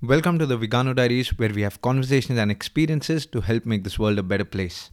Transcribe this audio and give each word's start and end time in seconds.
Welcome 0.00 0.38
to 0.38 0.46
the 0.46 0.56
Vvegano 0.56 0.94
Diaries, 0.94 1.36
where 1.40 1.52
we 1.52 1.62
have 1.62 1.82
conversations 1.82 2.38
and 2.38 2.52
experiences 2.52 3.26
to 3.26 3.40
help 3.40 3.66
make 3.66 3.82
this 3.82 3.98
world 3.98 4.16
a 4.20 4.22
better 4.22 4.44
place. 4.44 4.92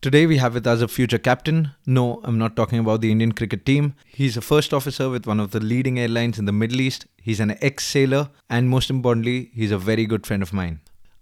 Today, 0.00 0.26
we 0.26 0.36
have 0.36 0.54
with 0.54 0.64
us 0.64 0.80
a 0.80 0.86
future 0.86 1.18
captain. 1.18 1.72
No, 1.86 2.20
I'm 2.22 2.38
not 2.38 2.54
talking 2.54 2.78
about 2.78 3.00
the 3.00 3.10
Indian 3.10 3.32
cricket 3.32 3.66
team. 3.66 3.96
He's 4.06 4.36
a 4.36 4.40
first 4.40 4.72
officer 4.72 5.10
with 5.10 5.26
one 5.26 5.40
of 5.40 5.50
the 5.50 5.58
leading 5.58 5.98
airlines 5.98 6.38
in 6.38 6.44
the 6.44 6.52
Middle 6.52 6.80
East. 6.80 7.06
He's 7.20 7.40
an 7.40 7.56
ex 7.60 7.84
sailor, 7.84 8.28
and 8.48 8.70
most 8.70 8.90
importantly, 8.90 9.50
he's 9.54 9.72
a 9.72 9.76
very 9.76 10.06
good 10.06 10.24
friend 10.24 10.40
of 10.40 10.52
mine. 10.52 10.78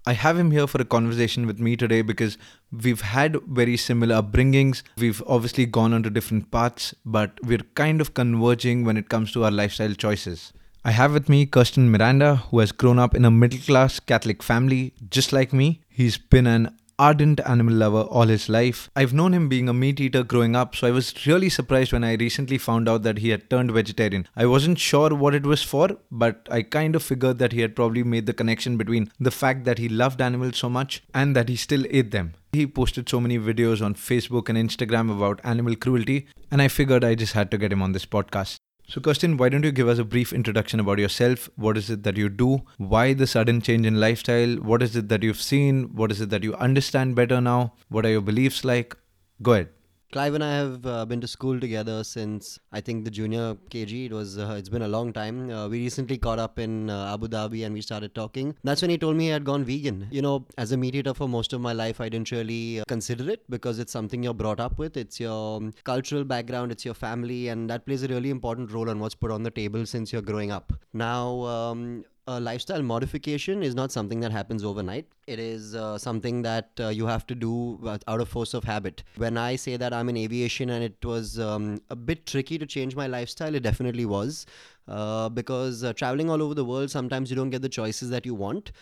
I 0.06 0.12
have 0.12 0.38
him 0.38 0.50
here 0.50 0.66
for 0.66 0.82
a 0.82 0.84
conversation 0.84 1.46
with 1.46 1.58
me 1.58 1.74
today 1.74 2.02
because 2.02 2.36
we've 2.70 3.00
had 3.00 3.40
very 3.46 3.78
similar 3.78 4.20
upbringings. 4.20 4.82
We've 4.98 5.22
obviously 5.26 5.64
gone 5.64 5.94
on 5.94 6.02
to 6.02 6.10
different 6.10 6.50
paths, 6.50 6.94
but 7.06 7.42
we're 7.42 7.64
kind 7.76 8.02
of 8.02 8.12
converging 8.12 8.84
when 8.84 8.98
it 8.98 9.08
comes 9.08 9.32
to 9.32 9.44
our 9.44 9.50
lifestyle 9.50 9.94
choices. 9.94 10.52
I 10.84 10.90
have 10.90 11.12
with 11.12 11.28
me 11.28 11.46
Kirsten 11.46 11.92
Miranda, 11.92 12.36
who 12.36 12.58
has 12.58 12.72
grown 12.72 12.98
up 12.98 13.14
in 13.14 13.24
a 13.24 13.30
middle 13.30 13.60
class 13.60 14.00
Catholic 14.00 14.42
family 14.42 14.94
just 15.10 15.32
like 15.32 15.52
me. 15.52 15.80
He's 15.88 16.18
been 16.18 16.48
an 16.48 16.76
ardent 16.98 17.40
animal 17.46 17.74
lover 17.74 18.00
all 18.00 18.26
his 18.26 18.48
life. 18.48 18.90
I've 18.96 19.14
known 19.14 19.32
him 19.32 19.48
being 19.48 19.68
a 19.68 19.72
meat 19.72 20.00
eater 20.00 20.24
growing 20.24 20.56
up, 20.56 20.74
so 20.74 20.88
I 20.88 20.90
was 20.90 21.14
really 21.24 21.48
surprised 21.48 21.92
when 21.92 22.02
I 22.02 22.14
recently 22.14 22.58
found 22.58 22.88
out 22.88 23.04
that 23.04 23.18
he 23.18 23.28
had 23.28 23.48
turned 23.48 23.70
vegetarian. 23.70 24.26
I 24.34 24.46
wasn't 24.46 24.80
sure 24.80 25.14
what 25.14 25.36
it 25.36 25.46
was 25.46 25.62
for, 25.62 25.88
but 26.10 26.48
I 26.50 26.62
kind 26.62 26.96
of 26.96 27.04
figured 27.04 27.38
that 27.38 27.52
he 27.52 27.60
had 27.60 27.76
probably 27.76 28.02
made 28.02 28.26
the 28.26 28.32
connection 28.32 28.76
between 28.76 29.08
the 29.20 29.30
fact 29.30 29.62
that 29.64 29.78
he 29.78 29.88
loved 29.88 30.20
animals 30.20 30.56
so 30.56 30.68
much 30.68 31.04
and 31.14 31.36
that 31.36 31.48
he 31.48 31.54
still 31.54 31.84
ate 31.90 32.10
them. 32.10 32.34
He 32.54 32.66
posted 32.66 33.08
so 33.08 33.20
many 33.20 33.38
videos 33.38 33.84
on 33.84 33.94
Facebook 33.94 34.48
and 34.48 34.58
Instagram 34.58 35.16
about 35.16 35.40
animal 35.44 35.76
cruelty, 35.76 36.26
and 36.50 36.60
I 36.60 36.66
figured 36.66 37.04
I 37.04 37.14
just 37.14 37.34
had 37.34 37.52
to 37.52 37.58
get 37.58 37.72
him 37.72 37.82
on 37.82 37.92
this 37.92 38.04
podcast. 38.04 38.56
So, 38.92 39.00
Kirsten, 39.00 39.38
why 39.38 39.48
don't 39.48 39.64
you 39.64 39.72
give 39.72 39.88
us 39.88 39.98
a 39.98 40.04
brief 40.04 40.34
introduction 40.34 40.78
about 40.78 40.98
yourself? 40.98 41.48
What 41.56 41.78
is 41.78 41.88
it 41.88 42.02
that 42.02 42.18
you 42.18 42.28
do? 42.28 42.60
Why 42.76 43.14
the 43.14 43.26
sudden 43.26 43.62
change 43.62 43.86
in 43.86 43.98
lifestyle? 43.98 44.56
What 44.56 44.82
is 44.82 44.94
it 44.94 45.08
that 45.08 45.22
you've 45.22 45.40
seen? 45.40 45.94
What 45.94 46.12
is 46.12 46.20
it 46.20 46.28
that 46.28 46.44
you 46.44 46.54
understand 46.56 47.14
better 47.14 47.40
now? 47.40 47.72
What 47.88 48.04
are 48.04 48.10
your 48.10 48.20
beliefs 48.20 48.66
like? 48.66 48.94
Go 49.40 49.54
ahead. 49.54 49.70
Clive 50.12 50.34
and 50.34 50.44
I 50.44 50.52
have 50.52 50.84
uh, 50.84 51.06
been 51.06 51.22
to 51.22 51.26
school 51.26 51.58
together 51.58 52.04
since 52.04 52.58
I 52.70 52.82
think 52.82 53.06
the 53.06 53.10
junior 53.10 53.54
KG. 53.70 54.04
It 54.04 54.12
was 54.12 54.36
uh, 54.36 54.56
it's 54.58 54.68
been 54.68 54.82
a 54.82 54.88
long 54.88 55.10
time. 55.10 55.48
Uh, 55.50 55.68
we 55.68 55.78
recently 55.78 56.18
caught 56.18 56.38
up 56.38 56.58
in 56.58 56.90
uh, 56.90 57.14
Abu 57.14 57.28
Dhabi 57.28 57.64
and 57.64 57.72
we 57.72 57.80
started 57.80 58.14
talking. 58.14 58.54
That's 58.62 58.82
when 58.82 58.90
he 58.90 58.98
told 58.98 59.16
me 59.16 59.24
he 59.24 59.30
had 59.30 59.42
gone 59.42 59.64
vegan. 59.64 60.08
You 60.10 60.20
know, 60.20 60.44
as 60.58 60.70
a 60.72 60.76
meat 60.76 60.94
eater 60.94 61.14
for 61.14 61.30
most 61.30 61.54
of 61.54 61.62
my 61.62 61.72
life, 61.72 61.98
I 61.98 62.10
didn't 62.10 62.30
really 62.30 62.80
uh, 62.80 62.84
consider 62.88 63.30
it 63.30 63.42
because 63.48 63.78
it's 63.78 63.90
something 63.90 64.22
you're 64.22 64.34
brought 64.34 64.60
up 64.60 64.78
with. 64.78 64.98
It's 64.98 65.18
your 65.18 65.56
um, 65.56 65.72
cultural 65.84 66.24
background, 66.24 66.72
it's 66.72 66.84
your 66.84 66.92
family, 66.92 67.48
and 67.48 67.70
that 67.70 67.86
plays 67.86 68.02
a 68.02 68.08
really 68.08 68.28
important 68.28 68.70
role 68.70 68.90
on 68.90 69.00
what's 69.00 69.14
put 69.14 69.30
on 69.30 69.42
the 69.44 69.50
table 69.50 69.86
since 69.86 70.12
you're 70.12 70.20
growing 70.20 70.52
up. 70.52 70.74
Now, 70.92 71.40
um, 71.56 72.04
a 72.26 72.38
lifestyle 72.38 72.82
modification 72.82 73.62
is 73.62 73.74
not 73.74 73.90
something 73.90 74.20
that 74.20 74.30
happens 74.30 74.64
overnight. 74.64 75.06
It 75.26 75.38
is 75.38 75.74
uh, 75.74 75.98
something 75.98 76.42
that 76.42 76.70
uh, 76.78 76.88
you 76.88 77.06
have 77.06 77.26
to 77.26 77.34
do 77.34 77.80
uh, 77.84 77.98
out 78.06 78.20
of 78.20 78.28
force 78.28 78.54
of 78.54 78.62
habit. 78.64 79.02
When 79.16 79.36
I 79.36 79.56
say 79.56 79.76
that 79.76 79.92
I'm 79.92 80.08
in 80.08 80.16
aviation 80.16 80.70
and 80.70 80.84
it 80.84 81.04
was 81.04 81.40
um, 81.40 81.80
a 81.90 81.96
bit 81.96 82.26
tricky 82.26 82.58
to 82.58 82.66
change 82.66 82.94
my 82.94 83.08
lifestyle, 83.08 83.54
it 83.54 83.62
definitely 83.62 84.04
was. 84.04 84.46
Uh, 84.88 85.28
because 85.28 85.84
uh, 85.84 85.92
traveling 85.92 86.28
all 86.28 86.42
over 86.42 86.54
the 86.54 86.64
world, 86.64 86.90
sometimes 86.90 87.30
you 87.30 87.36
don't 87.36 87.50
get 87.50 87.62
the 87.62 87.68
choices 87.68 88.10
that 88.10 88.26
you 88.26 88.34
want. 88.34 88.72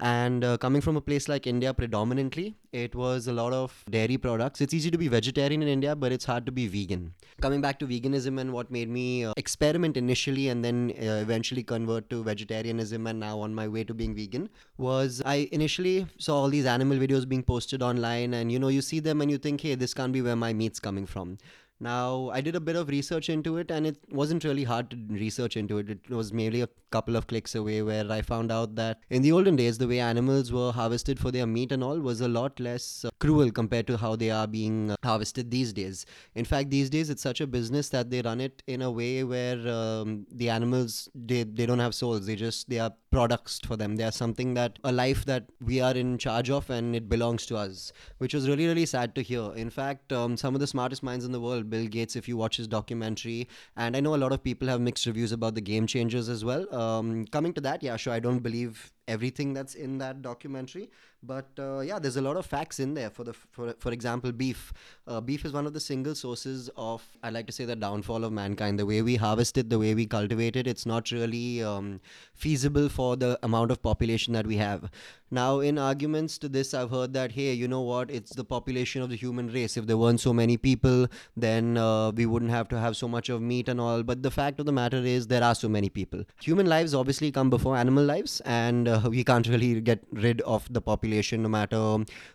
And 0.00 0.44
uh, 0.44 0.56
coming 0.58 0.80
from 0.80 0.96
a 0.96 1.00
place 1.00 1.28
like 1.28 1.46
India, 1.46 1.74
predominantly, 1.74 2.54
it 2.72 2.94
was 2.94 3.26
a 3.26 3.32
lot 3.32 3.52
of 3.52 3.84
dairy 3.90 4.16
products. 4.16 4.60
It's 4.60 4.72
easy 4.72 4.92
to 4.92 4.98
be 4.98 5.08
vegetarian 5.08 5.60
in 5.60 5.66
India, 5.68 5.96
but 5.96 6.12
it's 6.12 6.24
hard 6.24 6.46
to 6.46 6.52
be 6.52 6.68
vegan. 6.68 7.12
Coming 7.40 7.60
back 7.60 7.80
to 7.80 7.86
veganism 7.86 8.38
and 8.40 8.52
what 8.52 8.70
made 8.70 8.88
me 8.88 9.24
uh, 9.24 9.32
experiment 9.36 9.96
initially 9.96 10.48
and 10.48 10.64
then 10.64 10.92
uh, 11.00 11.18
eventually 11.22 11.64
convert 11.64 12.08
to 12.10 12.22
vegetarianism 12.22 13.08
and 13.08 13.18
now 13.18 13.40
on 13.40 13.52
my 13.52 13.66
way 13.66 13.82
to 13.82 13.94
being 13.94 14.14
vegan 14.14 14.48
was 14.76 15.20
I 15.26 15.48
initially 15.50 16.06
saw 16.18 16.36
all 16.36 16.48
these 16.48 16.66
animal 16.66 16.96
videos 16.96 17.28
being 17.28 17.42
posted 17.42 17.82
online, 17.82 18.34
and 18.34 18.52
you 18.52 18.60
know, 18.60 18.68
you 18.68 18.82
see 18.82 19.00
them 19.00 19.20
and 19.20 19.30
you 19.30 19.38
think, 19.38 19.60
hey, 19.62 19.74
this 19.74 19.94
can't 19.94 20.12
be 20.12 20.22
where 20.22 20.36
my 20.36 20.52
meat's 20.52 20.78
coming 20.78 21.06
from. 21.06 21.38
Now, 21.80 22.30
I 22.30 22.40
did 22.40 22.56
a 22.56 22.60
bit 22.60 22.74
of 22.74 22.88
research 22.88 23.28
into 23.28 23.56
it, 23.56 23.70
and 23.70 23.86
it 23.86 23.96
wasn't 24.10 24.42
really 24.42 24.64
hard 24.64 24.90
to 24.90 24.96
research 25.10 25.56
into 25.56 25.78
it. 25.78 25.88
It 25.88 26.10
was 26.10 26.32
merely 26.32 26.60
a 26.60 26.68
couple 26.90 27.16
of 27.16 27.26
clicks 27.26 27.54
away 27.54 27.82
where 27.82 28.10
I 28.10 28.22
found 28.22 28.50
out 28.50 28.74
that 28.76 29.00
in 29.10 29.22
the 29.22 29.32
olden 29.32 29.56
days, 29.56 29.78
the 29.78 29.88
way 29.88 30.00
animals 30.00 30.52
were 30.52 30.72
harvested 30.72 31.18
for 31.18 31.30
their 31.30 31.46
meat 31.46 31.72
and 31.72 31.82
all 31.82 31.98
was 32.00 32.20
a 32.20 32.28
lot 32.28 32.58
less 32.60 33.04
uh, 33.04 33.10
cruel 33.18 33.50
compared 33.50 33.86
to 33.88 33.96
how 33.96 34.16
they 34.16 34.30
are 34.30 34.46
being 34.46 34.90
uh, 34.90 34.96
harvested 35.04 35.50
these 35.50 35.72
days. 35.72 36.06
In 36.34 36.44
fact, 36.44 36.70
these 36.70 36.90
days, 36.90 37.10
it's 37.10 37.22
such 37.22 37.40
a 37.40 37.46
business 37.46 37.88
that 37.90 38.10
they 38.10 38.22
run 38.22 38.40
it 38.40 38.62
in 38.66 38.82
a 38.82 38.90
way 38.90 39.24
where 39.24 39.58
um, 39.68 40.26
the 40.30 40.48
animals, 40.50 41.08
they, 41.14 41.42
they 41.42 41.66
don't 41.66 41.78
have 41.78 41.94
souls. 41.94 42.26
They 42.26 42.36
just, 42.36 42.68
they 42.68 42.78
are 42.78 42.92
products 43.10 43.60
for 43.64 43.76
them. 43.76 43.96
They 43.96 44.04
are 44.04 44.12
something 44.12 44.54
that, 44.54 44.78
a 44.84 44.92
life 44.92 45.24
that 45.24 45.44
we 45.64 45.80
are 45.80 45.94
in 45.94 46.18
charge 46.18 46.50
of 46.50 46.68
and 46.70 46.94
it 46.94 47.08
belongs 47.08 47.46
to 47.46 47.56
us, 47.56 47.92
which 48.18 48.34
was 48.34 48.48
really, 48.48 48.66
really 48.66 48.86
sad 48.86 49.14
to 49.14 49.22
hear. 49.22 49.52
In 49.54 49.70
fact, 49.70 50.12
um, 50.12 50.36
some 50.36 50.54
of 50.54 50.60
the 50.60 50.66
smartest 50.66 51.02
minds 51.02 51.24
in 51.24 51.32
the 51.32 51.40
world, 51.40 51.70
Bill 51.70 51.86
Gates, 51.86 52.16
if 52.16 52.28
you 52.28 52.36
watch 52.36 52.56
his 52.56 52.68
documentary. 52.68 53.48
And 53.76 53.96
I 53.96 54.00
know 54.00 54.14
a 54.14 54.16
lot 54.16 54.32
of 54.32 54.42
people 54.42 54.68
have 54.68 54.80
mixed 54.80 55.06
reviews 55.06 55.32
about 55.32 55.54
the 55.54 55.60
game 55.60 55.86
changers 55.86 56.28
as 56.28 56.44
well. 56.44 56.66
Um, 56.78 57.26
coming 57.26 57.52
to 57.54 57.60
that, 57.62 57.82
yeah, 57.82 57.96
sure, 57.96 58.12
I 58.12 58.20
don't 58.20 58.38
believe 58.38 58.92
everything 59.08 59.52
that's 59.52 59.74
in 59.74 59.98
that 59.98 60.22
documentary. 60.22 60.90
But 61.20 61.48
uh, 61.58 61.80
yeah 61.80 61.98
there's 61.98 62.16
a 62.16 62.22
lot 62.22 62.36
of 62.36 62.46
facts 62.46 62.78
in 62.78 62.94
there. 62.94 63.10
For 63.10 63.24
the 63.24 63.32
for, 63.32 63.74
for 63.78 63.90
example 63.90 64.30
beef. 64.30 64.72
Uh, 65.06 65.20
beef 65.20 65.44
is 65.44 65.52
one 65.52 65.66
of 65.66 65.72
the 65.72 65.80
single 65.80 66.14
sources 66.14 66.70
of 66.76 67.02
i 67.24 67.30
like 67.30 67.46
to 67.46 67.52
say 67.52 67.64
the 67.64 67.74
downfall 67.74 68.24
of 68.24 68.32
mankind. 68.32 68.78
The 68.78 68.86
way 68.86 69.02
we 69.02 69.16
harvest 69.16 69.58
it 69.58 69.68
the 69.70 69.78
way 69.78 69.94
we 69.94 70.06
cultivate 70.06 70.54
it 70.54 70.68
it's 70.68 70.86
not 70.86 71.10
really 71.10 71.62
um, 71.62 72.00
feasible 72.34 72.88
for 72.88 73.16
the 73.16 73.38
amount 73.42 73.72
of 73.72 73.82
population 73.82 74.32
that 74.34 74.46
we 74.46 74.58
have. 74.58 74.90
Now 75.30 75.58
in 75.60 75.76
arguments 75.76 76.38
to 76.38 76.48
this 76.48 76.72
i've 76.72 76.90
heard 76.90 77.12
that 77.14 77.32
hey 77.32 77.52
you 77.52 77.66
know 77.66 77.80
what? 77.80 78.10
It's 78.10 78.36
the 78.36 78.44
population 78.44 79.02
of 79.02 79.10
the 79.10 79.16
human 79.16 79.48
race. 79.48 79.76
If 79.76 79.86
there 79.88 79.98
weren't 79.98 80.20
so 80.20 80.32
many 80.32 80.56
people 80.56 81.08
then 81.36 81.76
uh, 81.76 82.12
we 82.12 82.26
wouldn't 82.26 82.52
have 82.52 82.68
to 82.68 82.78
have 82.78 82.96
so 82.96 83.08
much 83.08 83.28
of 83.28 83.42
meat 83.42 83.68
and 83.68 83.80
all. 83.80 84.04
But 84.04 84.22
the 84.22 84.30
fact 84.30 84.60
of 84.60 84.66
the 84.66 84.72
matter 84.72 84.98
is 84.98 85.26
there 85.26 85.42
are 85.42 85.54
so 85.54 85.68
many 85.68 85.88
people. 85.88 86.24
Human 86.42 86.66
lives 86.66 86.94
obviously 86.94 87.32
come 87.32 87.50
before 87.50 87.76
animal 87.76 88.04
lives. 88.04 88.40
And 88.44 88.88
uh, 88.98 89.10
we 89.10 89.24
can't 89.24 89.46
really 89.46 89.80
get 89.80 90.00
rid 90.12 90.40
of 90.42 90.70
the 90.72 90.80
population 90.80 91.42
no 91.42 91.48
matter 91.48 91.76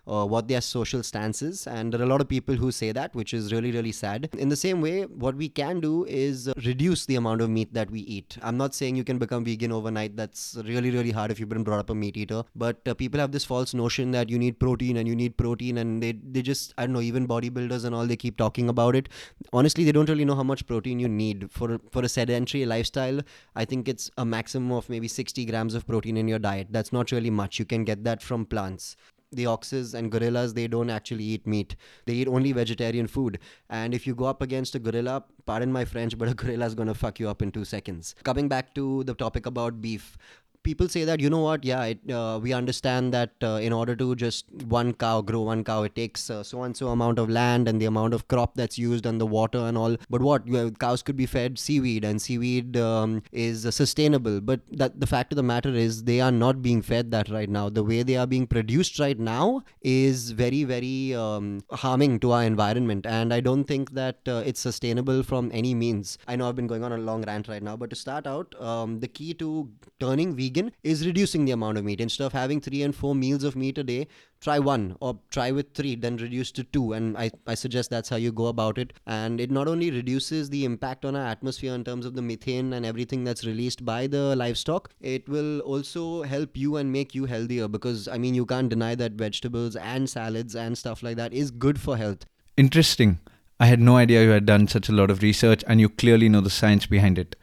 uh, 0.07 0.25
what 0.25 0.47
their 0.47 0.61
social 0.61 1.03
stance 1.03 1.41
is. 1.41 1.67
And 1.67 1.93
there 1.93 2.01
are 2.01 2.03
a 2.03 2.07
lot 2.07 2.21
of 2.21 2.27
people 2.27 2.55
who 2.55 2.71
say 2.71 2.91
that, 2.91 3.13
which 3.15 3.33
is 3.33 3.51
really, 3.51 3.71
really 3.71 3.91
sad. 3.91 4.29
In 4.37 4.49
the 4.49 4.55
same 4.55 4.81
way, 4.81 5.03
what 5.03 5.35
we 5.35 5.49
can 5.49 5.79
do 5.79 6.05
is 6.05 6.47
uh, 6.47 6.53
reduce 6.65 7.05
the 7.05 7.15
amount 7.15 7.41
of 7.41 7.49
meat 7.49 7.73
that 7.73 7.89
we 7.91 8.01
eat. 8.01 8.37
I'm 8.41 8.57
not 8.57 8.73
saying 8.73 8.95
you 8.95 9.03
can 9.03 9.17
become 9.17 9.43
vegan 9.43 9.71
overnight. 9.71 10.15
That's 10.15 10.57
really, 10.65 10.91
really 10.91 11.11
hard 11.11 11.31
if 11.31 11.39
you've 11.39 11.49
been 11.49 11.63
brought 11.63 11.79
up 11.79 11.89
a 11.89 11.95
meat 11.95 12.17
eater. 12.17 12.43
But 12.55 12.87
uh, 12.87 12.93
people 12.93 13.19
have 13.19 13.31
this 13.31 13.45
false 13.45 13.73
notion 13.73 14.11
that 14.11 14.29
you 14.29 14.39
need 14.39 14.59
protein 14.59 14.97
and 14.97 15.07
you 15.07 15.15
need 15.15 15.37
protein, 15.37 15.77
and 15.77 16.01
they, 16.01 16.13
they 16.13 16.41
just, 16.41 16.73
I 16.77 16.85
don't 16.85 16.93
know, 16.93 17.01
even 17.01 17.27
bodybuilders 17.27 17.85
and 17.85 17.95
all, 17.95 18.05
they 18.05 18.15
keep 18.15 18.37
talking 18.37 18.69
about 18.69 18.95
it. 18.95 19.09
Honestly, 19.51 19.83
they 19.83 19.91
don't 19.91 20.09
really 20.09 20.25
know 20.25 20.35
how 20.35 20.43
much 20.43 20.65
protein 20.67 20.99
you 20.99 21.07
need. 21.07 21.49
For, 21.51 21.79
for 21.91 22.03
a 22.03 22.09
sedentary 22.09 22.65
lifestyle, 22.65 23.21
I 23.55 23.65
think 23.65 23.87
it's 23.87 24.09
a 24.17 24.25
maximum 24.25 24.71
of 24.71 24.89
maybe 24.89 25.07
60 25.07 25.45
grams 25.45 25.75
of 25.75 25.85
protein 25.87 26.17
in 26.17 26.27
your 26.27 26.39
diet. 26.39 26.52
That's 26.69 26.93
not 26.93 27.11
really 27.11 27.29
much. 27.29 27.59
You 27.59 27.65
can 27.65 27.83
get 27.83 28.03
that 28.03 28.21
from 28.21 28.45
plants. 28.45 28.95
The 29.31 29.47
oxes 29.47 29.95
and 29.95 30.11
gorillas 30.11 30.53
they 30.53 30.67
don't 30.67 30.91
actually 30.91 31.23
eat 31.23 31.47
meat. 31.47 31.75
They 32.05 32.13
eat 32.13 32.27
only 32.27 32.51
vegetarian 32.51 33.07
food. 33.07 33.39
And 33.67 33.95
if 33.95 34.05
you 34.05 34.13
go 34.13 34.25
up 34.25 34.43
against 34.43 34.75
a 34.75 34.79
gorilla 34.79 35.23
pardon 35.45 35.71
my 35.71 35.85
french 35.85 36.17
but 36.17 36.29
a 36.29 36.35
gorilla 36.35 36.65
is 36.67 36.75
going 36.75 36.87
to 36.87 36.93
fuck 36.93 37.19
you 37.19 37.27
up 37.27 37.41
in 37.41 37.51
2 37.51 37.65
seconds. 37.65 38.13
Coming 38.23 38.47
back 38.47 38.75
to 38.75 39.03
the 39.05 39.15
topic 39.15 39.47
about 39.47 39.81
beef 39.81 40.17
people 40.63 40.87
say 40.87 41.03
that 41.03 41.19
you 41.19 41.29
know 41.29 41.39
what? 41.39 41.63
Yeah 41.63 41.83
it, 41.83 42.11
uh, 42.11 42.39
we 42.41 42.53
understand 42.53 43.13
that 43.13 43.31
uh, 43.41 43.59
in 43.61 43.73
order 43.73 43.95
to 43.95 44.15
just 44.15 44.45
one 44.67 44.93
cow 44.93 45.21
grow 45.21 45.41
one 45.41 45.63
cow 45.63 45.83
it 45.83 45.95
takes 45.95 46.29
uh, 46.29 46.43
so 46.43 46.63
and 46.63 46.75
so 46.75 46.87
amount 46.89 47.19
of 47.19 47.29
land 47.29 47.67
and 47.67 47.81
the 47.81 47.85
amount 47.85 48.13
of 48.13 48.27
crop 48.27 48.55
that's 48.55 48.77
used 48.77 49.05
and 49.05 49.19
the 49.19 49.25
water 49.25 49.59
and 49.59 49.77
all. 49.77 49.97
But 50.09 50.21
what? 50.21 50.43
Cows 50.79 51.01
could 51.01 51.17
be 51.17 51.25
fed 51.25 51.59
seaweed 51.59 52.03
and 52.03 52.21
seaweed 52.21 52.77
um, 52.77 53.23
is 53.31 53.67
sustainable. 53.75 54.41
But 54.41 54.61
that 54.71 54.99
the 54.99 55.07
fact 55.07 55.31
of 55.33 55.37
the 55.37 55.43
matter 55.43 55.69
is 55.69 56.03
they 56.03 56.21
are 56.21 56.31
not 56.31 56.61
being 56.61 56.81
fed 56.81 57.11
that 57.11 57.29
right 57.29 57.49
now. 57.49 57.69
The 57.69 57.83
way 57.83 58.03
they 58.03 58.17
are 58.17 58.27
being 58.27 58.47
produced 58.47 58.99
right 58.99 59.19
now 59.19 59.63
is 59.81 60.31
very 60.31 60.63
very 60.63 61.13
um, 61.13 61.63
harming 61.71 62.19
to 62.21 62.31
our 62.31 62.43
environment. 62.43 63.05
And 63.05 63.33
i 63.33 63.39
don't 63.39 63.65
think 63.65 63.91
that 63.91 64.17
uh, 64.27 64.43
it's 64.45 64.59
sustainable 64.59 65.23
from 65.23 65.51
any 65.53 65.73
means. 65.73 66.17
I 66.27 66.35
know 66.35 66.47
i've 66.47 66.55
been 66.55 66.67
going 66.67 66.83
on 66.83 66.91
a 66.91 66.97
long 66.97 67.23
rant 67.23 67.47
right 67.47 67.63
now 67.63 67.75
but 67.75 67.89
to 67.89 67.95
start 67.95 68.27
out 68.27 68.59
um, 68.61 68.99
the 68.99 69.07
key 69.07 69.33
to 69.35 69.69
turning 69.99 70.35
vegan 70.35 70.52
vegan 70.53 70.71
is 70.83 71.05
reducing 71.05 71.45
the 71.45 71.51
amount 71.51 71.77
of 71.77 71.83
meat. 71.83 71.99
Instead 71.99 72.25
of 72.25 72.33
having 72.33 72.61
three 72.61 72.83
and 72.83 72.95
four 72.95 73.15
meals 73.15 73.43
of 73.43 73.55
meat 73.55 73.77
a 73.77 73.83
day, 73.83 74.07
try 74.41 74.59
one 74.59 74.95
or 74.99 75.19
try 75.31 75.51
with 75.51 75.73
three, 75.73 75.95
then 75.95 76.17
reduce 76.17 76.51
to 76.51 76.63
two. 76.63 76.93
And 76.93 77.17
I, 77.17 77.31
I 77.47 77.55
suggest 77.55 77.89
that's 77.89 78.09
how 78.09 78.15
you 78.15 78.31
go 78.31 78.47
about 78.47 78.77
it. 78.77 78.93
And 79.05 79.39
it 79.39 79.51
not 79.51 79.67
only 79.67 79.91
reduces 79.91 80.49
the 80.49 80.65
impact 80.65 81.05
on 81.05 81.15
our 81.15 81.25
atmosphere 81.25 81.73
in 81.73 81.83
terms 81.83 82.05
of 82.05 82.15
the 82.15 82.21
methane 82.21 82.73
and 82.73 82.85
everything 82.85 83.23
that's 83.23 83.45
released 83.45 83.85
by 83.85 84.07
the 84.07 84.35
livestock, 84.35 84.89
it 85.01 85.27
will 85.27 85.59
also 85.61 86.23
help 86.23 86.55
you 86.55 86.77
and 86.77 86.91
make 86.91 87.15
you 87.15 87.25
healthier 87.25 87.67
because, 87.67 88.07
I 88.07 88.17
mean, 88.17 88.35
you 88.35 88.45
can't 88.45 88.69
deny 88.69 88.95
that 88.95 89.13
vegetables 89.13 89.75
and 89.75 90.09
salads 90.09 90.55
and 90.55 90.77
stuff 90.77 91.03
like 91.03 91.17
that 91.17 91.33
is 91.33 91.51
good 91.51 91.79
for 91.79 91.97
health. 91.97 92.25
Interesting. 92.57 93.19
I 93.59 93.67
had 93.67 93.79
no 93.79 93.97
idea 93.97 94.23
you 94.23 94.31
had 94.31 94.45
done 94.45 94.67
such 94.67 94.89
a 94.89 94.91
lot 94.91 95.09
of 95.09 95.21
research 95.21 95.63
and 95.67 95.79
you 95.79 95.87
clearly 95.87 96.27
know 96.27 96.41
the 96.41 96.49
science 96.49 96.85
behind 96.85 97.17
it. 97.17 97.35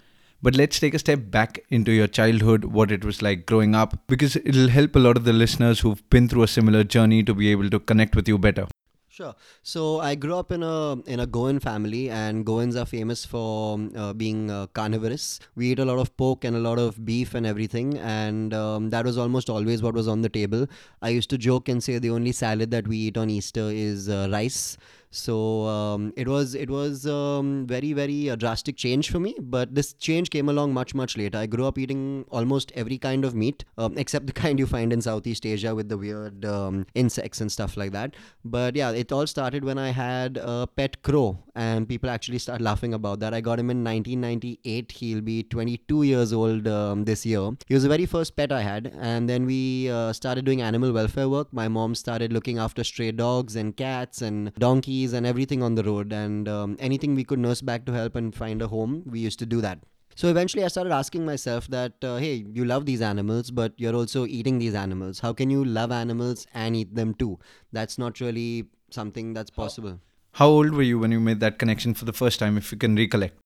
But 0.42 0.56
let's 0.56 0.80
take 0.80 0.94
a 0.94 0.98
step 0.98 1.30
back 1.30 1.60
into 1.68 1.92
your 1.92 2.06
childhood, 2.06 2.64
what 2.64 2.90
it 2.90 3.04
was 3.04 3.20
like 3.20 3.44
growing 3.44 3.74
up, 3.74 3.98
because 4.06 4.36
it'll 4.36 4.68
help 4.68 4.96
a 4.96 4.98
lot 4.98 5.18
of 5.18 5.24
the 5.24 5.34
listeners 5.34 5.80
who've 5.80 6.08
been 6.08 6.28
through 6.28 6.44
a 6.44 6.48
similar 6.48 6.82
journey 6.82 7.22
to 7.24 7.34
be 7.34 7.50
able 7.50 7.68
to 7.68 7.78
connect 7.78 8.16
with 8.16 8.26
you 8.26 8.38
better. 8.38 8.66
Sure. 9.12 9.34
So 9.62 10.00
I 10.00 10.14
grew 10.14 10.36
up 10.36 10.50
in 10.50 10.62
a 10.62 10.92
in 11.14 11.20
a 11.20 11.26
Goan 11.26 11.58
family, 11.58 12.08
and 12.08 12.46
Goans 12.46 12.74
are 12.80 12.86
famous 12.86 13.26
for 13.26 13.78
uh, 13.94 14.14
being 14.14 14.50
uh, 14.50 14.68
carnivorous. 14.68 15.40
We 15.56 15.72
eat 15.72 15.78
a 15.78 15.84
lot 15.84 15.98
of 15.98 16.16
pork 16.16 16.44
and 16.44 16.56
a 16.56 16.60
lot 16.60 16.78
of 16.78 17.04
beef 17.04 17.34
and 17.34 17.44
everything, 17.44 17.98
and 17.98 18.54
um, 18.54 18.88
that 18.90 19.04
was 19.04 19.18
almost 19.18 19.50
always 19.50 19.82
what 19.82 19.94
was 19.94 20.08
on 20.08 20.22
the 20.22 20.30
table. 20.30 20.66
I 21.02 21.10
used 21.10 21.28
to 21.30 21.38
joke 21.38 21.68
and 21.68 21.84
say 21.84 21.98
the 21.98 22.10
only 22.10 22.32
salad 22.32 22.70
that 22.70 22.88
we 22.88 22.96
eat 22.96 23.18
on 23.18 23.28
Easter 23.28 23.68
is 23.70 24.08
uh, 24.08 24.28
rice 24.32 24.78
so 25.10 25.64
um, 25.66 26.12
it 26.16 26.28
was 26.28 26.54
it 26.54 26.70
was 26.70 27.04
um, 27.04 27.66
very 27.66 27.92
very 27.92 28.28
a 28.28 28.36
drastic 28.36 28.76
change 28.76 29.10
for 29.10 29.18
me 29.18 29.34
but 29.40 29.74
this 29.74 29.92
change 29.94 30.30
came 30.30 30.48
along 30.48 30.72
much 30.72 30.94
much 30.94 31.16
later. 31.16 31.38
I 31.38 31.46
grew 31.46 31.66
up 31.66 31.78
eating 31.78 32.24
almost 32.30 32.70
every 32.76 32.96
kind 32.96 33.24
of 33.24 33.34
meat 33.34 33.64
um, 33.76 33.94
except 33.98 34.28
the 34.28 34.32
kind 34.32 34.58
you 34.58 34.66
find 34.66 34.92
in 34.92 35.02
southeast 35.02 35.44
asia 35.44 35.74
with 35.74 35.88
the 35.88 35.98
weird 35.98 36.44
um, 36.44 36.86
insects 36.94 37.40
and 37.40 37.50
stuff 37.50 37.76
like 37.76 37.90
that. 37.92 38.14
But 38.44 38.76
yeah 38.76 38.92
it 38.92 39.10
all 39.10 39.26
started 39.26 39.64
when 39.64 39.78
i 39.78 39.90
had 39.90 40.36
a 40.36 40.68
pet 40.68 41.02
crow 41.02 41.38
and 41.56 41.88
people 41.88 42.08
actually 42.08 42.38
started 42.38 42.62
laughing 42.62 42.94
about 42.94 43.18
that. 43.20 43.34
I 43.34 43.40
got 43.40 43.58
him 43.58 43.70
in 43.70 43.82
1998 43.82 44.92
he'll 44.92 45.20
be 45.20 45.42
22 45.42 46.04
years 46.04 46.32
old 46.32 46.68
um, 46.68 47.04
this 47.04 47.26
year. 47.26 47.50
He 47.66 47.74
was 47.74 47.82
the 47.82 47.88
very 47.88 48.06
first 48.06 48.36
pet 48.36 48.52
i 48.52 48.62
had 48.62 48.92
and 49.00 49.28
then 49.28 49.44
we 49.44 49.90
uh, 49.90 50.12
started 50.12 50.44
doing 50.44 50.62
animal 50.62 50.92
welfare 50.92 51.28
work. 51.28 51.52
My 51.52 51.66
mom 51.66 51.96
started 51.96 52.32
looking 52.32 52.58
after 52.58 52.84
stray 52.84 53.10
dogs 53.10 53.56
and 53.56 53.76
cats 53.76 54.22
and 54.22 54.54
donkeys 54.54 54.99
and 55.06 55.26
everything 55.26 55.62
on 55.62 55.74
the 55.74 55.82
road, 55.82 56.12
and 56.12 56.48
um, 56.48 56.76
anything 56.78 57.14
we 57.14 57.24
could 57.24 57.38
nurse 57.38 57.60
back 57.60 57.84
to 57.86 57.92
help 57.92 58.16
and 58.16 58.34
find 58.34 58.62
a 58.62 58.68
home, 58.68 59.02
we 59.06 59.20
used 59.20 59.38
to 59.40 59.46
do 59.46 59.60
that. 59.60 59.78
So 60.16 60.28
eventually, 60.28 60.64
I 60.64 60.68
started 60.68 60.92
asking 60.92 61.24
myself 61.24 61.68
that, 61.68 61.94
uh, 62.02 62.16
hey, 62.16 62.44
you 62.52 62.64
love 62.64 62.84
these 62.84 63.00
animals, 63.00 63.50
but 63.50 63.72
you're 63.76 63.94
also 63.94 64.26
eating 64.26 64.58
these 64.58 64.74
animals. 64.74 65.20
How 65.20 65.32
can 65.32 65.50
you 65.50 65.64
love 65.64 65.90
animals 65.90 66.46
and 66.52 66.76
eat 66.76 66.94
them 66.94 67.14
too? 67.14 67.38
That's 67.72 67.96
not 67.96 68.20
really 68.20 68.66
something 68.90 69.32
that's 69.32 69.50
possible. 69.50 70.00
How 70.32 70.48
old 70.48 70.72
were 70.72 70.82
you 70.82 70.98
when 70.98 71.10
you 71.10 71.20
made 71.20 71.40
that 71.40 71.58
connection 71.58 71.94
for 71.94 72.04
the 72.04 72.12
first 72.12 72.38
time, 72.38 72.58
if 72.58 72.70
you 72.70 72.78
can 72.78 72.96
recollect? 72.96 73.39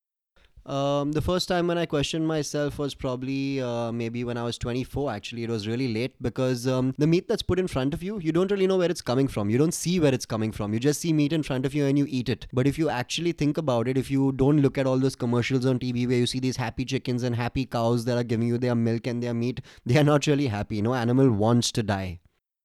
Um, 0.66 1.12
the 1.12 1.20
first 1.20 1.46
time 1.46 1.66
when 1.66 1.76
I 1.76 1.84
questioned 1.84 2.26
myself 2.26 2.78
was 2.78 2.94
probably 2.94 3.60
uh, 3.60 3.92
maybe 3.92 4.24
when 4.24 4.38
I 4.38 4.42
was 4.42 4.56
24. 4.56 5.12
Actually, 5.12 5.44
it 5.44 5.50
was 5.50 5.68
really 5.68 5.92
late 5.92 6.14
because 6.22 6.66
um, 6.66 6.94
the 6.96 7.06
meat 7.06 7.28
that's 7.28 7.42
put 7.42 7.58
in 7.58 7.68
front 7.68 7.92
of 7.92 8.02
you, 8.02 8.18
you 8.18 8.32
don't 8.32 8.50
really 8.50 8.66
know 8.66 8.78
where 8.78 8.90
it's 8.90 9.02
coming 9.02 9.28
from. 9.28 9.50
You 9.50 9.58
don't 9.58 9.74
see 9.74 10.00
where 10.00 10.14
it's 10.14 10.24
coming 10.24 10.52
from. 10.52 10.72
You 10.72 10.80
just 10.80 11.00
see 11.02 11.12
meat 11.12 11.32
in 11.32 11.42
front 11.42 11.66
of 11.66 11.74
you 11.74 11.84
and 11.84 11.98
you 11.98 12.06
eat 12.08 12.28
it. 12.28 12.46
But 12.52 12.66
if 12.66 12.78
you 12.78 12.88
actually 12.88 13.32
think 13.32 13.58
about 13.58 13.88
it, 13.88 13.98
if 13.98 14.10
you 14.10 14.32
don't 14.32 14.60
look 14.60 14.78
at 14.78 14.86
all 14.86 14.98
those 14.98 15.16
commercials 15.16 15.66
on 15.66 15.78
TV 15.78 16.08
where 16.08 16.18
you 16.18 16.26
see 16.26 16.40
these 16.40 16.56
happy 16.56 16.84
chickens 16.84 17.22
and 17.22 17.36
happy 17.36 17.66
cows 17.66 18.06
that 18.06 18.16
are 18.16 18.24
giving 18.24 18.48
you 18.48 18.56
their 18.56 18.74
milk 18.74 19.06
and 19.06 19.22
their 19.22 19.34
meat, 19.34 19.60
they 19.84 19.98
are 19.98 20.04
not 20.04 20.26
really 20.26 20.46
happy. 20.46 20.80
No 20.80 20.94
animal 20.94 21.30
wants 21.30 21.70
to 21.72 21.82
die. 21.82 22.20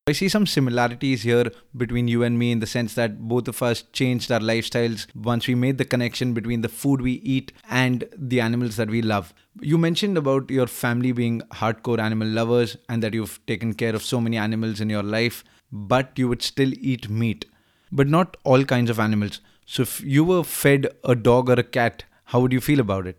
I 0.09 0.11
see 0.11 0.27
some 0.27 0.47
similarities 0.47 1.21
here 1.21 1.51
between 1.77 2.07
you 2.07 2.23
and 2.23 2.39
me 2.39 2.51
in 2.51 2.61
the 2.61 2.65
sense 2.65 2.95
that 2.95 3.19
both 3.19 3.47
of 3.47 3.61
us 3.61 3.83
changed 3.94 4.31
our 4.31 4.39
lifestyles 4.39 5.06
once 5.13 5.45
we 5.45 5.53
made 5.53 5.77
the 5.77 5.85
connection 5.85 6.33
between 6.33 6.61
the 6.61 6.67
food 6.67 7.00
we 7.00 7.11
eat 7.33 7.51
and 7.69 8.06
the 8.17 8.41
animals 8.41 8.75
that 8.77 8.89
we 8.89 9.03
love. 9.03 9.35
You 9.61 9.77
mentioned 9.77 10.17
about 10.17 10.50
your 10.50 10.65
family 10.65 11.11
being 11.11 11.41
hardcore 11.51 12.00
animal 12.00 12.27
lovers 12.27 12.75
and 12.89 13.03
that 13.03 13.13
you've 13.13 13.39
taken 13.45 13.75
care 13.75 13.94
of 13.94 14.01
so 14.01 14.19
many 14.19 14.35
animals 14.35 14.81
in 14.81 14.89
your 14.89 15.03
life, 15.03 15.44
but 15.71 16.17
you 16.17 16.27
would 16.27 16.41
still 16.41 16.73
eat 16.79 17.07
meat. 17.07 17.45
But 17.91 18.07
not 18.07 18.35
all 18.44 18.65
kinds 18.65 18.89
of 18.89 19.00
animals. 19.00 19.41
So 19.67 19.83
if 19.83 20.01
you 20.01 20.23
were 20.23 20.44
fed 20.44 20.88
a 21.03 21.13
dog 21.13 21.51
or 21.51 21.59
a 21.59 21.63
cat, 21.63 22.06
how 22.23 22.39
would 22.39 22.51
you 22.51 22.61
feel 22.61 22.79
about 22.79 23.06
it? 23.06 23.15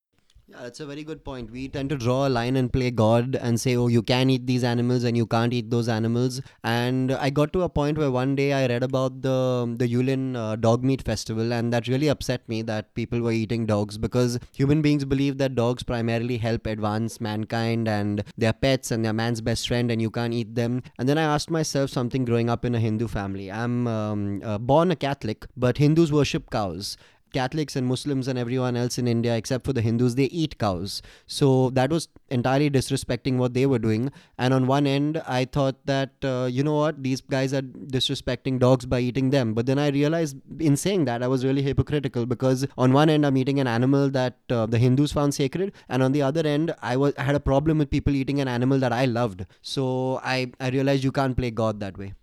That's 0.62 0.81
a 0.81 0.85
very 0.85 1.05
good 1.05 1.25
point. 1.25 1.51
We 1.51 1.69
tend 1.69 1.89
to 1.89 1.97
draw 1.97 2.27
a 2.27 2.29
line 2.29 2.55
and 2.55 2.71
play 2.71 2.91
God 2.91 3.35
and 3.35 3.59
say, 3.59 3.77
oh, 3.77 3.87
you 3.87 4.03
can 4.03 4.29
eat 4.29 4.47
these 4.47 4.62
animals 4.62 5.05
and 5.05 5.17
you 5.17 5.27
can't 5.27 5.55
eat 5.55 5.71
those 5.71 5.89
animals. 5.89 6.43
And 6.62 7.12
I 7.12 7.31
got 7.31 7.55
to 7.55 7.62
a 7.62 7.69
point 7.71 7.97
where 7.97 8.11
one 8.11 8.37
day 8.37 8.53
I 8.53 8.67
read 8.67 8.83
about 8.83 9.23
the 9.23 9.75
the 9.79 9.89
Yulin 9.89 10.37
uh, 10.37 10.57
dog 10.57 10.85
meat 10.85 11.03
festival, 11.03 11.55
and 11.55 11.73
that 11.73 11.89
really 11.89 12.09
upset 12.09 12.47
me 12.47 12.61
that 12.62 12.93
people 12.95 13.23
were 13.23 13.33
eating 13.33 13.65
dogs 13.65 13.97
because 13.97 14.39
human 14.53 14.83
beings 14.83 15.07
believe 15.07 15.39
that 15.39 15.55
dogs 15.55 15.83
primarily 15.83 16.37
help 16.37 16.67
advance 16.67 17.23
mankind 17.23 17.89
and 17.89 18.23
they're 18.37 18.53
pets 18.53 18.91
and 18.91 19.03
they're 19.03 19.15
man's 19.15 19.41
best 19.41 19.67
friend, 19.67 19.91
and 19.91 20.03
you 20.03 20.11
can't 20.11 20.35
eat 20.35 20.55
them. 20.57 20.83
And 20.99 21.09
then 21.09 21.17
I 21.17 21.23
asked 21.23 21.51
myself 21.51 21.89
something 21.89 22.27
growing 22.27 22.51
up 22.51 22.67
in 22.67 22.75
a 22.75 22.81
Hindu 22.81 23.09
family. 23.09 23.51
I'm 23.51 23.87
um, 23.87 24.43
uh, 24.45 24.59
born 24.59 24.91
a 24.91 24.97
Catholic, 24.97 25.47
but 25.57 25.79
Hindus 25.79 26.12
worship 26.12 26.51
cows 26.51 26.99
Catholics 27.32 27.77
and 27.77 27.87
Muslims 27.87 28.29
and 28.29 28.38
everyone 28.38 28.77
else 28.77 28.99
in 28.99 29.06
India, 29.06 29.37
except 29.37 29.65
for 29.65 29.73
the 29.73 29.81
Hindus, 29.81 30.15
they 30.15 30.25
eat 30.25 30.59
cows. 30.59 31.03
So 31.27 31.71
that 31.71 31.91
was 31.91 32.09
entirely 32.29 32.71
disrespecting 32.71 33.37
what 33.37 33.55
they 33.55 33.67
were 33.67 33.79
doing. 33.79 34.12
And 34.38 34.55
on 34.55 34.67
one 34.67 34.87
end, 34.87 35.23
I 35.27 35.44
thought 35.44 35.77
that, 35.87 36.11
uh, 36.23 36.49
you 36.50 36.62
know 36.62 36.77
what, 36.77 37.03
these 37.03 37.21
guys 37.21 37.53
are 37.53 37.62
disrespecting 37.62 38.59
dogs 38.59 38.87
by 38.87 39.00
eating 39.00 39.31
them. 39.31 39.55
But 39.55 39.67
then 39.67 39.79
I 39.79 39.88
realized 39.88 40.37
in 40.59 40.77
saying 40.77 41.05
that, 41.06 41.23
I 41.23 41.29
was 41.29 41.44
really 41.44 41.62
hypocritical 41.62 42.27
because 42.27 42.67
on 42.77 42.93
one 42.93 43.09
end, 43.09 43.27
I'm 43.27 43.37
eating 43.37 43.61
an 43.61 43.67
animal 43.67 44.11
that 44.11 44.38
uh, 44.50 44.67
the 44.67 44.79
Hindus 44.79 45.12
found 45.12 45.35
sacred. 45.35 45.73
And 45.88 46.03
on 46.03 46.12
the 46.12 46.23
other 46.23 46.47
end, 46.47 46.75
I, 46.83 46.97
was, 46.97 47.15
I 47.19 47.23
had 47.23 47.35
a 47.35 47.41
problem 47.41 47.79
with 47.79 47.91
people 47.91 48.15
eating 48.15 48.41
an 48.41 48.49
animal 48.49 48.79
that 48.79 48.93
I 48.93 49.05
loved. 49.05 49.47
So 49.62 50.21
I, 50.23 50.53
I 50.61 50.71
realized 50.71 51.05
you 51.05 51.12
can't 51.12 51.37
play 51.37 51.50
God 51.50 51.81
that 51.81 51.99
way. 51.99 52.15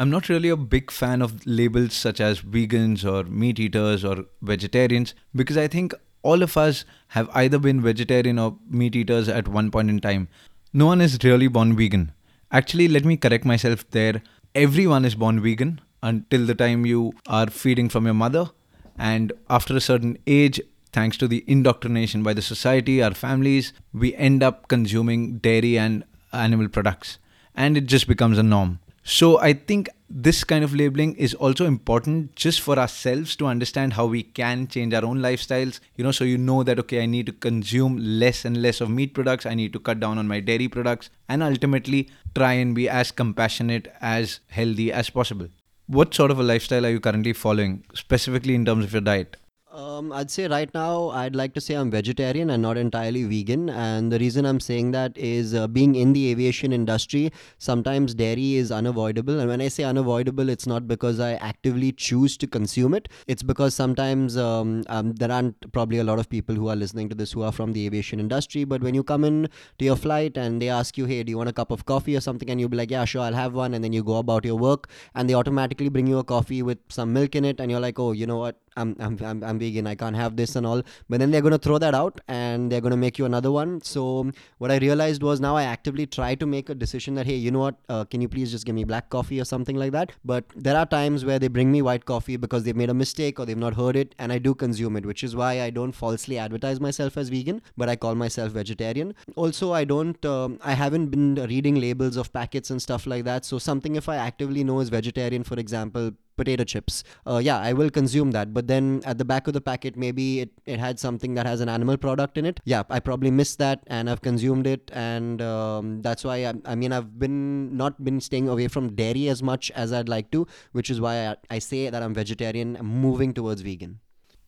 I'm 0.00 0.10
not 0.10 0.28
really 0.28 0.48
a 0.48 0.56
big 0.56 0.92
fan 0.92 1.20
of 1.22 1.44
labels 1.44 1.92
such 1.92 2.20
as 2.20 2.40
vegans 2.40 3.04
or 3.04 3.28
meat 3.28 3.58
eaters 3.58 4.04
or 4.04 4.26
vegetarians 4.42 5.12
because 5.34 5.56
I 5.56 5.66
think 5.66 5.92
all 6.22 6.44
of 6.44 6.56
us 6.56 6.84
have 7.08 7.28
either 7.34 7.58
been 7.58 7.80
vegetarian 7.80 8.38
or 8.38 8.56
meat 8.70 8.94
eaters 8.94 9.28
at 9.28 9.48
one 9.48 9.72
point 9.72 9.90
in 9.90 9.98
time. 9.98 10.28
No 10.72 10.86
one 10.86 11.00
is 11.00 11.18
really 11.24 11.48
born 11.48 11.76
vegan. 11.76 12.12
Actually, 12.52 12.86
let 12.86 13.04
me 13.04 13.16
correct 13.16 13.44
myself 13.44 13.90
there. 13.90 14.22
Everyone 14.54 15.04
is 15.04 15.16
born 15.16 15.40
vegan 15.42 15.80
until 16.00 16.46
the 16.46 16.54
time 16.54 16.86
you 16.86 17.12
are 17.26 17.48
feeding 17.48 17.88
from 17.88 18.04
your 18.04 18.14
mother. 18.14 18.50
And 18.96 19.32
after 19.50 19.76
a 19.76 19.80
certain 19.80 20.16
age, 20.28 20.60
thanks 20.92 21.16
to 21.16 21.26
the 21.26 21.42
indoctrination 21.48 22.22
by 22.22 22.34
the 22.34 22.42
society, 22.42 23.02
our 23.02 23.14
families, 23.14 23.72
we 23.92 24.14
end 24.14 24.44
up 24.44 24.68
consuming 24.68 25.38
dairy 25.38 25.76
and 25.76 26.04
animal 26.32 26.68
products. 26.68 27.18
And 27.56 27.76
it 27.76 27.86
just 27.86 28.06
becomes 28.06 28.38
a 28.38 28.44
norm. 28.44 28.78
So 29.10 29.40
I 29.40 29.54
think 29.54 29.88
this 30.10 30.44
kind 30.44 30.62
of 30.62 30.74
labeling 30.74 31.16
is 31.16 31.32
also 31.32 31.64
important 31.64 32.36
just 32.36 32.60
for 32.60 32.78
ourselves 32.78 33.36
to 33.36 33.46
understand 33.46 33.94
how 33.94 34.04
we 34.04 34.22
can 34.22 34.66
change 34.68 34.92
our 34.92 35.02
own 35.02 35.20
lifestyles. 35.20 35.80
You 35.96 36.04
know, 36.04 36.12
so 36.12 36.24
you 36.24 36.36
know 36.36 36.62
that 36.62 36.78
okay, 36.80 37.02
I 37.02 37.06
need 37.06 37.24
to 37.24 37.32
consume 37.32 37.96
less 37.96 38.44
and 38.44 38.60
less 38.60 38.82
of 38.82 38.90
meat 38.90 39.14
products, 39.14 39.46
I 39.46 39.54
need 39.54 39.72
to 39.72 39.80
cut 39.80 39.98
down 39.98 40.18
on 40.18 40.28
my 40.28 40.40
dairy 40.40 40.68
products, 40.68 41.08
and 41.26 41.42
ultimately 41.42 42.10
try 42.34 42.52
and 42.52 42.74
be 42.74 42.86
as 42.86 43.10
compassionate, 43.10 43.90
as 44.02 44.40
healthy 44.48 44.92
as 44.92 45.08
possible. 45.08 45.48
What 45.86 46.12
sort 46.12 46.30
of 46.30 46.38
a 46.38 46.42
lifestyle 46.42 46.84
are 46.84 46.90
you 46.90 47.00
currently 47.00 47.32
following, 47.32 47.84
specifically 47.94 48.54
in 48.54 48.66
terms 48.66 48.84
of 48.84 48.92
your 48.92 49.00
diet? 49.00 49.38
Um, 49.78 50.10
I'd 50.10 50.28
say 50.28 50.48
right 50.48 50.68
now, 50.74 51.10
I'd 51.10 51.36
like 51.36 51.54
to 51.54 51.60
say 51.60 51.74
I'm 51.74 51.88
vegetarian 51.88 52.50
and 52.50 52.60
not 52.60 52.76
entirely 52.76 53.22
vegan. 53.22 53.70
And 53.70 54.10
the 54.10 54.18
reason 54.18 54.44
I'm 54.44 54.58
saying 54.58 54.90
that 54.90 55.16
is 55.16 55.54
uh, 55.54 55.68
being 55.68 55.94
in 55.94 56.12
the 56.14 56.32
aviation 56.32 56.72
industry, 56.72 57.30
sometimes 57.58 58.12
dairy 58.12 58.56
is 58.56 58.72
unavoidable. 58.72 59.38
And 59.38 59.48
when 59.48 59.60
I 59.60 59.68
say 59.68 59.84
unavoidable, 59.84 60.48
it's 60.48 60.66
not 60.66 60.88
because 60.88 61.20
I 61.20 61.34
actively 61.34 61.92
choose 61.92 62.36
to 62.38 62.48
consume 62.48 62.92
it. 62.92 63.08
It's 63.28 63.44
because 63.44 63.72
sometimes 63.72 64.36
um, 64.36 64.82
um, 64.88 65.12
there 65.12 65.30
aren't 65.30 65.70
probably 65.70 65.98
a 65.98 66.04
lot 66.04 66.18
of 66.18 66.28
people 66.28 66.56
who 66.56 66.66
are 66.66 66.74
listening 66.74 67.08
to 67.10 67.14
this 67.14 67.30
who 67.30 67.42
are 67.42 67.52
from 67.52 67.72
the 67.72 67.86
aviation 67.86 68.18
industry. 68.18 68.64
But 68.64 68.82
when 68.82 68.96
you 68.96 69.04
come 69.04 69.22
in 69.22 69.48
to 69.78 69.84
your 69.84 69.94
flight 69.94 70.36
and 70.36 70.60
they 70.60 70.70
ask 70.70 70.98
you, 70.98 71.04
hey, 71.04 71.22
do 71.22 71.30
you 71.30 71.38
want 71.38 71.50
a 71.50 71.52
cup 71.52 71.70
of 71.70 71.86
coffee 71.86 72.16
or 72.16 72.20
something? 72.20 72.50
And 72.50 72.58
you'll 72.58 72.68
be 72.68 72.76
like, 72.76 72.90
yeah, 72.90 73.04
sure, 73.04 73.22
I'll 73.22 73.32
have 73.32 73.54
one. 73.54 73.74
And 73.74 73.84
then 73.84 73.92
you 73.92 74.02
go 74.02 74.16
about 74.16 74.44
your 74.44 74.56
work 74.56 74.88
and 75.14 75.30
they 75.30 75.34
automatically 75.34 75.88
bring 75.88 76.08
you 76.08 76.18
a 76.18 76.24
coffee 76.24 76.62
with 76.62 76.78
some 76.88 77.12
milk 77.12 77.36
in 77.36 77.44
it. 77.44 77.60
And 77.60 77.70
you're 77.70 77.78
like, 77.78 78.00
oh, 78.00 78.10
you 78.10 78.26
know 78.26 78.38
what? 78.38 78.58
I'm, 78.78 78.96
I'm, 78.98 79.18
I'm, 79.24 79.42
I'm 79.44 79.58
vegan, 79.58 79.86
I 79.86 79.94
can't 79.94 80.16
have 80.16 80.36
this 80.36 80.56
and 80.56 80.66
all. 80.66 80.82
But 81.08 81.20
then 81.20 81.30
they're 81.30 81.42
going 81.42 81.52
to 81.52 81.58
throw 81.58 81.78
that 81.78 81.94
out 81.94 82.20
and 82.28 82.70
they're 82.70 82.80
going 82.80 82.92
to 82.92 82.96
make 82.96 83.18
you 83.18 83.24
another 83.24 83.50
one. 83.50 83.80
So 83.82 84.30
what 84.58 84.70
I 84.70 84.78
realized 84.78 85.22
was 85.22 85.40
now 85.40 85.56
I 85.56 85.64
actively 85.64 86.06
try 86.06 86.34
to 86.36 86.46
make 86.46 86.68
a 86.68 86.74
decision 86.74 87.14
that, 87.14 87.26
hey, 87.26 87.34
you 87.34 87.50
know 87.50 87.58
what, 87.60 87.76
uh, 87.88 88.04
can 88.04 88.20
you 88.20 88.28
please 88.28 88.50
just 88.50 88.64
give 88.64 88.74
me 88.74 88.84
black 88.84 89.10
coffee 89.10 89.40
or 89.40 89.44
something 89.44 89.76
like 89.76 89.92
that? 89.92 90.12
But 90.24 90.44
there 90.54 90.76
are 90.76 90.86
times 90.86 91.24
where 91.24 91.38
they 91.38 91.48
bring 91.48 91.72
me 91.72 91.82
white 91.82 92.04
coffee 92.04 92.36
because 92.36 92.64
they've 92.64 92.76
made 92.76 92.90
a 92.90 92.94
mistake 92.94 93.40
or 93.40 93.46
they've 93.46 93.56
not 93.66 93.74
heard 93.74 93.96
it 93.96 94.14
and 94.18 94.32
I 94.32 94.38
do 94.38 94.54
consume 94.54 94.96
it, 94.96 95.06
which 95.06 95.24
is 95.24 95.34
why 95.34 95.60
I 95.62 95.70
don't 95.70 95.92
falsely 95.92 96.38
advertise 96.38 96.80
myself 96.80 97.16
as 97.16 97.28
vegan, 97.28 97.62
but 97.76 97.88
I 97.88 97.96
call 97.96 98.14
myself 98.14 98.52
vegetarian. 98.52 99.14
Also, 99.36 99.72
I 99.72 99.84
don't, 99.84 100.24
um, 100.24 100.58
I 100.62 100.72
haven't 100.72 101.08
been 101.08 101.34
reading 101.34 101.80
labels 101.80 102.16
of 102.16 102.32
packets 102.32 102.70
and 102.70 102.80
stuff 102.80 103.06
like 103.06 103.24
that. 103.24 103.44
So 103.44 103.58
something 103.58 103.96
if 103.96 104.08
I 104.08 104.16
actively 104.16 104.64
know 104.64 104.80
is 104.80 104.88
vegetarian, 104.88 105.44
for 105.44 105.58
example, 105.58 106.12
potato 106.38 106.64
chips. 106.64 107.04
Uh, 107.26 107.40
yeah, 107.48 107.58
I 107.58 107.72
will 107.74 107.90
consume 107.90 108.30
that. 108.30 108.54
But 108.54 108.68
then 108.68 109.02
at 109.04 109.18
the 109.18 109.24
back 109.24 109.46
of 109.46 109.52
the 109.52 109.60
packet, 109.60 109.96
maybe 109.96 110.40
it, 110.40 110.50
it 110.64 110.78
had 110.78 110.98
something 110.98 111.34
that 111.34 111.46
has 111.46 111.60
an 111.60 111.68
animal 111.68 111.98
product 111.98 112.38
in 112.38 112.46
it. 112.46 112.60
Yeah, 112.64 112.84
I 112.88 113.00
probably 113.00 113.30
missed 113.30 113.58
that 113.58 113.84
and 113.86 114.08
I've 114.08 114.22
consumed 114.22 114.66
it. 114.66 114.90
And 114.94 115.42
um, 115.42 116.00
that's 116.00 116.24
why, 116.24 116.46
I, 116.46 116.54
I, 116.64 116.74
mean, 116.74 116.92
I've 116.92 117.18
been 117.18 117.76
not 117.76 118.02
been 118.02 118.20
staying 118.20 118.48
away 118.48 118.68
from 118.68 118.94
dairy 118.94 119.28
as 119.28 119.42
much 119.42 119.70
as 119.72 119.92
I'd 119.92 120.08
like 120.08 120.30
to, 120.32 120.46
which 120.72 120.90
is 120.90 121.00
why 121.00 121.28
I, 121.28 121.36
I 121.50 121.58
say 121.58 121.90
that 121.90 122.02
I'm 122.02 122.14
vegetarian, 122.14 122.76
I'm 122.76 122.86
moving 122.86 123.34
towards 123.34 123.60
vegan. 123.60 124.00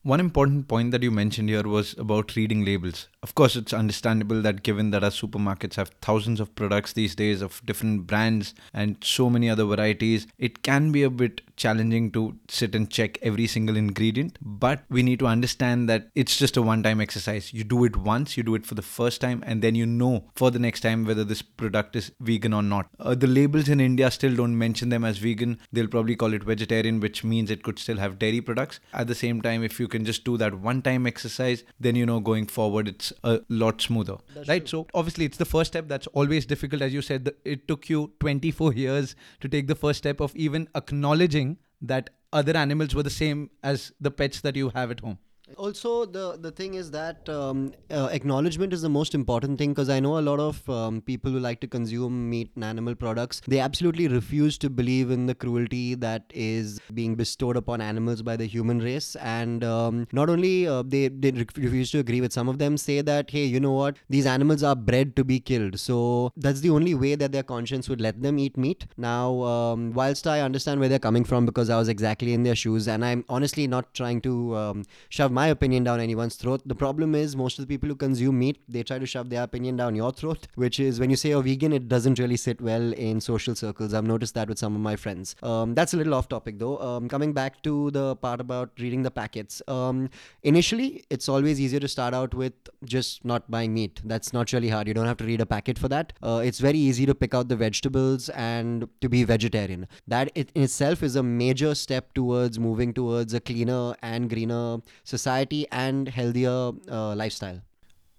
One 0.02 0.18
important 0.18 0.66
point 0.66 0.92
that 0.92 1.02
you 1.02 1.10
mentioned 1.10 1.50
here 1.50 1.64
was 1.64 1.94
about 1.98 2.34
reading 2.34 2.64
labels. 2.64 3.08
Of 3.22 3.34
course, 3.34 3.54
it's 3.54 3.74
understandable 3.74 4.40
that 4.40 4.62
given 4.62 4.92
that 4.92 5.04
our 5.04 5.10
supermarkets 5.10 5.74
have 5.74 5.90
thousands 6.00 6.40
of 6.40 6.54
products 6.54 6.94
these 6.94 7.14
days 7.14 7.42
of 7.42 7.60
different 7.66 8.06
brands 8.06 8.54
and 8.72 8.96
so 9.02 9.28
many 9.28 9.50
other 9.50 9.64
varieties, 9.64 10.26
it 10.38 10.62
can 10.62 10.90
be 10.90 11.02
a 11.02 11.10
bit 11.10 11.42
challenging 11.60 12.10
to 12.12 12.22
sit 12.48 12.74
and 12.74 12.90
check 12.90 13.18
every 13.22 13.46
single 13.46 13.76
ingredient. 13.76 14.38
But 14.40 14.82
we 14.88 15.02
need 15.02 15.18
to 15.20 15.26
understand 15.26 15.88
that 15.90 16.08
it's 16.14 16.36
just 16.38 16.56
a 16.56 16.62
one 16.62 16.82
time 16.82 17.00
exercise. 17.00 17.52
You 17.52 17.64
do 17.64 17.84
it 17.84 17.96
once, 17.96 18.36
you 18.36 18.42
do 18.42 18.54
it 18.54 18.66
for 18.66 18.74
the 18.74 18.88
first 18.90 19.20
time, 19.20 19.42
and 19.46 19.62
then 19.62 19.74
you 19.74 19.86
know 19.86 20.24
for 20.34 20.50
the 20.50 20.58
next 20.58 20.80
time 20.80 21.04
whether 21.04 21.24
this 21.24 21.42
product 21.42 21.96
is 21.96 22.12
vegan 22.20 22.52
or 22.52 22.62
not. 22.62 22.88
Uh, 22.98 23.14
the 23.14 23.26
labels 23.26 23.68
in 23.68 23.80
India 23.80 24.10
still 24.10 24.34
don't 24.34 24.56
mention 24.56 24.88
them 24.88 25.04
as 25.04 25.18
vegan, 25.18 25.58
they'll 25.72 25.94
probably 25.96 26.16
call 26.16 26.32
it 26.32 26.44
vegetarian, 26.44 27.00
which 27.00 27.22
means 27.22 27.50
it 27.50 27.62
could 27.62 27.78
still 27.78 27.98
have 27.98 28.18
dairy 28.18 28.40
products. 28.40 28.80
At 28.94 29.06
the 29.06 29.14
same 29.14 29.42
time, 29.42 29.62
if 29.62 29.78
you 29.78 29.88
can 29.88 30.04
just 30.04 30.24
do 30.24 30.36
that 30.38 30.54
one 30.54 30.82
time 30.82 31.06
exercise, 31.06 31.64
then 31.78 31.96
you 31.96 32.06
know 32.06 32.20
going 32.20 32.46
forward 32.46 32.88
it's 32.88 33.12
a 33.22 33.40
lot 33.48 33.82
smoother. 33.82 34.16
That's 34.34 34.48
right? 34.48 34.66
true. 34.66 34.70
So 34.70 34.86
obviously 34.94 35.24
it's 35.24 35.36
the 35.36 35.44
first 35.44 35.72
step 35.72 35.88
that's 35.88 36.06
always 36.08 36.46
difficult. 36.46 36.82
As 36.82 36.94
you 36.94 37.02
said, 37.02 37.24
the, 37.24 37.34
it 37.44 37.68
took 37.68 37.88
you 37.90 38.12
24 38.20 38.72
years 38.74 39.16
to 39.40 39.48
take 39.48 39.66
the 39.66 39.74
first 39.74 39.98
step 39.98 40.20
of 40.20 40.34
even 40.36 40.68
acknowledging 40.74 41.49
that 41.80 42.10
other 42.32 42.56
animals 42.56 42.94
were 42.94 43.02
the 43.02 43.10
same 43.10 43.50
as 43.62 43.92
the 44.00 44.10
pets 44.10 44.40
that 44.42 44.56
you 44.56 44.70
have 44.70 44.90
at 44.90 45.00
home. 45.00 45.18
Also, 45.56 46.04
the 46.04 46.36
the 46.36 46.50
thing 46.50 46.74
is 46.74 46.90
that 46.90 47.28
um, 47.28 47.72
uh, 47.90 48.08
acknowledgement 48.12 48.72
is 48.72 48.82
the 48.82 48.88
most 48.88 49.14
important 49.14 49.58
thing 49.58 49.70
because 49.70 49.88
I 49.88 50.00
know 50.00 50.18
a 50.18 50.20
lot 50.20 50.40
of 50.40 50.68
um, 50.68 51.00
people 51.00 51.30
who 51.30 51.38
like 51.38 51.60
to 51.60 51.66
consume 51.66 52.30
meat 52.30 52.50
and 52.54 52.64
animal 52.64 52.94
products. 52.94 53.42
They 53.46 53.58
absolutely 53.58 54.08
refuse 54.08 54.58
to 54.58 54.70
believe 54.70 55.10
in 55.10 55.26
the 55.26 55.34
cruelty 55.34 55.94
that 55.96 56.24
is 56.32 56.80
being 56.94 57.14
bestowed 57.14 57.56
upon 57.56 57.80
animals 57.80 58.22
by 58.22 58.36
the 58.36 58.46
human 58.46 58.78
race, 58.78 59.16
and 59.16 59.64
um, 59.64 60.06
not 60.12 60.28
only 60.28 60.66
uh, 60.66 60.82
they 60.86 61.08
they 61.08 61.30
refuse 61.32 61.90
to 61.92 61.98
agree 61.98 62.20
with. 62.20 62.32
Some 62.32 62.48
of 62.48 62.58
them 62.58 62.76
say 62.76 63.00
that 63.02 63.30
hey, 63.30 63.44
you 63.44 63.60
know 63.60 63.72
what? 63.72 63.96
These 64.08 64.26
animals 64.26 64.62
are 64.62 64.76
bred 64.76 65.16
to 65.16 65.24
be 65.24 65.40
killed, 65.40 65.78
so 65.78 66.32
that's 66.36 66.60
the 66.60 66.70
only 66.70 66.94
way 66.94 67.14
that 67.16 67.32
their 67.32 67.42
conscience 67.42 67.88
would 67.88 68.00
let 68.00 68.22
them 68.22 68.38
eat 68.38 68.56
meat. 68.56 68.86
Now, 68.96 69.42
um, 69.42 69.92
whilst 69.92 70.26
I 70.26 70.40
understand 70.40 70.80
where 70.80 70.88
they're 70.88 70.98
coming 70.98 71.24
from 71.24 71.46
because 71.46 71.70
I 71.70 71.76
was 71.76 71.88
exactly 71.88 72.32
in 72.34 72.44
their 72.44 72.54
shoes, 72.54 72.88
and 72.88 73.04
I'm 73.04 73.24
honestly 73.28 73.66
not 73.66 73.92
trying 73.94 74.20
to 74.22 74.56
um, 74.56 74.84
shove 75.08 75.32
my 75.32 75.39
opinion 75.48 75.84
down 75.84 76.00
anyone's 76.00 76.36
throat. 76.36 76.62
The 76.66 76.74
problem 76.74 77.14
is 77.14 77.36
most 77.36 77.58
of 77.58 77.66
the 77.66 77.68
people 77.68 77.88
who 77.88 77.94
consume 77.94 78.38
meat, 78.38 78.58
they 78.68 78.82
try 78.82 78.98
to 78.98 79.06
shove 79.06 79.30
their 79.30 79.42
opinion 79.42 79.76
down 79.76 79.94
your 79.94 80.12
throat, 80.12 80.46
which 80.54 80.78
is 80.80 81.00
when 81.00 81.10
you 81.10 81.16
say 81.16 81.30
you're 81.30 81.42
vegan, 81.42 81.72
it 81.72 81.88
doesn't 81.88 82.18
really 82.18 82.36
sit 82.36 82.60
well 82.60 82.92
in 82.92 83.20
social 83.20 83.54
circles. 83.54 83.94
I've 83.94 84.04
noticed 84.04 84.34
that 84.34 84.48
with 84.48 84.58
some 84.58 84.74
of 84.74 84.80
my 84.80 84.96
friends. 84.96 85.36
Um, 85.42 85.74
that's 85.74 85.94
a 85.94 85.96
little 85.96 86.14
off 86.14 86.28
topic 86.28 86.58
though. 86.58 86.78
Um, 86.78 87.08
coming 87.08 87.32
back 87.32 87.62
to 87.62 87.90
the 87.92 88.16
part 88.16 88.40
about 88.40 88.70
reading 88.78 89.02
the 89.02 89.10
packets. 89.10 89.62
Um, 89.68 90.10
initially, 90.42 91.04
it's 91.10 91.28
always 91.28 91.60
easier 91.60 91.80
to 91.80 91.88
start 91.88 92.12
out 92.12 92.34
with 92.34 92.52
just 92.84 93.24
not 93.24 93.50
buying 93.50 93.72
meat. 93.72 94.00
That's 94.04 94.32
not 94.32 94.52
really 94.52 94.68
hard. 94.68 94.88
You 94.88 94.94
don't 94.94 95.06
have 95.06 95.16
to 95.18 95.24
read 95.24 95.40
a 95.40 95.46
packet 95.46 95.78
for 95.78 95.88
that. 95.88 96.12
Uh, 96.22 96.42
it's 96.44 96.58
very 96.58 96.78
easy 96.78 97.06
to 97.06 97.14
pick 97.14 97.34
out 97.34 97.48
the 97.48 97.56
vegetables 97.56 98.28
and 98.30 98.88
to 99.00 99.08
be 99.08 99.24
vegetarian. 99.24 99.88
That 100.06 100.30
in 100.34 100.62
itself 100.62 101.02
is 101.02 101.16
a 101.16 101.22
major 101.22 101.74
step 101.74 102.14
towards 102.14 102.58
moving 102.58 102.92
towards 102.92 103.32
a 103.34 103.40
cleaner 103.40 103.94
and 104.02 104.28
greener 104.28 104.78
society 105.04 105.29
and 105.70 106.08
healthier 106.08 106.72
uh, 106.90 107.14
lifestyle. 107.14 107.60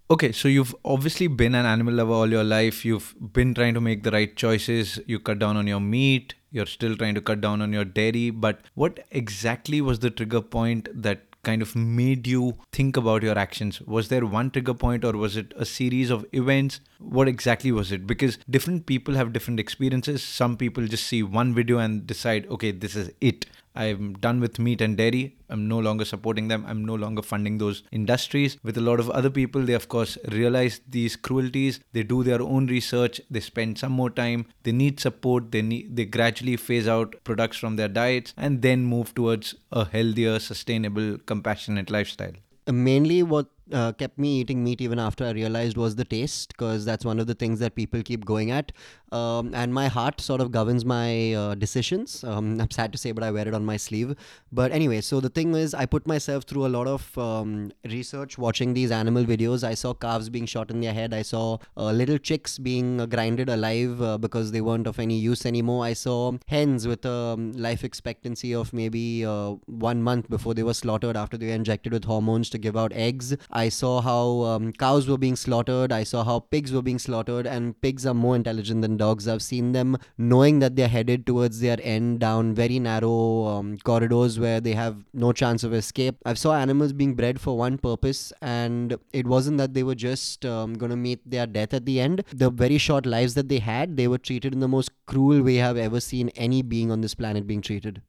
Okay, 0.10 0.32
so 0.34 0.50
you've 0.50 0.76
obviously 0.84 1.28
been 1.28 1.56
an 1.56 1.66
animal 1.66 1.94
lover 1.94 2.12
all 2.12 2.30
your 2.30 2.44
life. 2.44 2.84
You've 2.84 3.16
been 3.32 3.54
trying 3.54 3.74
to 3.76 3.82
make 3.82 4.04
the 4.04 4.12
right 4.12 4.36
choices. 4.36 5.00
You 5.08 5.20
cut 5.20 5.40
down 5.40 5.56
on 5.56 5.68
your 5.68 5.80
meat. 5.80 6.34
You're 6.52 6.66
still 6.66 6.98
trying 6.98 7.16
to 7.16 7.22
cut 7.22 7.40
down 7.40 7.62
on 7.62 7.72
your 7.72 7.86
dairy. 7.86 8.30
But 8.30 8.60
what 8.74 9.06
exactly 9.12 9.80
was 9.80 10.00
the 10.00 10.10
trigger 10.10 10.42
point 10.42 10.90
that 10.94 11.32
kind 11.44 11.62
of 11.62 11.76
made 11.76 12.28
you 12.28 12.58
think 12.74 12.98
about 12.98 13.24
your 13.24 13.38
actions? 13.38 13.82
Was 13.82 14.10
there 14.10 14.26
one 14.26 14.52
trigger 14.52 14.74
point 14.74 15.06
or 15.06 15.14
was 15.14 15.38
it 15.38 15.54
a 15.56 15.66
series 15.66 16.10
of 16.10 16.26
events? 16.34 16.82
What 17.00 17.30
exactly 17.30 17.72
was 17.72 17.92
it? 17.92 18.06
Because 18.06 18.38
different 18.50 18.86
people 18.86 19.16
have 19.16 19.32
different 19.32 19.62
experiences. 19.62 20.22
Some 20.22 20.58
people 20.58 20.86
just 20.88 21.08
see 21.08 21.24
one 21.24 21.54
video 21.54 21.78
and 21.78 22.06
decide, 22.06 22.48
okay, 22.48 22.72
this 22.72 22.98
is 22.98 23.12
it. 23.22 23.46
I'm 23.76 24.14
done 24.14 24.40
with 24.40 24.60
meat 24.60 24.82
and 24.82 24.98
dairy. 24.98 25.38
I'm 25.50 25.68
no 25.68 25.80
longer 25.80 26.06
supporting 26.06 26.48
them. 26.48 26.66
I'm 26.68 26.84
no 26.86 26.96
longer 26.96 27.22
funding 27.22 27.58
those 27.58 27.84
industries. 27.92 28.58
With 28.64 28.78
a 28.78 28.82
lot 28.82 29.00
of 29.00 29.10
other 29.10 29.30
people, 29.30 29.62
they 29.62 29.74
of 29.74 29.88
course 29.90 30.18
realize 30.30 30.82
these 30.88 31.16
cruelties. 31.16 31.80
They 31.94 32.04
do 32.04 32.24
their 32.24 32.42
own 32.42 32.68
research. 32.68 33.22
They 33.30 33.40
spend 33.40 33.78
some 33.78 33.92
more 33.94 34.10
time. 34.10 34.46
They 34.64 34.72
need 34.72 35.00
support. 35.00 35.52
They 35.52 35.62
need 35.62 35.96
they 35.96 36.06
gradually 36.06 36.58
phase 36.58 36.88
out 36.88 37.16
products 37.24 37.58
from 37.58 37.76
their 37.76 37.88
diets 37.88 38.34
and 38.38 38.62
then 38.62 38.86
move 38.86 39.14
towards 39.16 39.56
a 39.72 39.86
healthier, 39.86 40.40
sustainable, 40.40 41.18
compassionate 41.26 41.90
lifestyle. 41.90 42.34
Mainly 42.72 43.24
what 43.24 43.48
uh, 43.74 43.92
kept 43.94 44.18
me 44.18 44.40
eating 44.42 44.64
meat 44.64 44.82
even 44.82 45.00
after 45.00 45.26
I 45.26 45.32
realized 45.32 45.78
was 45.78 45.96
the 45.96 46.06
taste, 46.06 46.50
because 46.50 46.86
that's 46.86 47.06
one 47.06 47.20
of 47.20 47.28
the 47.28 47.36
things 47.36 47.60
that 47.60 47.76
people 47.76 48.02
keep 48.02 48.26
going 48.26 48.52
at. 48.52 48.72
Um, 49.12 49.54
and 49.54 49.74
my 49.74 49.88
heart 49.88 50.22
sort 50.22 50.40
of 50.40 50.52
governs 50.52 50.86
my 50.86 51.34
uh, 51.34 51.56
decisions. 51.56 52.24
Um, 52.24 52.62
I'm 52.62 52.72
sad 52.72 52.92
to 52.94 52.98
say, 52.98 53.12
but 53.12 53.24
I 53.24 53.32
wear 53.32 53.48
it 53.48 53.54
on 53.54 53.66
my 53.66 53.78
sleeve. 53.78 54.16
But 54.52 54.72
anyway, 54.72 55.02
so 55.02 55.20
the 55.20 55.30
thing 55.30 55.54
is, 55.54 55.74
I 55.74 55.86
put 55.86 56.08
myself 56.08 56.46
through 56.46 56.66
a 56.66 56.70
lot 56.70 56.88
of 56.88 57.18
um, 57.18 57.72
research 57.90 58.38
watching 58.38 58.74
these 58.74 58.92
animal 58.92 59.26
videos. 59.26 59.66
I 59.66 59.74
saw 59.74 59.94
calves 59.94 60.30
being 60.30 60.46
shot 60.46 60.72
in 60.72 60.80
their 60.80 60.94
head. 60.94 61.14
I 61.14 61.24
saw 61.24 61.58
uh, 61.76 61.92
little 61.92 62.18
chicks 62.18 62.58
being 62.58 63.02
uh, 63.02 63.06
grinded 63.06 63.50
alive 63.50 64.02
uh, 64.02 64.18
because 64.18 64.52
they 64.52 64.62
weren't 64.62 64.88
of 64.88 64.98
any 64.98 65.18
use 65.18 65.46
anymore. 65.46 65.84
I 65.84 65.94
saw 65.94 66.34
hens 66.48 66.88
with 66.88 67.06
a 67.06 67.12
um, 67.12 67.52
life 67.54 67.84
expectancy 67.84 68.54
of 68.54 68.72
maybe 68.74 69.26
uh, 69.26 69.52
one 69.66 70.02
month 70.02 70.30
before 70.30 70.54
they 70.54 70.64
were 70.64 70.74
slaughtered 70.74 71.18
after 71.18 71.38
they 71.38 71.48
were 71.48 71.54
injected 71.54 71.94
with 71.94 72.06
hormones 72.06 72.50
to 72.52 72.58
give 72.58 72.78
out 72.78 72.94
eggs. 72.94 73.36
Saw 73.70 74.02
how 74.02 74.42
um, 74.44 74.74
cows 74.74 75.08
were 75.08 75.18
being 75.18 75.36
slaughtered. 75.36 75.92
I 75.92 76.04
saw 76.04 76.24
how 76.24 76.40
pigs 76.40 76.72
were 76.72 76.82
being 76.82 77.00
slaughtered, 77.00 77.48
and 77.48 77.80
pigs 77.82 78.06
are 78.06 78.14
more 78.14 78.36
intelligent 78.36 78.82
than 78.82 78.98
dogs. 78.98 79.28
I've 79.28 79.42
seen 79.42 79.72
them 79.72 79.98
knowing 80.18 80.60
that 80.60 80.76
they're 80.76 80.88
headed 80.88 81.26
towards 81.26 81.60
their 81.60 81.78
end 81.82 82.20
down 82.20 82.54
very 82.54 82.80
narrow 82.80 83.46
um, 83.48 83.78
corridors 83.80 84.40
where 84.40 84.62
they 84.62 84.74
have 84.74 85.04
no 85.14 85.32
chance 85.32 85.64
of 85.64 85.74
escape. 85.74 86.16
I've 86.26 86.40
saw 86.40 86.56
animals 86.56 86.94
being 86.94 87.14
bred 87.16 87.40
for 87.40 87.58
one 87.58 87.78
purpose, 87.78 88.32
and 88.42 88.98
it 89.14 89.28
wasn't 89.28 89.58
that 89.58 89.74
they 89.74 89.84
were 89.84 89.96
just 89.96 90.46
um, 90.46 90.76
going 90.76 90.90
to 90.90 90.96
meet 90.96 91.20
their 91.30 91.48
death 91.48 91.74
at 91.74 91.86
the 91.86 92.00
end. 92.00 92.24
The 92.34 92.50
very 92.50 92.78
short 92.78 93.06
lives 93.06 93.34
that 93.36 93.50
they 93.50 93.60
had, 93.60 93.98
they 93.98 94.08
were 94.08 94.18
treated 94.18 94.54
in 94.54 94.60
the 94.60 94.68
most 94.68 94.92
cruel 95.06 95.42
way 95.42 95.62
I've 95.62 95.78
ever 95.78 96.00
seen 96.00 96.30
any 96.30 96.62
being 96.62 96.92
on 96.92 97.02
this 97.02 97.16
planet 97.16 97.48
being 97.48 97.62
treated. 97.62 98.02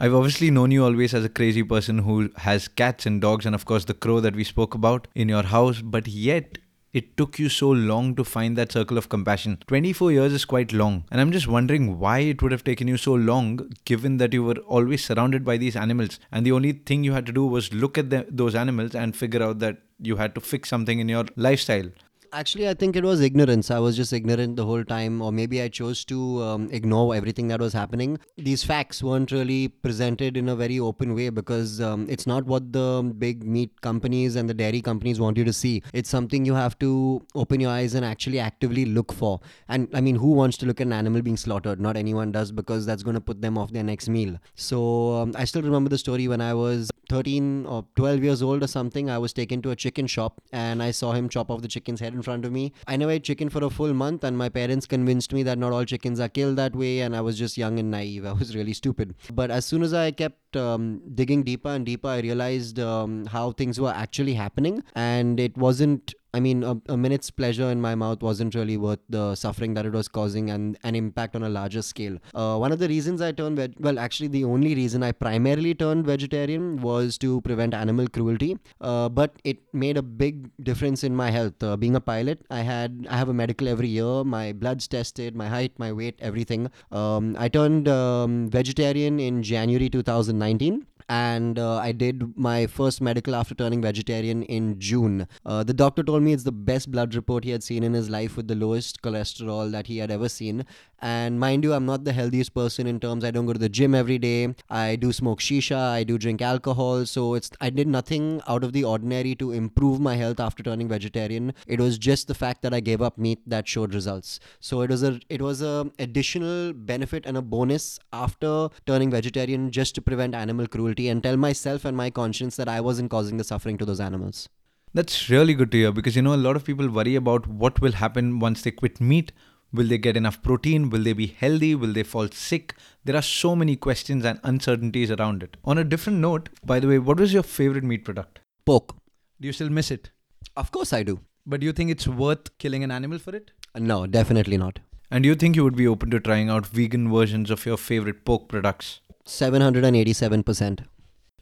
I've 0.00 0.14
obviously 0.14 0.52
known 0.52 0.70
you 0.70 0.84
always 0.84 1.12
as 1.12 1.24
a 1.24 1.28
crazy 1.28 1.64
person 1.64 1.98
who 1.98 2.30
has 2.36 2.68
cats 2.68 3.04
and 3.04 3.20
dogs, 3.20 3.44
and 3.44 3.52
of 3.52 3.64
course, 3.64 3.84
the 3.84 3.94
crow 3.94 4.20
that 4.20 4.36
we 4.36 4.44
spoke 4.44 4.76
about 4.76 5.08
in 5.16 5.28
your 5.28 5.42
house, 5.42 5.80
but 5.82 6.06
yet 6.06 6.58
it 6.92 7.16
took 7.16 7.40
you 7.40 7.48
so 7.48 7.70
long 7.70 8.14
to 8.14 8.22
find 8.22 8.56
that 8.56 8.70
circle 8.70 8.96
of 8.96 9.08
compassion. 9.08 9.58
24 9.66 10.12
years 10.12 10.32
is 10.32 10.44
quite 10.44 10.72
long, 10.72 11.02
and 11.10 11.20
I'm 11.20 11.32
just 11.32 11.48
wondering 11.48 11.98
why 11.98 12.20
it 12.20 12.40
would 12.42 12.52
have 12.52 12.62
taken 12.62 12.86
you 12.86 12.96
so 12.96 13.14
long 13.14 13.72
given 13.86 14.18
that 14.18 14.32
you 14.32 14.44
were 14.44 14.58
always 14.68 15.04
surrounded 15.04 15.44
by 15.44 15.56
these 15.56 15.74
animals, 15.74 16.20
and 16.30 16.46
the 16.46 16.52
only 16.52 16.74
thing 16.74 17.02
you 17.02 17.14
had 17.14 17.26
to 17.26 17.32
do 17.32 17.44
was 17.44 17.72
look 17.72 17.98
at 17.98 18.10
the, 18.10 18.24
those 18.30 18.54
animals 18.54 18.94
and 18.94 19.16
figure 19.16 19.42
out 19.42 19.58
that 19.58 19.78
you 20.00 20.14
had 20.14 20.32
to 20.36 20.40
fix 20.40 20.68
something 20.68 21.00
in 21.00 21.08
your 21.08 21.24
lifestyle. 21.34 21.90
Actually, 22.32 22.68
I 22.68 22.74
think 22.74 22.94
it 22.94 23.04
was 23.04 23.22
ignorance. 23.22 23.70
I 23.70 23.78
was 23.78 23.96
just 23.96 24.12
ignorant 24.12 24.56
the 24.56 24.66
whole 24.66 24.84
time, 24.84 25.22
or 25.22 25.32
maybe 25.32 25.62
I 25.62 25.68
chose 25.68 26.04
to 26.06 26.42
um, 26.42 26.68
ignore 26.70 27.14
everything 27.14 27.48
that 27.48 27.58
was 27.58 27.72
happening. 27.72 28.18
These 28.36 28.64
facts 28.64 29.02
weren't 29.02 29.32
really 29.32 29.68
presented 29.68 30.36
in 30.36 30.50
a 30.50 30.56
very 30.56 30.78
open 30.78 31.14
way 31.14 31.30
because 31.30 31.80
um, 31.80 32.06
it's 32.10 32.26
not 32.26 32.44
what 32.44 32.70
the 32.70 33.14
big 33.16 33.44
meat 33.44 33.80
companies 33.80 34.36
and 34.36 34.48
the 34.48 34.52
dairy 34.52 34.82
companies 34.82 35.18
want 35.18 35.38
you 35.38 35.44
to 35.44 35.54
see. 35.54 35.82
It's 35.94 36.10
something 36.10 36.44
you 36.44 36.52
have 36.52 36.78
to 36.80 37.24
open 37.34 37.60
your 37.60 37.70
eyes 37.70 37.94
and 37.94 38.04
actually 38.04 38.40
actively 38.40 38.84
look 38.84 39.10
for. 39.10 39.40
And 39.68 39.88
I 39.94 40.02
mean, 40.02 40.16
who 40.16 40.32
wants 40.32 40.58
to 40.58 40.66
look 40.66 40.82
at 40.82 40.86
an 40.86 40.92
animal 40.92 41.22
being 41.22 41.38
slaughtered? 41.38 41.80
Not 41.80 41.96
anyone 41.96 42.30
does 42.30 42.52
because 42.52 42.84
that's 42.84 43.02
going 43.02 43.14
to 43.14 43.22
put 43.22 43.40
them 43.40 43.56
off 43.56 43.72
their 43.72 43.84
next 43.84 44.08
meal. 44.08 44.36
So 44.54 45.14
um, 45.14 45.32
I 45.34 45.44
still 45.46 45.62
remember 45.62 45.88
the 45.88 45.98
story 45.98 46.28
when 46.28 46.42
I 46.42 46.52
was 46.52 46.90
13 47.08 47.64
or 47.64 47.86
12 47.96 48.22
years 48.22 48.42
old 48.42 48.62
or 48.62 48.66
something. 48.66 49.08
I 49.08 49.16
was 49.16 49.32
taken 49.32 49.62
to 49.62 49.70
a 49.70 49.76
chicken 49.76 50.06
shop 50.06 50.42
and 50.52 50.82
I 50.82 50.90
saw 50.90 51.12
him 51.12 51.30
chop 51.30 51.50
off 51.50 51.62
the 51.62 51.68
chicken's 51.68 52.00
head 52.00 52.17
in 52.18 52.22
front 52.28 52.44
of 52.44 52.52
me. 52.58 52.64
I 52.86 52.96
never 53.02 53.12
ate 53.16 53.24
chicken 53.30 53.48
for 53.56 53.64
a 53.64 53.70
full 53.78 53.94
month, 54.04 54.24
and 54.30 54.36
my 54.44 54.48
parents 54.58 54.86
convinced 54.94 55.32
me 55.38 55.42
that 55.48 55.58
not 55.64 55.72
all 55.72 55.84
chickens 55.92 56.20
are 56.26 56.28
killed 56.38 56.56
that 56.62 56.76
way, 56.82 57.00
and 57.06 57.16
I 57.20 57.22
was 57.28 57.38
just 57.44 57.58
young 57.64 57.78
and 57.78 57.90
naive. 57.96 58.26
I 58.32 58.34
was 58.42 58.54
really 58.58 58.76
stupid. 58.82 59.14
But 59.40 59.50
as 59.58 59.64
soon 59.72 59.82
as 59.88 59.94
I 60.04 60.10
kept 60.22 60.56
um, 60.56 60.84
digging 61.14 61.42
deeper 61.50 61.68
and 61.78 61.86
deeper, 61.86 62.08
I 62.08 62.20
realized 62.20 62.78
um, 62.80 63.26
how 63.26 63.52
things 63.52 63.80
were 63.80 63.94
actually 64.04 64.34
happening, 64.34 64.82
and 64.94 65.40
it 65.48 65.56
wasn't 65.66 66.14
I 66.34 66.40
mean, 66.40 66.62
a, 66.62 66.76
a, 66.88 66.96
minute's 66.96 67.30
pleasure 67.30 67.70
in 67.70 67.80
my 67.80 67.94
mouth 67.94 68.22
wasn't 68.22 68.54
really 68.54 68.76
worth 68.76 68.98
the 69.08 69.34
suffering 69.34 69.72
that 69.74 69.86
it 69.86 69.92
was 69.92 70.08
causing 70.08 70.50
and 70.50 70.76
an 70.82 70.94
impact 70.94 71.34
on 71.34 71.42
a 71.42 71.48
larger 71.48 71.80
scale. 71.80 72.18
Uh, 72.34 72.58
one 72.58 72.70
of 72.70 72.78
the 72.78 72.88
reasons 72.88 73.22
I 73.22 73.32
turned 73.32 73.56
veg- 73.56 73.76
well, 73.78 73.98
actually, 73.98 74.28
the 74.28 74.44
only 74.44 74.74
reason 74.74 75.02
I 75.02 75.12
primarily 75.12 75.74
turned 75.74 76.04
vegetarian 76.04 76.76
was 76.82 77.16
to 77.18 77.40
prevent 77.40 77.72
animal 77.72 78.08
cruelty. 78.08 78.58
Uh, 78.80 79.08
but 79.08 79.36
it 79.44 79.58
made 79.72 79.96
a 79.96 80.02
big 80.02 80.50
difference 80.62 81.02
in 81.02 81.16
my 81.16 81.30
health. 81.30 81.62
Uh, 81.62 81.76
being 81.76 81.96
a 81.96 82.00
pilot, 82.00 82.44
I 82.50 82.60
had 82.60 83.06
I 83.08 83.16
have 83.16 83.30
a 83.30 83.34
medical 83.34 83.66
every 83.66 83.88
year. 83.88 84.22
My 84.22 84.52
blood's 84.52 84.86
tested, 84.86 85.34
my 85.34 85.48
height, 85.48 85.72
my 85.78 85.92
weight, 85.92 86.16
everything. 86.20 86.70
Um, 86.92 87.36
I 87.38 87.48
turned 87.48 87.88
um, 87.88 88.50
vegetarian 88.50 89.18
in 89.18 89.42
January 89.42 89.88
2019 89.88 90.86
and 91.08 91.58
uh, 91.58 91.76
I 91.78 91.92
did 91.92 92.36
my 92.36 92.66
first 92.66 93.00
medical 93.00 93.34
after 93.34 93.54
turning 93.54 93.80
vegetarian 93.80 94.42
in 94.42 94.78
June. 94.78 95.26
Uh, 95.44 95.64
the 95.64 95.72
doctor 95.72 96.02
told 96.02 96.22
me 96.22 96.32
it's 96.32 96.44
the 96.44 96.52
best 96.52 96.90
blood 96.90 97.14
report 97.14 97.44
he 97.44 97.50
had 97.50 97.62
seen 97.62 97.82
in 97.82 97.94
his 97.94 98.10
life 98.10 98.36
with 98.36 98.48
the 98.48 98.54
lowest 98.54 99.00
cholesterol 99.00 99.70
that 99.72 99.86
he 99.86 99.98
had 99.98 100.10
ever 100.10 100.28
seen. 100.28 100.66
And 101.00 101.38
mind 101.38 101.62
you, 101.62 101.72
I'm 101.72 101.86
not 101.86 102.04
the 102.04 102.12
healthiest 102.12 102.54
person 102.54 102.86
in 102.86 102.98
terms 102.98 103.24
I 103.24 103.30
don't 103.30 103.46
go 103.46 103.52
to 103.52 103.58
the 103.58 103.68
gym 103.68 103.94
every 103.94 104.18
day. 104.18 104.54
I 104.68 104.96
do 104.96 105.12
smoke 105.12 105.40
shisha, 105.40 105.78
I 105.78 106.02
do 106.02 106.18
drink 106.18 106.42
alcohol, 106.42 107.06
so 107.06 107.34
it's 107.34 107.50
I 107.60 107.70
did 107.70 107.86
nothing 107.86 108.42
out 108.48 108.64
of 108.64 108.72
the 108.72 108.84
ordinary 108.84 109.34
to 109.36 109.52
improve 109.52 110.00
my 110.00 110.16
health 110.16 110.40
after 110.40 110.62
turning 110.62 110.88
vegetarian. 110.88 111.54
It 111.66 111.80
was 111.80 111.98
just 111.98 112.26
the 112.26 112.34
fact 112.34 112.62
that 112.62 112.74
I 112.74 112.80
gave 112.80 113.00
up 113.00 113.16
meat 113.16 113.38
that 113.46 113.68
showed 113.68 113.94
results. 113.94 114.40
So 114.58 114.80
it 114.82 114.90
was 114.90 115.02
a 115.02 115.20
it 115.28 115.40
was 115.40 115.62
a 115.62 115.90
additional 115.98 116.72
benefit 116.72 117.24
and 117.26 117.36
a 117.36 117.42
bonus 117.42 118.00
after 118.12 118.68
turning 118.84 119.10
vegetarian 119.10 119.70
just 119.70 119.94
to 119.94 120.02
prevent 120.02 120.34
animal 120.34 120.66
cruelty 120.66 120.97
and 121.06 121.22
tell 121.22 121.36
myself 121.36 121.84
and 121.84 121.96
my 121.96 122.10
conscience 122.10 122.56
that 122.56 122.68
I 122.68 122.80
wasn't 122.80 123.10
causing 123.10 123.36
the 123.36 123.44
suffering 123.44 123.78
to 123.78 123.84
those 123.84 124.00
animals. 124.00 124.48
That's 124.92 125.30
really 125.30 125.54
good 125.54 125.70
to 125.70 125.78
hear 125.78 125.92
because 125.92 126.16
you 126.16 126.22
know 126.22 126.34
a 126.34 126.44
lot 126.46 126.56
of 126.56 126.64
people 126.64 126.88
worry 126.88 127.14
about 127.14 127.46
what 127.46 127.80
will 127.80 127.92
happen 127.92 128.40
once 128.40 128.62
they 128.62 128.72
quit 128.72 129.00
meat. 129.00 129.30
Will 129.72 129.86
they 129.86 129.98
get 129.98 130.16
enough 130.16 130.42
protein? 130.42 130.88
Will 130.90 131.02
they 131.02 131.12
be 131.12 131.26
healthy? 131.26 131.74
Will 131.74 131.92
they 131.92 132.02
fall 132.02 132.28
sick? 132.32 132.74
There 133.04 133.14
are 133.14 133.22
so 133.22 133.54
many 133.54 133.76
questions 133.76 134.24
and 134.24 134.40
uncertainties 134.42 135.10
around 135.10 135.42
it. 135.42 135.58
On 135.64 135.78
a 135.78 135.84
different 135.84 136.18
note, 136.20 136.48
by 136.64 136.80
the 136.80 136.88
way, 136.88 136.98
what 136.98 137.20
was 137.20 137.34
your 137.34 137.42
favorite 137.42 137.84
meat 137.84 138.04
product? 138.04 138.40
Pork. 138.64 138.96
Do 139.40 139.46
you 139.46 139.52
still 139.52 139.68
miss 139.68 139.90
it? 139.90 140.10
Of 140.56 140.72
course 140.72 140.92
I 140.92 141.02
do. 141.02 141.20
But 141.46 141.60
do 141.60 141.66
you 141.66 141.72
think 141.72 141.90
it's 141.90 142.08
worth 142.08 142.56
killing 142.58 142.82
an 142.82 142.90
animal 142.90 143.18
for 143.18 143.36
it? 143.36 143.50
Uh, 143.74 143.80
no, 143.80 144.06
definitely 144.06 144.56
not. 144.56 144.80
And 145.10 145.22
do 145.22 145.28
you 145.28 145.34
think 145.34 145.56
you 145.56 145.64
would 145.64 145.76
be 145.76 145.86
open 145.86 146.10
to 146.10 146.20
trying 146.20 146.50
out 146.50 146.66
vegan 146.66 147.10
versions 147.10 147.50
of 147.50 147.64
your 147.64 147.76
favorite 147.76 148.24
pork 148.24 148.48
products? 148.48 149.00
787%. 149.28 150.86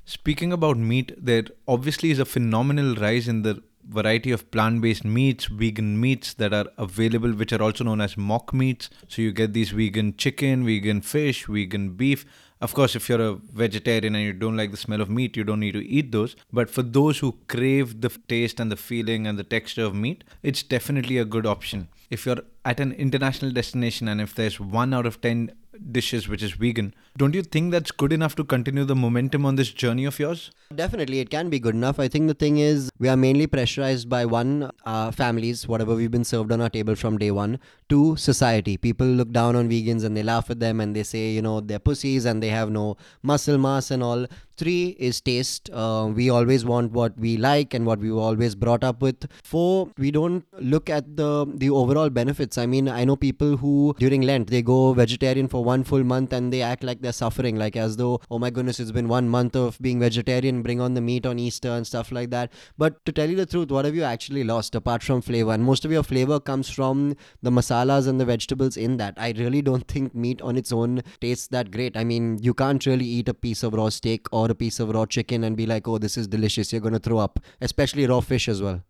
Speaking 0.05 0.53
about 0.53 0.77
meat, 0.77 1.13
there 1.17 1.45
obviously 1.69 2.11
is 2.11 2.19
a 2.19 2.25
phenomenal 2.25 2.97
rise 2.97 3.29
in 3.29 3.43
the 3.43 3.63
variety 3.89 4.33
of 4.33 4.51
plant 4.51 4.81
based 4.81 5.05
meats, 5.05 5.45
vegan 5.47 6.01
meats 6.01 6.35
that 6.35 6.53
are 6.53 6.67
available, 6.77 7.33
which 7.33 7.53
are 7.53 7.63
also 7.63 7.85
known 7.85 8.01
as 8.01 8.17
mock 8.17 8.53
meats. 8.53 8.91
So 9.09 9.23
you 9.23 9.33
get 9.33 9.53
these 9.53 9.71
vegan 9.71 10.17
chicken, 10.17 10.67
vegan 10.67 11.01
fish, 11.01 11.47
vegan 11.47 11.91
beef. 11.91 12.27
Of 12.61 12.75
course, 12.75 12.97
if 12.97 13.09
you're 13.09 13.21
a 13.21 13.35
vegetarian 13.35 14.15
and 14.17 14.25
you 14.25 14.33
don't 14.33 14.57
like 14.57 14.73
the 14.73 14.77
smell 14.77 15.01
of 15.01 15.11
meat, 15.11 15.37
you 15.37 15.45
don't 15.45 15.61
need 15.61 15.73
to 15.73 15.87
eat 15.87 16.11
those. 16.11 16.35
But 16.53 16.71
for 16.71 16.83
those 16.83 17.19
who 17.19 17.39
crave 17.47 18.01
the 18.01 18.09
taste 18.09 18.59
and 18.59 18.73
the 18.73 18.77
feeling 18.77 19.27
and 19.27 19.39
the 19.39 19.45
texture 19.45 19.85
of 19.85 19.95
meat, 19.95 20.25
it's 20.43 20.63
definitely 20.63 21.19
a 21.19 21.25
good 21.25 21.47
option. 21.47 21.89
If 22.11 22.25
you're 22.25 22.43
at 22.65 22.81
an 22.81 22.93
international 22.93 23.51
destination 23.51 24.09
and 24.09 24.21
if 24.21 24.35
there's 24.35 24.59
one 24.59 24.95
out 24.95 25.07
of 25.07 25.21
10 25.21 25.53
dishes 25.93 26.29
which 26.29 26.43
is 26.43 26.53
vegan, 26.53 26.95
don't 27.17 27.35
you 27.35 27.43
think 27.43 27.73
that's 27.73 27.91
good 27.91 28.13
enough 28.13 28.35
to 28.37 28.45
continue 28.45 28.85
the 28.85 28.95
momentum 28.95 29.47
on 29.47 29.57
this 29.57 29.71
journey 29.71 30.05
of 30.05 30.19
yours? 30.19 30.51
Definitely, 30.75 31.21
it 31.21 31.31
can 31.31 31.49
be 31.49 31.59
good 31.59 31.75
enough. 31.75 31.99
I 31.99 32.09
think 32.09 32.29
the 32.29 32.35
thing 32.35 32.59
is, 32.59 32.91
we 32.99 33.09
are 33.09 33.17
mainly 33.17 33.47
pressurized 33.47 34.09
by 34.09 34.25
one, 34.27 34.71
uh, 34.85 35.11
families, 35.11 35.69
whatever 35.69 35.95
we've 35.95 36.11
been 36.11 36.25
served 36.25 36.53
on 36.53 36.61
our 36.61 36.69
table 36.69 36.95
from 36.95 37.19
day 37.19 37.31
one, 37.31 37.59
two, 37.89 38.17
society. 38.17 38.77
People 38.77 39.07
look 39.07 39.31
down 39.31 39.57
on 39.57 39.69
vegans 39.69 40.05
and 40.05 40.17
they 40.17 40.23
laugh 40.23 40.51
at 40.51 40.61
them 40.61 40.81
and 40.81 40.95
they 40.95 41.03
say, 41.03 41.31
you 41.31 41.43
know, 41.43 41.61
they're 41.61 41.79
pussies 41.79 42.25
and 42.25 42.43
they 42.43 42.49
have 42.49 42.71
no 42.71 42.97
muscle 43.23 43.59
mass 43.59 43.91
and 43.91 44.03
all. 44.03 44.27
Three 44.57 44.97
is 44.99 45.21
taste. 45.21 45.69
Uh, 45.71 46.11
we 46.15 46.31
always 46.31 46.65
want 46.65 46.93
what 46.93 47.19
we 47.19 47.37
like 47.37 47.75
and 47.75 47.85
what 47.85 47.99
we 47.99 48.11
were 48.11 48.23
always 48.23 48.55
brought 48.55 48.83
up 48.83 49.03
with. 49.03 49.27
Four, 49.45 49.91
we 49.99 50.11
don't 50.11 50.45
look 50.59 50.89
at 50.89 51.17
the 51.17 51.47
the 51.55 51.71
overall 51.71 52.09
benefits. 52.09 52.57
I 52.57 52.67
mean, 52.67 52.89
I 52.89 53.05
know 53.05 53.17
people 53.17 53.57
who 53.59 53.95
during 53.99 54.23
Lent 54.23 54.49
they 54.49 54.63
go 54.63 54.93
vegetarian 54.95 55.49
for 55.49 55.63
one 55.63 55.85
full 55.85 56.05
month 56.05 56.33
and 56.33 56.53
they 56.53 56.63
act 56.63 56.83
like 56.83 57.03
they're 57.03 57.13
suffering, 57.13 57.57
like 57.57 57.77
as 57.77 57.97
though, 57.97 58.21
oh 58.31 58.39
my 58.39 58.51
goodness, 58.51 58.81
it's 58.81 58.93
been 58.93 59.09
one 59.09 59.29
month 59.29 59.57
of 59.57 59.79
being 59.81 60.01
vegetarian. 60.01 60.63
Bring 60.63 60.81
on 60.81 60.95
the 60.95 61.01
meat 61.01 61.27
on 61.27 61.39
Easter 61.39 61.69
and 61.71 61.87
stuff 61.87 62.11
like 62.11 62.31
that. 62.31 62.53
But 62.79 63.05
to 63.05 63.13
tell 63.13 63.29
you 63.29 63.37
the 63.37 63.47
truth, 63.47 63.71
what 63.71 63.85
have 63.85 63.95
you 63.95 64.05
actually 64.05 64.45
lost 64.45 64.75
apart 64.75 65.03
from 65.03 65.21
flavor? 65.21 65.53
And 65.53 65.65
most 65.65 65.85
of 65.85 65.93
your 65.93 66.03
flavor 66.03 66.41
comes 66.41 66.71
from 66.71 67.17
the 67.43 67.51
masalas 67.51 68.09
and 68.09 68.21
the 68.21 68.25
vegetables 68.25 68.77
in 68.77 68.97
that. 68.97 69.15
I 69.17 69.33
really 69.37 69.63
don't 69.63 69.87
think 69.87 70.15
meat 70.15 70.41
on 70.41 70.57
its 70.57 70.73
own 70.73 71.03
tastes 71.21 71.49
that 71.49 71.71
great. 71.71 71.97
I 71.97 72.05
mean, 72.05 72.39
you 72.41 72.55
can't 72.55 72.85
really 72.87 73.05
eat 73.05 73.29
a 73.29 73.35
piece 73.35 73.63
of 73.63 73.75
raw 73.75 73.89
steak 73.91 74.27
or 74.33 74.46
a 74.51 74.55
piece 74.55 74.81
of 74.81 74.91
raw 74.91 75.07
chicken 75.07 75.45
and 75.45 75.57
be 75.57 75.67
like, 75.67 75.87
oh, 75.89 75.99
this 75.99 76.17
is 76.17 76.27
delicious. 76.27 76.73
You're 76.73 76.81
going 76.81 76.95
to 76.95 76.99
throw 77.01 77.19
up, 77.19 77.41
especially 77.61 78.07
raw 78.07 78.21
fish 78.21 78.49
as 78.49 78.63
well. 78.63 78.83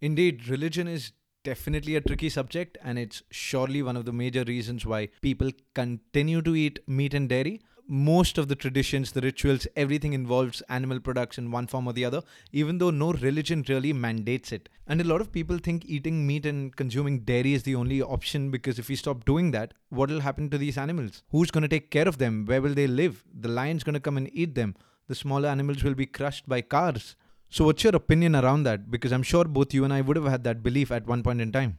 Indeed, 0.00 0.48
religion 0.48 0.88
is 0.88 1.12
definitely 1.44 1.94
a 1.94 2.00
tricky 2.00 2.28
subject, 2.28 2.78
and 2.82 2.98
it's 2.98 3.22
surely 3.30 3.82
one 3.82 3.96
of 3.96 4.06
the 4.06 4.12
major 4.12 4.44
reasons 4.44 4.84
why 4.84 5.08
people 5.20 5.50
continue 5.74 6.42
to 6.42 6.56
eat 6.56 6.78
meat 6.88 7.14
and 7.14 7.28
dairy. 7.28 7.60
Most 7.86 8.38
of 8.38 8.48
the 8.48 8.54
traditions, 8.54 9.12
the 9.12 9.20
rituals, 9.20 9.66
everything 9.76 10.14
involves 10.14 10.62
animal 10.70 11.00
products 11.00 11.36
in 11.36 11.50
one 11.50 11.66
form 11.66 11.86
or 11.86 11.92
the 11.92 12.06
other, 12.06 12.22
even 12.50 12.78
though 12.78 12.88
no 12.88 13.12
religion 13.12 13.62
really 13.68 13.92
mandates 13.92 14.52
it. 14.52 14.70
And 14.86 15.02
a 15.02 15.04
lot 15.04 15.20
of 15.20 15.30
people 15.30 15.58
think 15.58 15.84
eating 15.84 16.26
meat 16.26 16.46
and 16.46 16.74
consuming 16.74 17.20
dairy 17.20 17.52
is 17.52 17.64
the 17.64 17.74
only 17.74 18.00
option 18.00 18.50
because 18.50 18.78
if 18.78 18.88
we 18.88 18.96
stop 18.96 19.26
doing 19.26 19.50
that, 19.50 19.74
what 19.90 20.08
will 20.08 20.20
happen 20.20 20.48
to 20.48 20.56
these 20.56 20.78
animals? 20.78 21.22
Who's 21.28 21.50
going 21.50 21.62
to 21.62 21.68
take 21.68 21.90
care 21.90 22.08
of 22.08 22.16
them? 22.16 22.46
Where 22.46 22.62
will 22.62 22.72
they 22.72 22.86
live? 22.86 23.22
The 23.38 23.50
lion's 23.50 23.84
going 23.84 23.94
to 23.94 24.00
come 24.00 24.16
and 24.16 24.30
eat 24.32 24.54
them. 24.54 24.76
The 25.08 25.14
smaller 25.14 25.48
animals 25.48 25.84
will 25.84 25.94
be 25.94 26.06
crushed 26.06 26.48
by 26.48 26.62
cars. 26.62 27.16
So, 27.50 27.64
what's 27.66 27.84
your 27.84 27.94
opinion 27.94 28.34
around 28.34 28.64
that? 28.64 28.90
Because 28.90 29.12
I'm 29.12 29.22
sure 29.22 29.44
both 29.44 29.74
you 29.74 29.84
and 29.84 29.92
I 29.92 30.00
would 30.00 30.16
have 30.16 30.26
had 30.26 30.44
that 30.44 30.62
belief 30.62 30.90
at 30.90 31.06
one 31.06 31.22
point 31.22 31.40
in 31.40 31.52
time. 31.52 31.78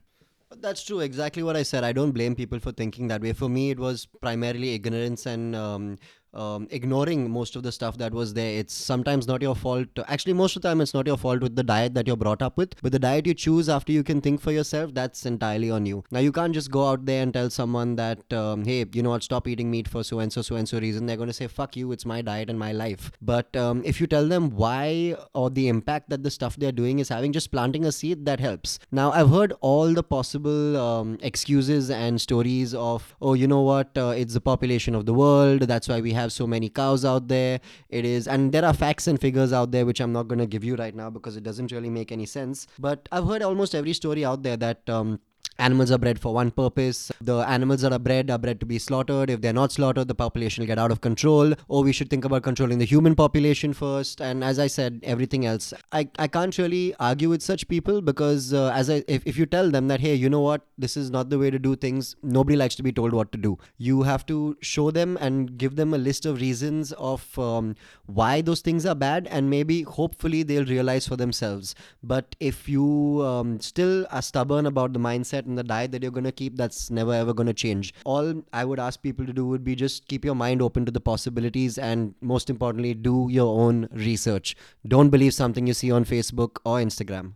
That's 0.58 0.84
true. 0.84 1.00
Exactly 1.00 1.44
what 1.44 1.56
I 1.56 1.64
said. 1.64 1.84
I 1.84 1.92
don't 1.92 2.12
blame 2.12 2.36
people 2.36 2.60
for 2.60 2.72
thinking 2.72 3.08
that 3.08 3.22
way. 3.22 3.34
For 3.34 3.50
me, 3.50 3.72
it 3.72 3.80
was 3.80 4.08
primarily 4.22 4.74
ignorance 4.74 5.26
and 5.26 5.56
um, 5.56 5.98
um, 6.36 6.67
ignoring 6.71 7.30
most 7.30 7.56
of 7.56 7.63
the 7.63 7.71
stuff 7.71 7.98
that 7.98 8.13
was 8.13 8.34
there. 8.34 8.60
It's 8.60 8.74
sometimes 8.74 9.28
not 9.28 9.41
your 9.41 9.56
fault. 9.56 9.88
Actually, 10.08 10.34
most 10.34 10.56
of 10.56 10.62
the 10.62 10.69
time, 10.69 10.82
it's 10.82 10.93
not 10.93 11.08
your 11.08 11.17
fault 11.17 11.41
with 11.41 11.56
the 11.56 11.63
diet 11.63 11.93
that 11.95 12.08
you're 12.08 12.17
brought 12.17 12.41
up 12.41 12.58
with. 12.58 12.74
But 12.82 12.91
the 12.91 13.00
diet 13.00 13.26
you 13.26 13.34
choose 13.34 13.69
after 13.69 13.91
you 13.91 14.04
can 14.04 14.21
think 14.21 14.41
for 14.41 14.52
yourself, 14.52 14.93
that's 14.93 15.26
entirely 15.26 15.71
on 15.71 15.86
you. 15.86 16.04
Now, 16.12 16.19
you 16.19 16.32
can't 16.32 16.54
just 16.54 16.71
go 16.71 16.88
out 16.89 17.06
there 17.06 17.24
and 17.24 17.34
tell 17.34 17.50
someone 17.50 17.95
that, 17.95 18.32
um, 18.34 18.65
hey, 18.65 18.86
you 18.93 19.04
know 19.04 19.12
what, 19.12 19.24
stop 19.24 19.48
eating 19.48 19.71
meat 19.71 19.88
for 19.88 20.04
so 20.04 20.19
and 20.19 20.32
so, 20.32 20.41
so 20.41 20.56
and 20.56 20.67
so 20.67 20.80
reason. 20.80 21.06
They're 21.06 21.17
going 21.17 21.28
to 21.28 21.34
say, 21.34 21.48
fuck 21.48 21.76
you, 21.76 21.91
it's 21.91 22.06
my 22.06 22.21
diet 22.21 22.50
and 22.50 22.60
my 22.60 22.71
life. 22.71 23.12
But 23.21 23.56
um, 23.56 23.82
if 23.86 24.02
you 24.02 24.08
tell 24.08 24.28
them 24.28 24.50
why 24.52 25.15
or 25.34 25.50
the 25.50 25.67
impact 25.67 26.10
that 26.10 26.24
the 26.24 26.32
stuff 26.32 26.56
they're 26.56 26.71
doing 26.71 27.00
is 27.00 27.10
having, 27.10 27.34
just 27.34 27.52
planting 27.52 27.86
a 27.86 27.91
seed, 27.91 28.26
that 28.26 28.39
helps. 28.39 28.80
Now, 28.91 29.12
I've 29.12 29.30
heard 29.30 29.54
all 29.62 29.93
the 29.93 30.04
possible 30.04 30.78
um, 30.78 31.17
excuses 31.21 31.89
and 31.89 32.19
stories 32.19 32.74
of, 32.74 33.15
oh, 33.21 33.34
you 33.34 33.48
know 33.48 33.62
what, 33.62 33.98
uh, 33.98 34.10
it's 34.10 34.34
the 34.34 34.41
population 34.41 34.95
of 34.95 35.06
the 35.06 35.13
world. 35.13 35.62
That's 35.62 35.88
why 35.88 36.02
we 36.02 36.13
have 36.13 36.25
have 36.26 36.34
so 36.34 36.48
many 36.56 36.70
cows 36.70 37.06
out 37.14 37.28
there. 37.28 37.60
It 37.90 38.06
is, 38.06 38.28
and 38.28 38.52
there 38.52 38.66
are 38.66 38.74
facts 38.74 39.08
and 39.08 39.20
figures 39.28 39.54
out 39.62 39.72
there 39.72 39.86
which 39.86 40.00
I'm 40.00 40.14
not 40.14 40.28
going 40.28 40.40
to 40.40 40.52
give 40.58 40.64
you 40.64 40.76
right 40.76 40.96
now 41.04 41.10
because 41.10 41.38
it 41.38 41.44
doesn't 41.44 41.72
really 41.72 41.90
make 41.90 42.12
any 42.12 42.26
sense. 42.26 42.68
But 42.90 43.08
I've 43.12 43.28
heard 43.34 43.42
almost 43.52 43.76
every 43.76 43.94
story 43.94 44.26
out 44.34 44.44
there 44.44 44.58
that. 44.58 44.90
Um, 44.90 45.20
Animals 45.58 45.91
are 45.91 45.98
bred 45.98 46.20
for 46.20 46.34
one 46.34 46.52
purpose. 46.52 47.12
The 47.22 47.38
animals 47.38 47.82
that 47.82 47.94
are 47.94 48.00
bred 48.00 48.30
are 48.30 48.38
bred 48.38 48.60
to 48.60 48.65
be 48.65 48.78
slaughtered. 48.78 49.30
If 49.30 49.41
they're 49.41 49.54
not 49.54 49.72
slaughtered, 49.72 50.08
the 50.08 50.15
population 50.15 50.62
will 50.62 50.68
get 50.68 50.78
out 50.78 50.91
of 50.91 51.00
control. 51.02 51.54
Or 51.70 51.84
we 51.84 51.94
should 51.94 52.10
think 52.10 52.26
about 52.26 52.44
controlling 52.44 52.80
the 52.80 52.86
human 52.86 53.15
population 53.15 53.72
first. 53.72 54.22
And 54.22 54.44
as 54.44 54.60
I 54.60 54.68
said, 54.68 55.00
everything 55.04 55.46
else. 55.46 55.74
I, 55.91 56.10
I 56.20 56.28
can't 56.28 56.58
really 56.58 56.94
argue 57.00 57.30
with 57.30 57.41
such 57.41 57.68
people 57.68 58.02
because 58.02 58.54
uh, 58.54 58.72
as 58.74 58.89
I 58.89 59.04
if, 59.08 59.26
if 59.26 59.38
you 59.38 59.46
tell 59.46 59.72
them 59.72 59.88
that 59.88 60.02
hey, 60.02 60.13
you 60.13 60.30
know 60.30 60.41
what, 60.41 60.62
this 60.78 60.98
is 60.98 61.10
not 61.10 61.30
the 61.30 61.39
way 61.39 61.50
to 61.50 61.60
do 61.60 61.76
things. 61.76 62.15
Nobody 62.22 62.58
likes 62.58 62.76
to 62.76 62.84
be 62.84 62.91
told 62.91 63.13
what 63.13 63.32
to 63.32 63.38
do. 63.38 63.58
You 63.78 64.04
have 64.04 64.26
to 64.26 64.58
show 64.62 64.91
them 64.91 65.18
and 65.22 65.58
give 65.58 65.78
them 65.78 65.94
a 65.94 65.98
list 65.98 66.26
of 66.26 66.41
reasons 66.41 66.91
of 66.94 67.39
um, 67.39 67.76
why 68.08 68.41
those 68.41 68.60
things 68.62 68.86
are 68.86 68.96
bad, 68.96 69.28
and 69.28 69.50
maybe 69.50 69.84
hopefully 69.84 70.44
they'll 70.44 70.65
realize 70.65 71.08
for 71.08 71.15
themselves. 71.15 71.76
But 72.04 72.36
if 72.39 72.68
you 72.68 73.22
um, 73.24 73.60
still 73.62 74.06
are 74.12 74.22
stubborn 74.22 74.65
about 74.65 74.94
the 74.94 75.00
mindset 75.00 75.44
and 75.45 75.58
the 75.58 75.63
diet 75.63 75.91
that 75.91 76.01
you're 76.01 76.12
going 76.12 76.25
to 76.25 76.31
keep, 76.31 76.58
that's 76.58 76.89
never 76.89 77.13
ever 77.13 77.34
going 77.34 77.47
to 77.47 77.53
change. 77.53 77.93
All 78.03 78.43
I 78.51 78.65
would 78.65 78.79
ask 78.79 79.01
people 79.01 79.25
to 79.25 79.34
do 79.34 79.45
would 79.45 79.63
be 79.63 79.75
just 79.75 80.08
keep 80.08 80.25
your 80.25 80.36
mind 80.36 80.62
open 80.62 80.86
to 80.86 80.91
the 80.91 80.99
possibilities 80.99 81.77
and 81.77 82.15
most 82.21 82.49
importantly, 82.49 82.93
do 82.93 83.27
your 83.29 83.60
own 83.60 83.88
research. 83.91 84.55
Don't 84.88 85.10
believe 85.10 85.34
something 85.34 85.67
you 85.67 85.73
see 85.73 85.91
on 85.91 86.05
Facebook 86.05 86.58
or 86.65 86.79
Instagram. 86.79 87.34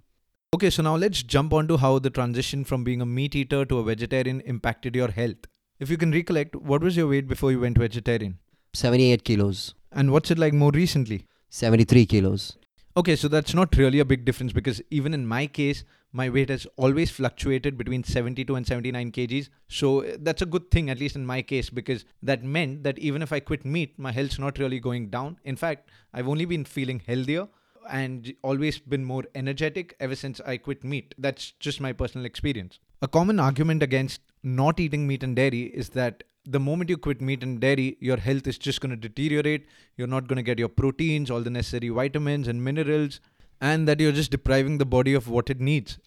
Okay, 0.54 0.70
so 0.70 0.82
now 0.82 0.96
let's 0.96 1.22
jump 1.22 1.54
on 1.54 1.68
to 1.68 1.78
how 1.78 2.00
the 2.00 2.10
transition 2.10 2.64
from 2.64 2.84
being 2.84 3.02
a 3.02 3.06
meat 3.06 3.36
eater 3.36 3.66
to 3.66 3.80
a 3.80 3.84
vegetarian 3.84 4.42
impacted 4.42 4.96
your 4.96 5.10
health. 5.10 5.46
If 5.80 5.90
you 5.90 5.98
can 5.98 6.12
recollect, 6.12 6.56
what 6.56 6.82
was 6.82 6.98
your 6.98 7.08
weight 7.08 7.28
before 7.28 7.52
you 7.52 7.60
went 7.60 7.78
vegetarian? 7.78 8.40
78 8.74 9.24
kilos. 9.24 9.74
And 9.92 10.12
what's 10.12 10.32
it 10.32 10.38
like 10.38 10.54
more 10.54 10.72
recently? 10.72 11.26
73 11.50 12.06
kilos. 12.06 12.58
Okay, 13.00 13.16
so 13.16 13.30
that's 13.30 13.54
not 13.54 13.78
really 13.78 14.00
a 14.00 14.04
big 14.04 14.26
difference 14.26 14.52
because 14.52 14.82
even 14.90 15.14
in 15.14 15.26
my 15.26 15.48
case, 15.48 15.86
my 16.12 16.30
weight 16.30 16.50
has 16.50 16.68
always 16.76 17.10
fluctuated 17.10 17.78
between 17.78 18.04
72 18.04 18.54
and 18.54 18.68
79 18.68 19.14
kgs. 19.14 19.48
So 19.70 20.04
uh, 20.04 20.18
that's 20.20 20.42
a 20.42 20.46
good 20.46 20.70
thing, 20.70 20.90
at 20.90 21.00
least 21.00 21.16
in 21.16 21.26
my 21.26 21.42
case, 21.42 21.70
because 21.70 22.04
that 22.22 22.44
meant 22.44 22.84
that 22.84 23.00
even 23.00 23.22
if 23.22 23.32
I 23.32 23.40
quit 23.40 23.64
meat, 23.64 23.98
my 23.98 24.12
health's 24.12 24.38
not 24.38 24.60
really 24.60 24.82
going 24.82 25.08
down. 25.10 25.38
In 25.46 25.56
fact, 25.56 25.90
I've 26.14 26.28
only 26.28 26.44
been 26.44 26.66
feeling 26.66 27.02
healthier 27.08 27.48
and 27.90 28.34
always 28.42 28.80
been 28.80 29.06
more 29.06 29.24
energetic 29.34 29.96
ever 30.02 30.16
since 30.16 30.42
I 30.46 30.58
quit 30.58 30.84
meat. 30.84 31.16
That's 31.18 31.52
just 31.52 31.80
my 31.80 31.94
personal 31.94 32.26
experience. 32.26 32.80
A 33.02 33.08
common 33.08 33.40
argument 33.40 33.82
against 33.82 34.20
not 34.44 34.78
eating 34.78 35.08
meat 35.08 35.24
and 35.24 35.38
dairy 35.38 35.68
is 35.68 35.92
that 35.92 36.26
the 36.46 36.60
moment 36.60 36.90
you 36.90 36.98
quit 36.98 37.22
meat 37.22 37.44
and 37.44 37.60
dairy, 37.60 37.98
your 38.00 38.18
health 38.18 38.48
is 38.48 38.58
just 38.58 38.82
going 38.82 38.92
to 38.92 38.96
deteriorate. 38.96 39.68
You're 39.98 40.08
not 40.08 40.28
going 40.28 40.38
to 40.38 40.44
get 40.44 40.60
your 40.60 40.70
proteins, 40.70 41.30
all 41.30 41.42
the 41.42 41.50
necessary 41.50 41.90
vitamins 41.90 42.48
and 42.48 42.64
minerals, 42.64 43.20
and 43.62 43.88
that 43.88 44.00
you're 44.00 44.12
just 44.12 44.32
depriving 44.32 44.78
the 44.78 44.86
body 44.86 45.14
of 45.14 45.28
what 45.28 45.50
it 45.50 45.60
needs. 45.60 46.00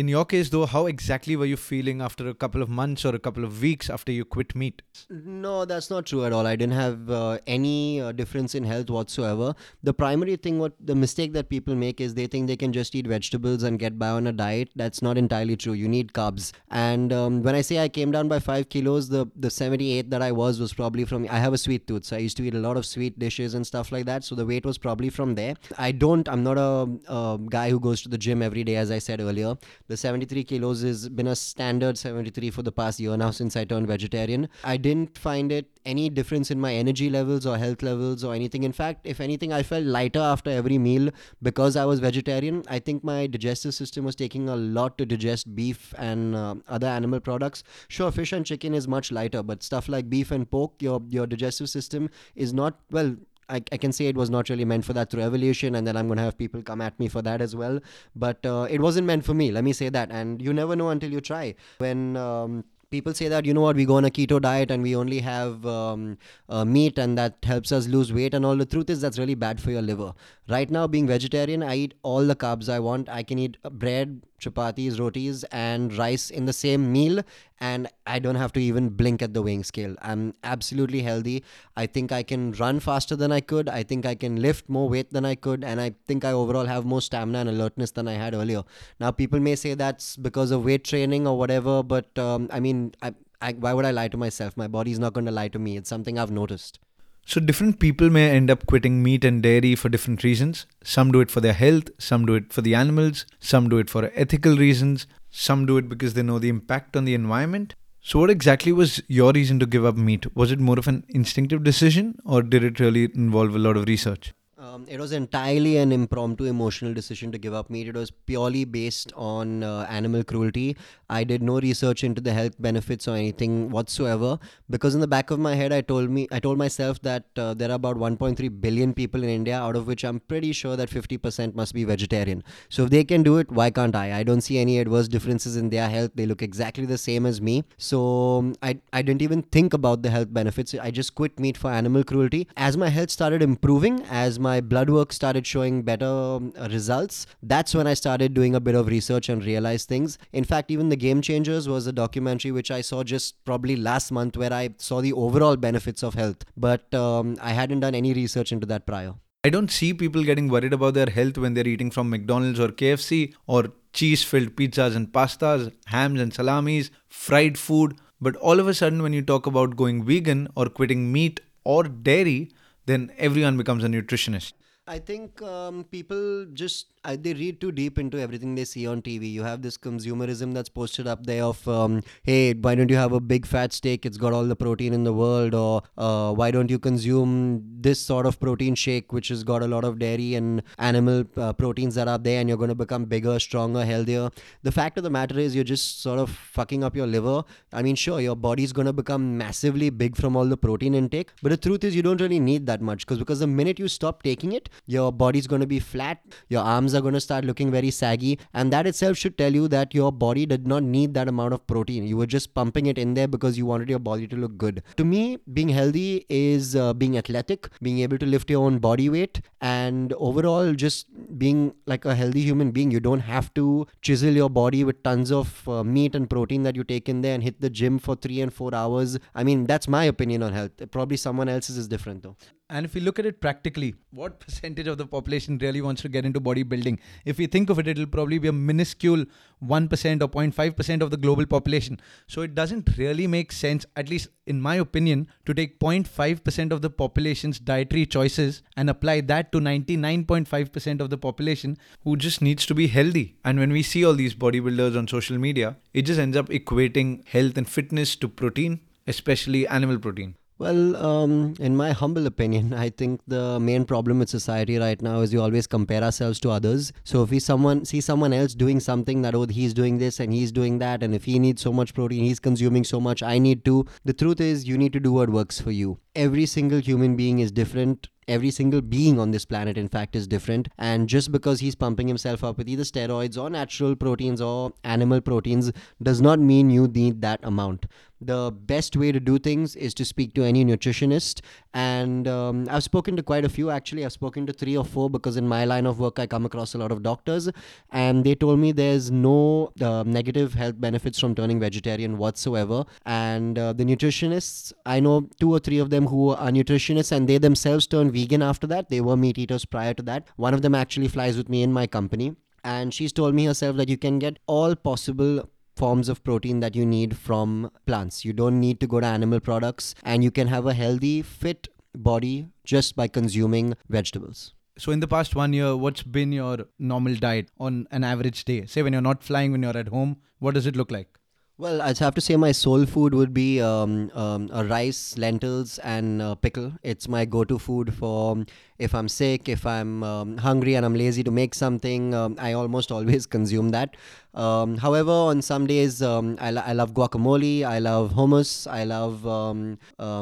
In 0.00 0.08
your 0.08 0.24
case, 0.24 0.48
though, 0.48 0.64
how 0.64 0.86
exactly 0.86 1.36
were 1.36 1.44
you 1.44 1.58
feeling 1.58 2.00
after 2.00 2.26
a 2.26 2.32
couple 2.32 2.62
of 2.62 2.70
months 2.70 3.04
or 3.04 3.14
a 3.14 3.18
couple 3.18 3.44
of 3.44 3.60
weeks 3.60 3.90
after 3.90 4.10
you 4.10 4.24
quit 4.24 4.54
meat? 4.56 4.80
No, 5.10 5.66
that's 5.66 5.90
not 5.90 6.06
true 6.06 6.24
at 6.24 6.32
all. 6.32 6.46
I 6.46 6.56
didn't 6.56 6.72
have 6.72 7.10
uh, 7.10 7.36
any 7.46 8.00
uh, 8.00 8.12
difference 8.12 8.54
in 8.54 8.64
health 8.64 8.88
whatsoever. 8.88 9.54
The 9.82 9.92
primary 9.92 10.36
thing, 10.36 10.58
what 10.58 10.72
the 10.82 10.94
mistake 10.94 11.34
that 11.34 11.50
people 11.50 11.74
make 11.74 12.00
is 12.00 12.14
they 12.14 12.26
think 12.26 12.46
they 12.46 12.56
can 12.56 12.72
just 12.72 12.94
eat 12.94 13.06
vegetables 13.06 13.62
and 13.62 13.78
get 13.78 13.98
by 13.98 14.08
on 14.08 14.26
a 14.26 14.32
diet. 14.32 14.70
That's 14.74 15.02
not 15.02 15.18
entirely 15.18 15.54
true. 15.54 15.74
You 15.74 15.86
need 15.86 16.14
carbs. 16.14 16.52
And 16.70 17.12
um, 17.12 17.42
when 17.42 17.54
I 17.54 17.60
say 17.60 17.78
I 17.78 17.90
came 17.90 18.10
down 18.10 18.26
by 18.26 18.38
five 18.38 18.70
kilos, 18.70 19.10
the 19.10 19.26
the 19.36 19.50
78 19.50 20.08
that 20.08 20.22
I 20.22 20.32
was 20.32 20.60
was 20.60 20.72
probably 20.72 21.04
from. 21.04 21.26
I 21.28 21.40
have 21.40 21.52
a 21.52 21.58
sweet 21.58 21.86
tooth, 21.86 22.06
so 22.06 22.16
I 22.16 22.20
used 22.20 22.38
to 22.38 22.46
eat 22.46 22.54
a 22.54 22.64
lot 22.68 22.78
of 22.78 22.86
sweet 22.86 23.18
dishes 23.18 23.52
and 23.52 23.66
stuff 23.66 23.92
like 23.92 24.06
that. 24.06 24.24
So 24.24 24.34
the 24.34 24.46
weight 24.46 24.64
was 24.64 24.78
probably 24.78 25.10
from 25.10 25.34
there. 25.34 25.56
I 25.76 25.92
don't. 25.92 26.26
I'm 26.26 26.42
not 26.42 26.56
a, 26.56 26.88
a 27.20 27.38
guy 27.50 27.68
who 27.68 27.78
goes 27.80 28.00
to 28.00 28.08
the 28.08 28.16
gym 28.16 28.40
every 28.40 28.64
day, 28.64 28.76
as 28.76 28.90
I 28.90 28.98
said 28.98 29.20
earlier 29.20 29.56
the 29.90 29.96
73 29.96 30.44
kilos 30.44 30.82
has 30.82 31.08
been 31.08 31.26
a 31.26 31.34
standard 31.34 31.98
73 31.98 32.50
for 32.50 32.62
the 32.62 32.70
past 32.70 33.00
year 33.00 33.16
now 33.16 33.32
since 33.32 33.56
I 33.56 33.64
turned 33.64 33.88
vegetarian. 33.88 34.48
I 34.62 34.76
didn't 34.76 35.18
find 35.18 35.50
it 35.50 35.66
any 35.84 36.08
difference 36.08 36.52
in 36.52 36.60
my 36.60 36.72
energy 36.74 37.10
levels 37.10 37.44
or 37.44 37.58
health 37.58 37.82
levels 37.82 38.22
or 38.22 38.32
anything. 38.32 38.62
In 38.62 38.72
fact, 38.72 39.04
if 39.04 39.20
anything, 39.20 39.52
I 39.52 39.64
felt 39.64 39.84
lighter 39.84 40.20
after 40.20 40.48
every 40.48 40.78
meal 40.78 41.10
because 41.42 41.74
I 41.74 41.86
was 41.86 41.98
vegetarian. 41.98 42.62
I 42.68 42.78
think 42.78 43.02
my 43.02 43.26
digestive 43.26 43.74
system 43.74 44.04
was 44.04 44.14
taking 44.14 44.48
a 44.48 44.54
lot 44.54 44.96
to 44.98 45.06
digest 45.06 45.56
beef 45.56 45.92
and 45.98 46.36
uh, 46.36 46.54
other 46.68 46.86
animal 46.86 47.18
products. 47.18 47.64
Sure, 47.88 48.12
fish 48.12 48.32
and 48.32 48.46
chicken 48.46 48.74
is 48.74 48.86
much 48.86 49.10
lighter, 49.10 49.42
but 49.42 49.64
stuff 49.64 49.88
like 49.88 50.08
beef 50.08 50.30
and 50.30 50.48
pork, 50.48 50.80
your 50.80 51.02
your 51.08 51.26
digestive 51.26 51.68
system 51.68 52.10
is 52.36 52.52
not 52.52 52.78
well 52.92 53.16
I, 53.50 53.62
I 53.72 53.76
can 53.76 53.92
say 53.92 54.06
it 54.06 54.16
was 54.16 54.30
not 54.30 54.48
really 54.48 54.64
meant 54.64 54.84
for 54.84 54.92
that 54.92 55.10
through 55.10 55.22
evolution, 55.22 55.74
and 55.74 55.86
then 55.86 55.96
I'm 55.96 56.08
to 56.14 56.22
have 56.22 56.38
people 56.38 56.62
come 56.62 56.80
at 56.80 56.98
me 56.98 57.08
for 57.08 57.22
that 57.22 57.40
as 57.40 57.54
well. 57.56 57.80
But 58.14 58.44
uh, 58.46 58.66
it 58.70 58.80
wasn't 58.80 59.06
meant 59.06 59.24
for 59.24 59.34
me, 59.34 59.50
let 59.50 59.64
me 59.64 59.72
say 59.72 59.88
that. 59.88 60.10
And 60.10 60.40
you 60.40 60.52
never 60.52 60.76
know 60.76 60.90
until 60.90 61.10
you 61.10 61.20
try. 61.20 61.54
When 61.78 62.16
um, 62.16 62.64
people 62.90 63.14
say 63.14 63.28
that 63.28 63.44
you 63.44 63.54
know 63.54 63.60
what 63.60 63.76
we 63.76 63.84
go 63.84 63.96
on 63.96 64.04
a 64.04 64.10
keto 64.10 64.40
diet 64.40 64.70
and 64.70 64.82
we 64.82 64.94
only 64.96 65.20
have 65.20 65.64
um, 65.64 66.18
uh, 66.48 66.64
meat 66.64 66.98
and 66.98 67.16
that 67.16 67.36
helps 67.44 67.70
us 67.70 67.86
lose 67.86 68.12
weight 68.12 68.34
and 68.34 68.44
all 68.44 68.56
the 68.56 68.66
truth 68.66 68.90
is 68.90 69.00
that's 69.00 69.18
really 69.18 69.36
bad 69.36 69.60
for 69.60 69.70
your 69.70 69.82
liver 69.82 70.12
right 70.48 70.70
now 70.70 70.86
being 70.88 71.06
vegetarian 71.06 71.62
i 71.62 71.76
eat 71.76 71.94
all 72.02 72.26
the 72.26 72.34
carbs 72.34 72.68
i 72.68 72.80
want 72.80 73.08
i 73.08 73.22
can 73.22 73.38
eat 73.38 73.56
bread 73.84 74.20
chapatis 74.40 74.98
rotis 74.98 75.44
and 75.52 75.96
rice 75.96 76.30
in 76.30 76.46
the 76.46 76.52
same 76.52 76.90
meal 76.92 77.22
and 77.60 77.88
i 78.06 78.18
don't 78.18 78.40
have 78.42 78.52
to 78.52 78.60
even 78.60 78.88
blink 78.88 79.22
at 79.22 79.34
the 79.34 79.42
weighing 79.42 79.62
scale 79.62 79.94
i'm 80.02 80.34
absolutely 80.42 81.02
healthy 81.02 81.44
i 81.76 81.86
think 81.86 82.10
i 82.10 82.22
can 82.22 82.52
run 82.52 82.80
faster 82.80 83.14
than 83.14 83.30
i 83.30 83.40
could 83.40 83.68
i 83.68 83.82
think 83.82 84.06
i 84.06 84.14
can 84.14 84.40
lift 84.40 84.68
more 84.68 84.88
weight 84.88 85.12
than 85.12 85.24
i 85.24 85.34
could 85.34 85.62
and 85.62 85.80
i 85.80 85.92
think 86.06 86.24
i 86.24 86.32
overall 86.32 86.66
have 86.66 86.84
more 86.84 87.02
stamina 87.02 87.40
and 87.40 87.48
alertness 87.48 87.90
than 87.92 88.08
i 88.08 88.14
had 88.14 88.34
earlier 88.34 88.62
now 88.98 89.10
people 89.10 89.38
may 89.38 89.54
say 89.54 89.74
that's 89.74 90.16
because 90.16 90.50
of 90.50 90.64
weight 90.64 90.84
training 90.84 91.26
or 91.26 91.36
whatever 91.38 91.82
but 91.82 92.18
um, 92.18 92.48
i 92.52 92.58
mean 92.58 92.92
I, 93.02 93.14
I, 93.42 93.52
why 93.52 93.72
would 93.72 93.86
I 93.86 93.90
lie 93.90 94.08
to 94.08 94.18
myself? 94.18 94.56
My 94.56 94.68
body's 94.68 94.98
not 94.98 95.14
going 95.14 95.24
to 95.24 95.32
lie 95.32 95.48
to 95.48 95.58
me. 95.58 95.78
It's 95.78 95.88
something 95.88 96.18
I've 96.18 96.30
noticed. 96.30 96.78
So, 97.24 97.40
different 97.40 97.78
people 97.78 98.10
may 98.10 98.30
end 98.30 98.50
up 98.50 98.66
quitting 98.66 99.02
meat 99.02 99.24
and 99.24 99.42
dairy 99.42 99.76
for 99.76 99.88
different 99.88 100.24
reasons. 100.24 100.66
Some 100.82 101.12
do 101.12 101.20
it 101.20 101.30
for 101.30 101.40
their 101.40 101.52
health, 101.52 101.90
some 101.98 102.26
do 102.26 102.34
it 102.34 102.52
for 102.52 102.60
the 102.60 102.74
animals, 102.74 103.24
some 103.38 103.68
do 103.68 103.78
it 103.78 103.88
for 103.88 104.10
ethical 104.14 104.56
reasons, 104.56 105.06
some 105.30 105.64
do 105.64 105.76
it 105.76 105.88
because 105.88 106.14
they 106.14 106.22
know 106.22 106.38
the 106.38 106.48
impact 106.48 106.96
on 106.96 107.04
the 107.04 107.14
environment. 107.14 107.74
So, 108.02 108.18
what 108.18 108.30
exactly 108.30 108.72
was 108.72 109.02
your 109.08 109.32
reason 109.32 109.60
to 109.60 109.66
give 109.66 109.84
up 109.84 109.96
meat? 109.96 110.34
Was 110.34 110.50
it 110.50 110.58
more 110.58 110.78
of 110.78 110.88
an 110.88 111.04
instinctive 111.08 111.62
decision, 111.62 112.18
or 112.24 112.42
did 112.42 112.64
it 112.64 112.80
really 112.80 113.10
involve 113.14 113.54
a 113.54 113.58
lot 113.58 113.76
of 113.76 113.86
research? 113.86 114.32
Um, 114.60 114.84
it 114.88 115.00
was 115.00 115.12
entirely 115.12 115.78
an 115.78 115.90
impromptu 115.90 116.44
emotional 116.44 116.92
decision 116.92 117.32
to 117.32 117.38
give 117.38 117.54
up 117.54 117.70
meat. 117.70 117.88
It 117.88 117.94
was 117.94 118.10
purely 118.10 118.66
based 118.66 119.10
on 119.16 119.62
uh, 119.62 119.86
animal 119.88 120.22
cruelty. 120.22 120.76
I 121.08 121.24
did 121.24 121.42
no 121.42 121.58
research 121.58 122.04
into 122.04 122.20
the 122.20 122.34
health 122.34 122.60
benefits 122.60 123.08
or 123.08 123.16
anything 123.16 123.70
whatsoever 123.70 124.38
because 124.68 124.94
in 124.94 125.00
the 125.00 125.06
back 125.06 125.30
of 125.30 125.38
my 125.38 125.54
head, 125.54 125.72
I 125.72 125.80
told 125.80 126.10
me 126.10 126.28
I 126.30 126.40
told 126.40 126.58
myself 126.58 127.00
that 127.00 127.24
uh, 127.38 127.54
there 127.54 127.70
are 127.70 127.76
about 127.76 127.96
1.3 127.96 128.60
billion 128.60 128.92
people 128.92 129.22
in 129.22 129.30
India, 129.30 129.58
out 129.58 129.76
of 129.76 129.86
which 129.86 130.04
I'm 130.04 130.20
pretty 130.20 130.52
sure 130.52 130.76
that 130.76 130.90
50% 130.90 131.54
must 131.54 131.72
be 131.72 131.84
vegetarian. 131.84 132.44
So 132.68 132.84
if 132.84 132.90
they 132.90 133.02
can 133.02 133.22
do 133.22 133.38
it, 133.38 133.50
why 133.50 133.70
can't 133.70 133.96
I? 133.96 134.12
I 134.18 134.22
don't 134.24 134.42
see 134.42 134.58
any 134.58 134.78
adverse 134.78 135.08
differences 135.08 135.56
in 135.56 135.70
their 135.70 135.88
health. 135.88 136.10
They 136.16 136.26
look 136.26 136.42
exactly 136.42 136.84
the 136.84 136.98
same 136.98 137.24
as 137.24 137.40
me. 137.40 137.64
So 137.78 138.38
um, 138.40 138.54
I 138.62 138.78
I 138.92 139.00
didn't 139.00 139.22
even 139.22 139.40
think 139.40 139.72
about 139.72 140.02
the 140.02 140.10
health 140.10 140.34
benefits. 140.34 140.74
I 140.74 140.90
just 140.90 141.14
quit 141.14 141.40
meat 141.40 141.56
for 141.56 141.70
animal 141.70 142.04
cruelty. 142.04 142.46
As 142.58 142.76
my 142.76 142.90
health 142.90 143.10
started 143.10 143.42
improving, 143.42 144.02
as 144.10 144.38
my 144.38 144.49
my 144.50 144.60
blood 144.60 144.90
work 144.90 145.12
started 145.12 145.46
showing 145.46 145.82
better 145.82 146.06
um, 146.06 146.52
results, 146.76 147.26
that's 147.42 147.74
when 147.74 147.86
I 147.86 147.94
started 147.94 148.34
doing 148.34 148.54
a 148.54 148.60
bit 148.68 148.74
of 148.74 148.88
research 148.96 149.28
and 149.28 149.44
realized 149.44 149.88
things. 149.88 150.18
In 150.32 150.44
fact, 150.52 150.70
even 150.70 150.88
The 150.88 151.00
Game 151.06 151.22
Changers 151.30 151.68
was 151.68 151.86
a 151.86 151.92
documentary 151.92 152.52
which 152.58 152.70
I 152.70 152.80
saw 152.90 153.02
just 153.14 153.42
probably 153.44 153.76
last 153.76 154.10
month 154.10 154.36
where 154.36 154.52
I 154.52 154.70
saw 154.78 155.00
the 155.00 155.12
overall 155.24 155.56
benefits 155.56 156.02
of 156.02 156.14
health. 156.14 156.44
But 156.56 156.94
um, 156.94 157.36
I 157.40 157.52
hadn't 157.60 157.80
done 157.80 157.94
any 157.94 158.14
research 158.22 158.52
into 158.52 158.66
that 158.74 158.86
prior. 158.86 159.14
I 159.42 159.50
don't 159.50 159.70
see 159.70 159.94
people 159.94 160.24
getting 160.30 160.48
worried 160.54 160.74
about 160.74 160.94
their 160.94 161.08
health 161.08 161.38
when 161.38 161.54
they're 161.54 161.66
eating 161.66 161.90
from 161.90 162.10
McDonald's 162.10 162.60
or 162.60 162.68
KFC 162.68 163.34
or 163.46 163.60
cheese 163.92 164.22
filled 164.22 164.54
pizzas 164.56 164.96
and 164.96 165.10
pastas, 165.18 165.72
hams 165.86 166.20
and 166.20 166.34
salamis, 166.34 166.90
fried 167.08 167.56
food. 167.58 167.94
But 168.20 168.36
all 168.36 168.60
of 168.60 168.68
a 168.68 168.74
sudden, 168.74 169.02
when 169.02 169.14
you 169.14 169.22
talk 169.22 169.46
about 169.46 169.76
going 169.76 170.04
vegan 170.04 170.48
or 170.54 170.66
quitting 170.66 171.10
meat 171.10 171.40
or 171.64 171.84
dairy, 171.84 172.50
then 172.90 173.12
everyone 173.18 173.56
becomes 173.56 173.84
a 173.84 173.86
nutritionist. 173.86 174.52
I 174.90 174.98
think 174.98 175.40
um, 175.40 175.84
people 175.84 176.46
just 176.52 176.86
I, 177.02 177.16
they 177.16 177.32
read 177.32 177.60
too 177.62 177.72
deep 177.72 177.98
into 177.98 178.18
everything 178.18 178.54
they 178.54 178.66
see 178.66 178.86
on 178.86 179.00
TV. 179.00 179.32
You 179.32 179.42
have 179.42 179.62
this 179.62 179.78
consumerism 179.78 180.52
that's 180.52 180.68
posted 180.68 181.06
up 181.06 181.24
there 181.24 181.44
of, 181.44 181.66
um, 181.66 182.02
hey, 182.24 182.52
why 182.52 182.74
don't 182.74 182.90
you 182.90 182.96
have 182.96 183.12
a 183.12 183.20
big 183.20 183.46
fat 183.46 183.72
steak? 183.72 184.04
It's 184.04 184.18
got 184.18 184.34
all 184.34 184.44
the 184.44 184.56
protein 184.56 184.92
in 184.92 185.04
the 185.04 185.12
world. 185.12 185.54
Or 185.54 185.82
uh, 185.96 186.34
why 186.34 186.50
don't 186.50 186.70
you 186.70 186.78
consume 186.78 187.62
this 187.80 188.00
sort 188.00 188.26
of 188.26 188.38
protein 188.38 188.74
shake, 188.74 189.14
which 189.14 189.28
has 189.28 189.44
got 189.44 189.62
a 189.62 189.66
lot 189.66 189.84
of 189.84 189.98
dairy 189.98 190.34
and 190.34 190.62
animal 190.78 191.24
uh, 191.38 191.54
proteins 191.54 191.94
that 191.94 192.06
are 192.06 192.18
there, 192.18 192.40
and 192.40 192.50
you're 192.50 192.58
going 192.58 192.68
to 192.68 192.74
become 192.74 193.06
bigger, 193.06 193.38
stronger, 193.38 193.84
healthier. 193.84 194.28
The 194.62 194.72
fact 194.72 194.98
of 194.98 195.04
the 195.04 195.10
matter 195.10 195.38
is, 195.38 195.54
you're 195.54 195.64
just 195.64 196.02
sort 196.02 196.18
of 196.18 196.28
fucking 196.28 196.84
up 196.84 196.94
your 196.94 197.06
liver. 197.06 197.44
I 197.72 197.80
mean, 197.80 197.96
sure, 197.96 198.20
your 198.20 198.36
body's 198.36 198.74
going 198.74 198.86
to 198.86 198.92
become 198.92 199.38
massively 199.38 199.88
big 199.88 200.16
from 200.16 200.36
all 200.36 200.44
the 200.44 200.58
protein 200.58 200.94
intake, 200.94 201.30
but 201.42 201.48
the 201.48 201.56
truth 201.56 201.82
is, 201.82 201.96
you 201.96 202.02
don't 202.02 202.20
really 202.20 202.40
need 202.40 202.66
that 202.66 202.82
much 202.82 203.06
because 203.06 203.18
because 203.18 203.40
the 203.40 203.46
minute 203.46 203.78
you 203.78 203.88
stop 203.88 204.22
taking 204.22 204.52
it, 204.52 204.68
your 204.86 205.12
body's 205.12 205.46
going 205.46 205.60
to 205.60 205.66
be 205.66 205.78
flat, 205.78 206.20
your 206.48 206.62
arms 206.62 206.94
are 206.94 207.00
going 207.00 207.14
to 207.14 207.20
start 207.20 207.44
looking 207.44 207.70
very 207.70 207.90
saggy. 207.90 208.38
And 208.54 208.72
that 208.72 208.86
itself 208.86 209.16
should 209.16 209.36
tell 209.38 209.52
you 209.52 209.68
that 209.68 209.94
your 209.94 210.12
body 210.12 210.46
did 210.46 210.66
not 210.66 210.82
need 210.82 211.14
that 211.14 211.28
amount 211.28 211.54
of 211.54 211.66
protein. 211.66 212.04
You 212.04 212.16
were 212.16 212.26
just 212.26 212.54
pumping 212.54 212.86
it 212.86 212.98
in 212.98 213.14
there 213.14 213.28
because 213.28 213.56
you 213.58 213.66
wanted 213.66 213.88
your 213.88 213.98
body 213.98 214.26
to 214.28 214.36
look 214.36 214.56
good. 214.56 214.82
To 214.96 215.04
me, 215.04 215.38
being 215.52 215.68
healthy 215.68 216.26
is 216.28 216.76
uh, 216.76 216.92
being 216.94 217.16
athletic, 217.16 217.68
being 217.82 218.00
able 218.00 218.18
to 218.18 218.26
lift 218.26 218.50
your 218.50 218.64
own 218.64 218.78
body 218.78 219.08
weight, 219.08 219.40
and 219.60 220.12
overall 220.14 220.74
just 220.74 221.06
being 221.38 221.74
like 221.86 222.04
a 222.04 222.14
healthy 222.14 222.42
human 222.42 222.70
being. 222.70 222.90
You 222.90 223.00
don't 223.00 223.20
have 223.20 223.52
to 223.54 223.86
chisel 224.02 224.30
your 224.30 224.50
body 224.50 224.84
with 224.84 225.02
tons 225.02 225.32
of 225.32 225.68
uh, 225.68 225.84
meat 225.84 226.14
and 226.14 226.28
protein 226.28 226.62
that 226.64 226.76
you 226.76 226.84
take 226.84 227.08
in 227.08 227.20
there 227.20 227.34
and 227.34 227.42
hit 227.42 227.60
the 227.60 227.70
gym 227.70 227.98
for 227.98 228.16
three 228.16 228.40
and 228.40 228.52
four 228.52 228.74
hours. 228.74 229.18
I 229.34 229.44
mean, 229.44 229.64
that's 229.64 229.88
my 229.88 230.04
opinion 230.04 230.42
on 230.42 230.52
health. 230.52 230.90
Probably 230.90 231.16
someone 231.16 231.48
else's 231.48 231.76
is 231.76 231.88
different 231.88 232.22
though. 232.22 232.36
And 232.70 232.86
if 232.86 232.94
we 232.94 233.00
look 233.00 233.18
at 233.18 233.26
it 233.26 233.40
practically, 233.40 233.96
what 234.12 234.38
percentage 234.46 234.86
of 234.86 234.96
the 234.96 235.06
population 235.06 235.58
really 235.58 235.80
wants 235.80 236.02
to 236.02 236.08
get 236.08 236.24
into 236.24 236.40
bodybuilding? 236.40 236.98
If 237.24 237.38
we 237.38 237.46
think 237.46 237.68
of 237.68 237.80
it, 237.80 237.88
it'll 237.88 238.06
probably 238.06 238.38
be 238.38 238.46
a 238.46 238.52
minuscule 238.52 239.24
1% 239.64 240.22
or 240.22 240.28
0.5% 240.28 241.02
of 241.02 241.10
the 241.10 241.16
global 241.16 241.46
population. 241.46 242.00
So 242.28 242.42
it 242.42 242.54
doesn't 242.54 242.96
really 242.96 243.26
make 243.26 243.50
sense, 243.50 243.84
at 243.96 244.08
least 244.08 244.28
in 244.46 244.60
my 244.60 244.76
opinion, 244.76 245.26
to 245.46 245.52
take 245.52 245.80
0.5% 245.80 246.70
of 246.70 246.80
the 246.80 246.90
population's 246.90 247.58
dietary 247.58 248.06
choices 248.06 248.62
and 248.76 248.88
apply 248.88 249.22
that 249.22 249.50
to 249.50 249.58
99.5% 249.58 251.00
of 251.00 251.10
the 251.10 251.18
population 251.18 251.76
who 252.04 252.16
just 252.16 252.40
needs 252.40 252.64
to 252.66 252.74
be 252.74 252.86
healthy. 252.86 253.36
And 253.44 253.58
when 253.58 253.72
we 253.72 253.82
see 253.82 254.04
all 254.04 254.14
these 254.14 254.34
bodybuilders 254.34 254.96
on 254.96 255.08
social 255.08 255.38
media, 255.38 255.76
it 255.92 256.02
just 256.02 256.20
ends 256.20 256.36
up 256.36 256.48
equating 256.50 257.26
health 257.26 257.58
and 257.58 257.68
fitness 257.68 258.14
to 258.16 258.28
protein, 258.28 258.80
especially 259.08 259.66
animal 259.66 259.98
protein. 259.98 260.36
Well, 260.60 260.94
um, 260.96 261.54
in 261.58 261.74
my 261.74 261.92
humble 261.92 262.26
opinion, 262.26 262.74
I 262.84 262.90
think 262.90 263.22
the 263.26 263.58
main 263.58 263.86
problem 263.86 264.18
with 264.18 264.28
society 264.28 264.76
right 264.76 265.00
now 265.00 265.20
is 265.22 265.32
we 265.32 265.38
always 265.38 265.66
compare 265.66 266.02
ourselves 266.02 266.38
to 266.40 266.50
others. 266.50 266.92
So 267.02 267.22
if 267.22 267.30
we 267.30 267.38
someone 267.38 267.86
see 267.86 268.02
someone 268.02 268.34
else 268.34 268.52
doing 268.54 268.78
something 268.78 269.22
that 269.22 269.34
oh 269.34 269.46
he's 269.46 269.72
doing 269.72 269.96
this 269.96 270.20
and 270.20 270.34
he's 270.34 270.52
doing 270.52 270.78
that, 270.80 271.02
and 271.02 271.14
if 271.14 271.24
he 271.24 271.38
needs 271.38 271.62
so 271.62 271.72
much 271.72 271.94
protein, 271.94 272.24
he's 272.24 272.40
consuming 272.40 272.84
so 272.84 273.00
much, 273.00 273.22
I 273.22 273.38
need 273.38 273.64
to. 273.64 273.86
The 274.04 274.12
truth 274.12 274.38
is, 274.38 274.68
you 274.68 274.76
need 274.76 274.92
to 274.92 275.00
do 275.00 275.14
what 275.14 275.30
works 275.30 275.58
for 275.58 275.70
you. 275.70 275.98
Every 276.20 276.44
single 276.44 276.80
human 276.80 277.16
being 277.16 277.38
is 277.38 277.50
different 277.50 278.08
every 278.28 278.50
single 278.50 278.80
being 278.80 279.18
on 279.18 279.32
this 279.32 279.44
planet 279.44 279.76
in 279.76 279.88
fact 279.88 280.14
is 280.14 280.26
different 280.28 280.68
and 280.78 281.08
just 281.08 281.32
because 281.32 281.58
he's 281.60 281.74
pumping 281.74 282.06
himself 282.06 282.44
up 282.44 282.58
with 282.58 282.68
either 282.68 282.84
steroids 282.84 283.40
or 283.42 283.50
natural 283.50 283.96
proteins 283.96 284.40
or 284.40 284.72
animal 284.84 285.20
proteins 285.20 285.72
does 286.10 286.20
not 286.20 286.38
mean 286.38 286.70
you 286.70 286.86
need 286.86 287.20
that 287.22 287.40
amount 287.42 287.86
the 288.20 288.52
best 288.52 288.96
way 288.96 289.12
to 289.12 289.18
do 289.18 289.38
things 289.38 289.74
is 289.76 289.94
to 289.94 290.04
speak 290.04 290.34
to 290.34 290.44
any 290.44 290.64
nutritionist. 290.64 291.40
And 291.72 292.28
um, 292.28 292.66
I've 292.70 292.84
spoken 292.84 293.16
to 293.16 293.22
quite 293.22 293.44
a 293.44 293.48
few 293.48 293.70
actually. 293.70 294.04
I've 294.04 294.12
spoken 294.12 294.46
to 294.46 294.52
three 294.52 294.76
or 294.76 294.84
four 294.84 295.08
because 295.08 295.36
in 295.36 295.48
my 295.48 295.64
line 295.64 295.86
of 295.86 295.98
work, 295.98 296.18
I 296.18 296.26
come 296.26 296.44
across 296.44 296.74
a 296.74 296.78
lot 296.78 296.92
of 296.92 297.02
doctors, 297.02 297.48
and 297.90 298.24
they 298.24 298.34
told 298.34 298.58
me 298.58 298.72
there's 298.72 299.10
no 299.10 299.72
uh, 299.80 300.02
negative 300.06 300.54
health 300.54 300.80
benefits 300.80 301.18
from 301.18 301.34
turning 301.34 301.60
vegetarian 301.60 302.18
whatsoever. 302.18 302.84
And 303.06 303.58
uh, 303.58 303.72
the 303.72 303.84
nutritionists, 303.84 304.72
I 304.84 305.00
know 305.00 305.28
two 305.40 305.50
or 305.52 305.58
three 305.58 305.78
of 305.78 305.90
them 305.90 306.06
who 306.10 306.30
are 306.30 306.50
nutritionists, 306.50 307.12
and 307.12 307.28
they 307.28 307.38
themselves 307.38 307.86
turned 307.86 308.12
vegan 308.12 308.42
after 308.42 308.66
that. 308.66 308.90
They 308.90 309.00
were 309.00 309.16
meat 309.16 309.38
eaters 309.38 309.64
prior 309.64 309.94
to 309.94 310.02
that. 310.02 310.28
One 310.36 310.54
of 310.54 310.62
them 310.62 310.74
actually 310.74 311.08
flies 311.08 311.36
with 311.36 311.48
me 311.48 311.62
in 311.62 311.72
my 311.72 311.86
company 311.86 312.36
and 312.64 312.92
she's 312.92 313.12
told 313.12 313.34
me 313.34 313.44
herself 313.44 313.76
that 313.76 313.88
you 313.88 313.96
can 313.96 314.18
get 314.18 314.38
all 314.46 314.74
possible 314.74 315.48
forms 315.76 316.08
of 316.08 316.22
protein 316.22 316.60
that 316.60 316.76
you 316.76 316.84
need 316.84 317.16
from 317.16 317.70
plants. 317.86 318.24
You 318.24 318.32
don't 318.32 318.60
need 318.60 318.80
to 318.80 318.86
go 318.86 319.00
to 319.00 319.06
animal 319.06 319.40
products, 319.40 319.94
and 320.04 320.22
you 320.22 320.30
can 320.30 320.48
have 320.48 320.66
a 320.66 320.74
healthy, 320.74 321.22
fit 321.22 321.68
body 321.94 322.48
just 322.64 322.96
by 322.96 323.08
consuming 323.08 323.74
vegetables. 323.88 324.54
So, 324.78 324.92
in 324.92 325.00
the 325.00 325.08
past 325.08 325.34
one 325.34 325.52
year, 325.52 325.76
what's 325.76 326.02
been 326.02 326.32
your 326.32 326.66
normal 326.78 327.14
diet 327.14 327.50
on 327.58 327.86
an 327.90 328.04
average 328.04 328.44
day? 328.44 328.66
Say, 328.66 328.82
when 328.82 328.92
you're 328.92 329.02
not 329.02 329.22
flying, 329.22 329.52
when 329.52 329.62
you're 329.62 329.76
at 329.76 329.88
home, 329.88 330.16
what 330.38 330.54
does 330.54 330.66
it 330.66 330.76
look 330.76 330.90
like? 330.90 331.18
Well, 331.60 331.82
I'd 331.82 331.98
have 331.98 332.14
to 332.14 332.22
say 332.22 332.36
my 332.36 332.52
soul 332.52 332.86
food 332.86 333.12
would 333.12 333.34
be 333.34 333.60
um, 333.60 334.10
um, 334.14 334.48
a 334.50 334.64
rice, 334.64 335.18
lentils, 335.18 335.78
and 335.80 336.22
uh, 336.22 336.34
pickle. 336.34 336.72
It's 336.82 337.06
my 337.06 337.26
go-to 337.26 337.58
food 337.58 337.92
for 337.92 338.46
if 338.80 338.94
I'm 338.94 339.08
sick, 339.08 339.48
if 339.48 339.66
I'm 339.66 340.02
um, 340.02 340.36
hungry 340.38 340.74
and 340.74 340.84
I'm 340.86 340.94
lazy 340.94 341.22
to 341.24 341.30
make 341.30 341.54
something. 341.54 342.14
Um, 342.14 342.36
I 342.38 342.52
almost 342.54 342.90
always 342.96 343.26
consume 343.26 343.68
that. 343.70 343.96
Um, 344.32 344.76
however, 344.76 345.10
on 345.10 345.42
some 345.42 345.66
days, 345.66 346.02
um, 346.02 346.36
I, 346.40 346.48
I 346.48 346.72
love 346.72 346.94
guacamole. 346.94 347.64
I 347.64 347.78
love 347.78 348.12
hummus. 348.12 348.70
I 348.70 348.84
love 348.84 349.24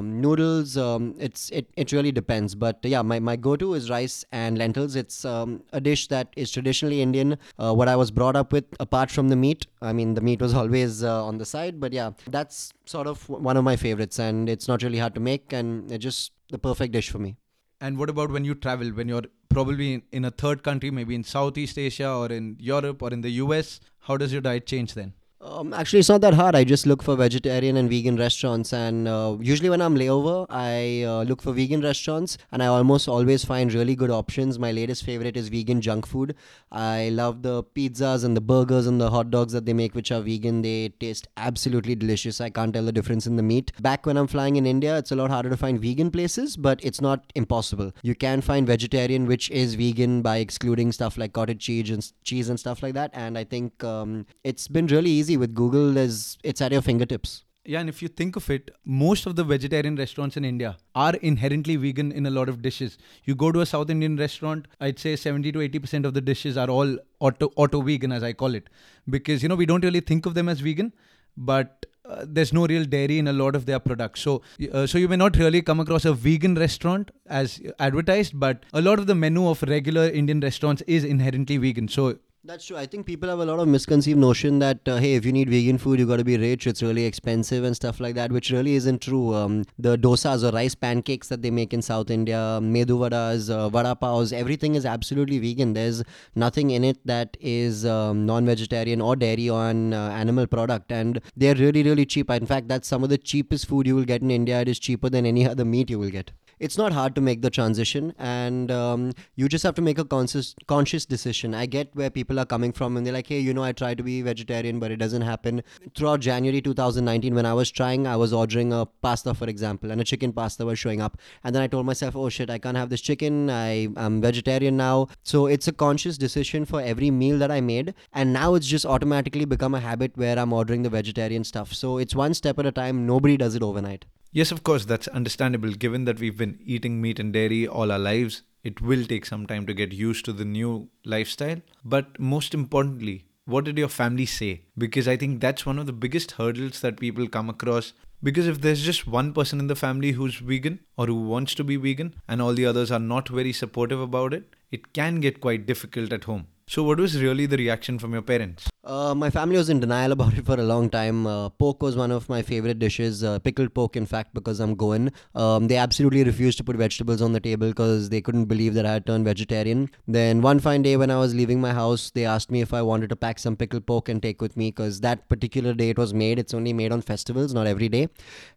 noodles. 0.05 0.77
it's 1.19 1.51
it, 1.51 1.71
it 1.77 1.93
really 1.93 2.13
depends. 2.13 2.55
But 2.55 2.79
yeah, 2.83 3.03
my, 3.03 3.21
my 3.21 3.37
go-to 3.37 3.75
is 3.75 3.91
rice 3.91 4.25
and 4.33 4.59
lentils. 4.59 4.97
It's 4.97 5.25
a 5.25 5.81
dish 5.81 6.09
that 6.09 6.29
is 6.37 6.51
traditionally 6.51 7.03
Indian. 7.03 7.39
Uh, 7.59 7.75
what 7.75 7.89
I 7.89 7.97
was 7.97 8.11
brought 8.11 8.37
up 8.37 8.53
with, 8.53 8.65
apart 8.81 9.11
from 9.11 9.29
the 9.29 9.37
meat. 9.37 9.67
I 9.81 9.93
mean, 9.93 10.15
the 10.15 10.21
meat 10.21 10.41
was 10.41 10.55
always 10.63 11.05
uh, 11.05 11.25
on 11.25 11.39
the 11.39 11.45
side. 11.45 11.81
But 11.81 11.93
yeah, 11.93 12.11
that's 12.27 12.73
sort 12.87 13.07
of 13.07 13.29
one 13.29 13.57
of 13.57 13.65
my 13.65 13.77
favorites, 13.77 14.19
and 14.19 14.49
it's 14.49 14.69
not 14.69 14.83
really 14.83 14.99
hard 14.99 15.15
to 15.15 15.21
make, 15.21 15.53
and 15.53 15.91
it's 15.93 16.03
just 16.03 16.33
the 16.51 16.59
perfect 16.59 16.93
dish 16.93 17.11
for 17.11 17.19
me. 17.19 17.37
And 17.81 17.99
what 17.99 18.11
about 18.11 18.31
when 18.31 18.45
you 18.45 18.55
travel, 18.55 18.89
when 18.89 19.09
you're 19.09 19.25
probably 19.49 19.95
in, 19.95 20.03
in 20.13 20.25
a 20.25 20.31
third 20.31 20.63
country, 20.63 20.91
maybe 20.91 21.15
in 21.15 21.25
Southeast 21.25 21.79
Asia 21.79 22.11
or 22.11 22.27
in 22.27 22.57
Europe 22.59 23.03
or 23.03 23.13
in 23.13 23.21
the 23.21 23.31
US? 23.43 23.81
How 24.01 24.17
does 24.17 24.33
your 24.33 24.41
diet 24.41 24.67
change 24.67 24.95
then? 24.95 25.15
Um, 25.41 25.73
actually, 25.73 26.01
it's 26.01 26.09
not 26.09 26.21
that 26.23 26.35
hard. 26.35 26.57
I 26.57 26.65
just 26.65 26.85
look 26.85 27.01
for 27.01 27.15
vegetarian 27.15 27.77
and 27.77 27.89
vegan 27.89 28.17
restaurants, 28.17 28.73
and 28.73 29.07
uh, 29.07 29.37
usually 29.41 29.71
when 29.71 29.81
I'm 29.81 29.95
layover, 29.95 30.47
I 30.51 31.05
uh, 31.05 31.23
look 31.23 31.41
for 31.41 31.53
vegan 31.53 31.81
restaurants, 31.81 32.39
and 32.51 32.61
I 32.61 32.67
almost 32.67 33.09
always 33.09 33.45
find 33.45 33.73
really 33.73 33.95
good 33.95 34.11
options. 34.11 34.59
My 34.59 34.73
latest 34.73 35.05
favorite 35.05 35.37
is 35.37 35.49
vegan 35.49 35.81
junk 35.81 36.07
food. 36.07 36.35
I 36.73 37.11
love 37.11 37.43
the 37.43 37.63
pizzas 37.63 38.25
and 38.25 38.37
the 38.37 38.41
burgers 38.41 38.89
and 38.89 39.01
the 39.01 39.11
hot 39.11 39.31
dogs 39.31 39.53
that 39.53 39.65
they 39.65 39.73
make, 39.73 39.95
which 39.95 40.11
are 40.11 40.21
vegan. 40.21 40.63
They 40.63 40.89
taste 40.89 41.29
absolutely 41.37 41.95
delicious. 41.95 42.41
I 42.41 42.51
can't 42.51 42.75
tell 42.75 42.85
the 42.85 42.93
difference 42.93 43.29
in 43.29 43.37
the 43.37 43.45
meat. 43.45 43.71
Back 43.81 44.07
when 44.07 44.17
I'm 44.17 44.27
flying 44.27 44.57
in 44.57 44.67
India, 44.67 44.99
it's 44.99 45.13
a 45.13 45.17
lot 45.17 45.31
harder 45.31 45.51
to 45.51 45.57
find 45.57 45.81
vegan 45.81 46.11
places, 46.11 46.57
but 46.57 46.81
it's 46.83 47.01
not 47.01 47.33
impossible. 47.37 47.93
You 48.03 48.17
can 48.17 48.41
find 48.41 48.67
vegetarian, 48.67 49.27
which 49.27 49.51
is 49.51 49.77
vegan 49.77 50.21
by 50.21 50.39
excluding 50.39 50.91
stuff 50.91 51.17
like 51.17 51.33
cottage 51.33 51.61
cheese 51.61 51.91
and 51.91 52.13
cheese 52.25 52.49
and 52.49 52.59
stuff 52.59 52.83
like 52.83 52.95
that. 52.95 53.13
And 53.15 53.39
I 53.39 53.45
think 53.45 53.85
um, 53.85 54.27
it's 54.43 54.67
been 54.67 54.89
really 54.89 55.11
easy 55.11 55.28
easy 55.29 55.37
with 55.37 55.55
Google. 55.55 55.97
Is 55.97 56.39
it's 56.43 56.61
at 56.61 56.73
your 56.73 56.83
fingertips. 56.83 57.45
Yeah, 57.65 57.81
and 57.81 57.89
if 57.91 58.01
you 58.01 58.09
think 58.09 58.37
of 58.37 58.49
it, 58.49 58.71
most 58.87 59.27
of 59.27 59.37
the 59.37 59.45
vegetarian 59.45 59.97
restaurants 59.97 60.39
in 60.39 60.45
India 60.45 60.79
are 60.95 61.15
inherently 61.17 61.77
vegan 61.77 62.13
in 62.13 62.25
a 62.25 62.31
lot 62.31 62.49
of 62.49 62.63
dishes. 62.63 62.97
You 63.25 63.35
go 63.35 63.53
to 63.53 63.61
a 63.61 63.67
South 63.67 63.91
Indian 63.91 64.17
restaurant, 64.17 64.69
I'd 64.81 64.99
say 64.99 65.17
70 65.17 65.53
to 65.53 65.59
80% 65.59 66.07
of 66.07 66.15
the 66.15 66.23
dishes 66.23 66.57
are 66.57 66.71
all 66.71 66.97
auto 67.21 67.51
auto 67.57 67.83
vegan 67.83 68.11
as 68.11 68.23
I 68.23 68.33
call 68.33 68.55
it 68.55 68.71
because 69.17 69.43
you 69.43 69.51
know 69.51 69.55
we 69.63 69.67
don't 69.67 69.85
really 69.85 70.01
think 70.01 70.25
of 70.25 70.33
them 70.33 70.49
as 70.49 70.61
vegan, 70.61 70.95
but 71.37 71.85
uh, 72.07 72.25
there's 72.27 72.55
no 72.55 72.67
real 72.67 72.87
dairy 72.87 73.19
in 73.19 73.29
a 73.29 73.35
lot 73.35 73.55
of 73.55 73.67
their 73.67 73.79
products. 73.79 74.23
So, 74.23 74.41
uh, 74.73 74.87
so 74.87 74.97
you 74.97 75.09
may 75.09 75.17
not 75.17 75.37
really 75.37 75.61
come 75.61 75.79
across 75.79 76.07
a 76.07 76.15
vegan 76.15 76.55
restaurant 76.55 77.11
as 77.27 77.61
advertised, 77.79 78.41
but 78.41 78.65
a 78.73 78.81
lot 78.81 78.99
of 78.99 79.07
the 79.07 79.15
menu 79.15 79.47
of 79.47 79.63
regular 79.65 80.09
Indian 80.09 80.41
restaurants 80.41 80.83
is 80.87 81.05
inherently 81.05 81.59
vegan. 81.59 81.89
So 81.89 82.19
that's 82.49 82.65
true. 82.65 82.79
I 82.79 82.87
think 82.87 83.05
people 83.05 83.29
have 83.29 83.41
a 83.41 83.45
lot 83.45 83.59
of 83.59 83.69
misconceived 83.69 84.19
notion 84.19 84.59
that 84.61 84.89
uh, 84.89 84.97
hey, 84.97 85.15
if 85.17 85.27
you 85.27 85.33
need 85.33 85.51
vegan 85.51 85.77
food, 85.77 85.99
you 85.99 86.07
got 86.07 86.17
to 86.17 86.25
be 86.25 86.39
rich. 86.39 86.67
It's 86.67 86.83
really 86.83 87.05
expensive 87.05 87.63
and 87.63 87.77
stuff 87.77 88.01
like 88.01 88.15
that, 88.15 88.33
which 88.33 88.51
really 88.51 88.75
isn't 88.75 89.03
true. 89.03 89.35
Um, 89.35 89.65
the 89.79 89.99
dosas 89.99 90.43
or 90.43 90.55
rice 90.55 90.75
pancakes 90.75 91.29
that 91.29 91.43
they 91.43 91.51
make 91.51 91.75
in 91.75 91.83
South 91.83 92.11
India, 92.11 92.59
medu 92.63 92.97
vadas, 93.03 93.51
uh, 93.51 93.69
vada 93.69 93.95
paos, 93.95 94.33
everything 94.33 94.77
is 94.77 94.87
absolutely 94.87 95.39
vegan. 95.39 95.75
There's 95.75 96.03
nothing 96.35 96.71
in 96.71 96.85
it 96.85 97.07
that 97.07 97.37
is 97.39 97.85
um, 97.85 98.25
non-vegetarian 98.25 99.03
or 99.03 99.15
dairy 99.15 99.51
on 99.51 99.93
uh, 99.93 100.09
animal 100.09 100.47
product, 100.47 100.91
and 100.91 101.21
they're 101.37 101.55
really 101.55 101.83
really 101.83 102.07
cheap. 102.07 102.31
In 102.31 102.47
fact, 102.47 102.69
that's 102.69 102.89
some 102.89 103.05
of 103.05 103.11
the 103.11 103.19
cheapest 103.19 103.67
food 103.67 103.87
you 103.87 103.95
will 103.95 104.11
get 104.17 104.23
in 104.23 104.31
India. 104.31 104.63
It 104.63 104.69
is 104.69 104.79
cheaper 104.79 105.11
than 105.11 105.27
any 105.27 105.47
other 105.55 105.67
meat 105.67 105.91
you 105.91 105.99
will 105.99 106.11
get 106.11 106.33
it's 106.61 106.77
not 106.77 106.93
hard 106.93 107.15
to 107.15 107.21
make 107.21 107.43
the 107.43 107.51
transition 107.51 108.13
and 108.19 108.71
um, 108.71 109.13
you 109.37 109.49
just 109.49 109.63
have 109.65 109.75
to 109.75 109.83
make 109.83 109.99
a 109.99 110.05
conscious 110.05 110.55
conscious 110.67 111.07
decision 111.07 111.55
i 111.55 111.67
get 111.67 111.95
where 111.95 112.11
people 112.11 112.38
are 112.39 112.47
coming 112.47 112.73
from 112.73 112.97
and 112.97 113.07
they're 113.07 113.13
like 113.13 113.27
hey 113.27 113.39
you 113.39 113.53
know 113.53 113.63
i 113.63 113.73
try 113.73 113.95
to 113.95 114.03
be 114.03 114.23
vegetarian 114.23 114.79
but 114.79 114.91
it 114.91 114.97
doesn't 114.97 115.23
happen. 115.23 115.63
Throughout 115.95 116.21
january 116.21 116.61
2019 116.61 117.35
when 117.35 117.47
i 117.47 117.53
was 117.53 117.71
trying 117.71 118.07
i 118.07 118.17
was 118.17 118.33
ordering 118.33 118.73
a 118.73 118.87
pasta 118.87 119.35
for 119.35 119.47
example 119.47 119.91
and 119.91 120.01
a 120.01 120.05
chicken 120.05 120.33
pasta 120.33 120.65
was 120.65 120.79
showing 120.79 121.01
up. 121.01 121.19
And 121.45 121.55
then 121.55 121.63
i 121.63 121.67
told 121.67 121.87
myself 121.87 122.17
oh 122.17 122.29
shit 122.29 122.51
i 122.51 122.59
can't 122.59 122.77
have 122.77 122.91
this 122.91 123.01
chicken. 123.01 123.51
I 123.51 123.89
am 123.97 124.21
vegetarian 124.21 124.77
now. 124.77 125.09
So 125.23 125.47
it's 125.47 125.69
a 125.69 125.73
conscious 125.73 126.19
decision 126.19 126.65
for 126.65 126.81
every 126.81 127.11
meal 127.11 127.39
that 127.39 127.51
i 127.51 127.61
made. 127.61 127.95
And 128.13 128.33
now 128.33 128.55
it's 128.55 128.67
just 128.67 128.87
automatically 128.87 129.45
become 129.45 129.75
a 129.75 129.81
habit 129.81 130.17
where 130.17 130.39
i'm 130.39 130.53
ordering 130.53 130.83
the 130.83 130.91
vegetarian 130.91 131.45
stuff. 131.45 131.73
So 131.73 131.99
it's 131.99 132.15
one 132.15 132.35
step 132.35 132.59
at 132.59 132.67
a 132.67 132.73
time. 132.73 133.07
Nobody 133.07 133.37
does 133.37 133.55
it 133.55 133.63
overnight. 133.63 134.05
Yes, 134.31 134.53
of 134.53 134.63
course, 134.63 134.85
that's 134.85 135.09
understandable. 135.09 135.71
Given 135.73 136.05
that 136.05 136.19
we've 136.21 136.37
been 136.37 136.59
eating 136.63 137.01
meat 137.01 137.19
and 137.19 137.33
dairy 137.33 137.67
all 137.67 137.91
our 137.91 137.99
lives, 137.99 138.43
it 138.69 138.81
will 138.81 139.05
take 139.13 139.27
some 139.31 139.47
time 139.53 139.67
to 139.67 139.75
get 139.81 139.93
used 139.93 140.25
to 140.27 140.33
the 140.33 140.45
new 140.45 140.89
lifestyle. 141.05 141.61
But 141.85 142.19
most 142.19 142.55
importantly, 142.55 143.17
what 143.45 143.65
did 143.65 143.79
your 143.79 143.89
family 143.89 144.27
say? 144.27 144.63
Because 144.77 145.09
I 145.09 145.17
think 145.17 145.41
that's 145.41 145.65
one 145.65 145.79
of 145.79 145.87
the 145.87 145.93
biggest 146.05 146.33
hurdles 146.33 146.81
that 146.83 147.01
people 147.01 147.29
come 147.29 147.49
across. 147.49 147.95
Because 148.23 148.49
if 148.49 148.61
there's 148.61 148.83
just 148.83 149.07
one 149.07 149.33
person 149.33 149.61
in 149.61 149.69
the 149.69 149.77
family 149.77 150.13
who's 150.13 150.37
vegan 150.37 150.81
or 150.97 151.07
who 151.07 151.15
wants 151.15 151.55
to 151.55 151.65
be 151.65 151.77
vegan 151.77 152.15
and 152.27 152.43
all 152.43 152.53
the 152.53 152.67
others 152.67 152.91
are 152.91 152.99
not 152.99 153.29
very 153.29 153.53
supportive 153.53 154.01
about 154.01 154.35
it, 154.35 154.55
it 154.71 154.93
can 154.93 155.21
get 155.21 155.41
quite 155.41 155.67
difficult 155.67 156.13
at 156.13 156.25
home. 156.25 156.47
So, 156.71 156.83
what 156.83 157.01
was 157.01 157.19
really 157.23 157.47
the 157.47 157.57
reaction 157.57 157.99
from 157.99 158.13
your 158.13 158.21
parents? 158.21 158.69
Uh, 158.85 159.15
my 159.15 159.31
family 159.31 159.57
was 159.57 159.71
in 159.71 159.81
denial 159.81 160.13
about 160.17 160.35
it 160.35 160.45
for 160.45 160.53
a 160.61 160.63
long 160.63 160.91
time. 160.91 161.27
Uh, 161.27 161.49
pork 161.49 161.83
was 161.83 161.97
one 161.97 162.11
of 162.11 162.29
my 162.29 162.43
favorite 162.43 162.79
dishes, 162.79 163.25
uh, 163.25 163.39
pickled 163.39 163.73
pork, 163.73 163.97
in 163.97 164.05
fact, 164.05 164.35
because 164.35 164.61
I'm 164.61 164.75
Goan. 164.75 165.11
Um, 165.35 165.69
they 165.69 165.79
absolutely 165.79 166.25
refused 166.25 166.59
to 166.59 166.65
put 166.65 166.77
vegetables 166.77 167.23
on 167.23 167.33
the 167.33 167.41
table 167.41 167.69
because 167.69 168.11
they 168.11 168.21
couldn't 168.21 168.45
believe 168.45 168.75
that 168.75 168.85
I 168.85 168.93
had 168.93 169.07
turned 169.07 169.25
vegetarian. 169.25 169.89
Then, 170.07 170.43
one 170.43 170.61
fine 170.61 170.83
day 170.83 170.99
when 170.99 171.11
I 171.11 171.19
was 171.19 171.35
leaving 171.35 171.59
my 171.59 171.73
house, 171.73 172.11
they 172.11 172.27
asked 172.27 172.51
me 172.51 172.61
if 172.61 172.75
I 172.75 172.83
wanted 172.83 173.09
to 173.09 173.17
pack 173.17 173.39
some 173.39 173.57
pickled 173.57 173.87
pork 173.87 174.11
and 174.11 174.23
take 174.23 174.43
with 174.43 174.55
me 174.55 174.71
because 174.71 175.01
that 175.01 175.27
particular 175.31 175.73
day 175.73 175.89
it 175.89 175.97
was 175.97 176.13
made. 176.13 176.39
It's 176.39 176.53
only 176.53 176.75
made 176.75 176.93
on 176.93 177.01
festivals, 177.01 177.55
not 177.55 177.67
every 177.67 177.89
day. 177.89 178.09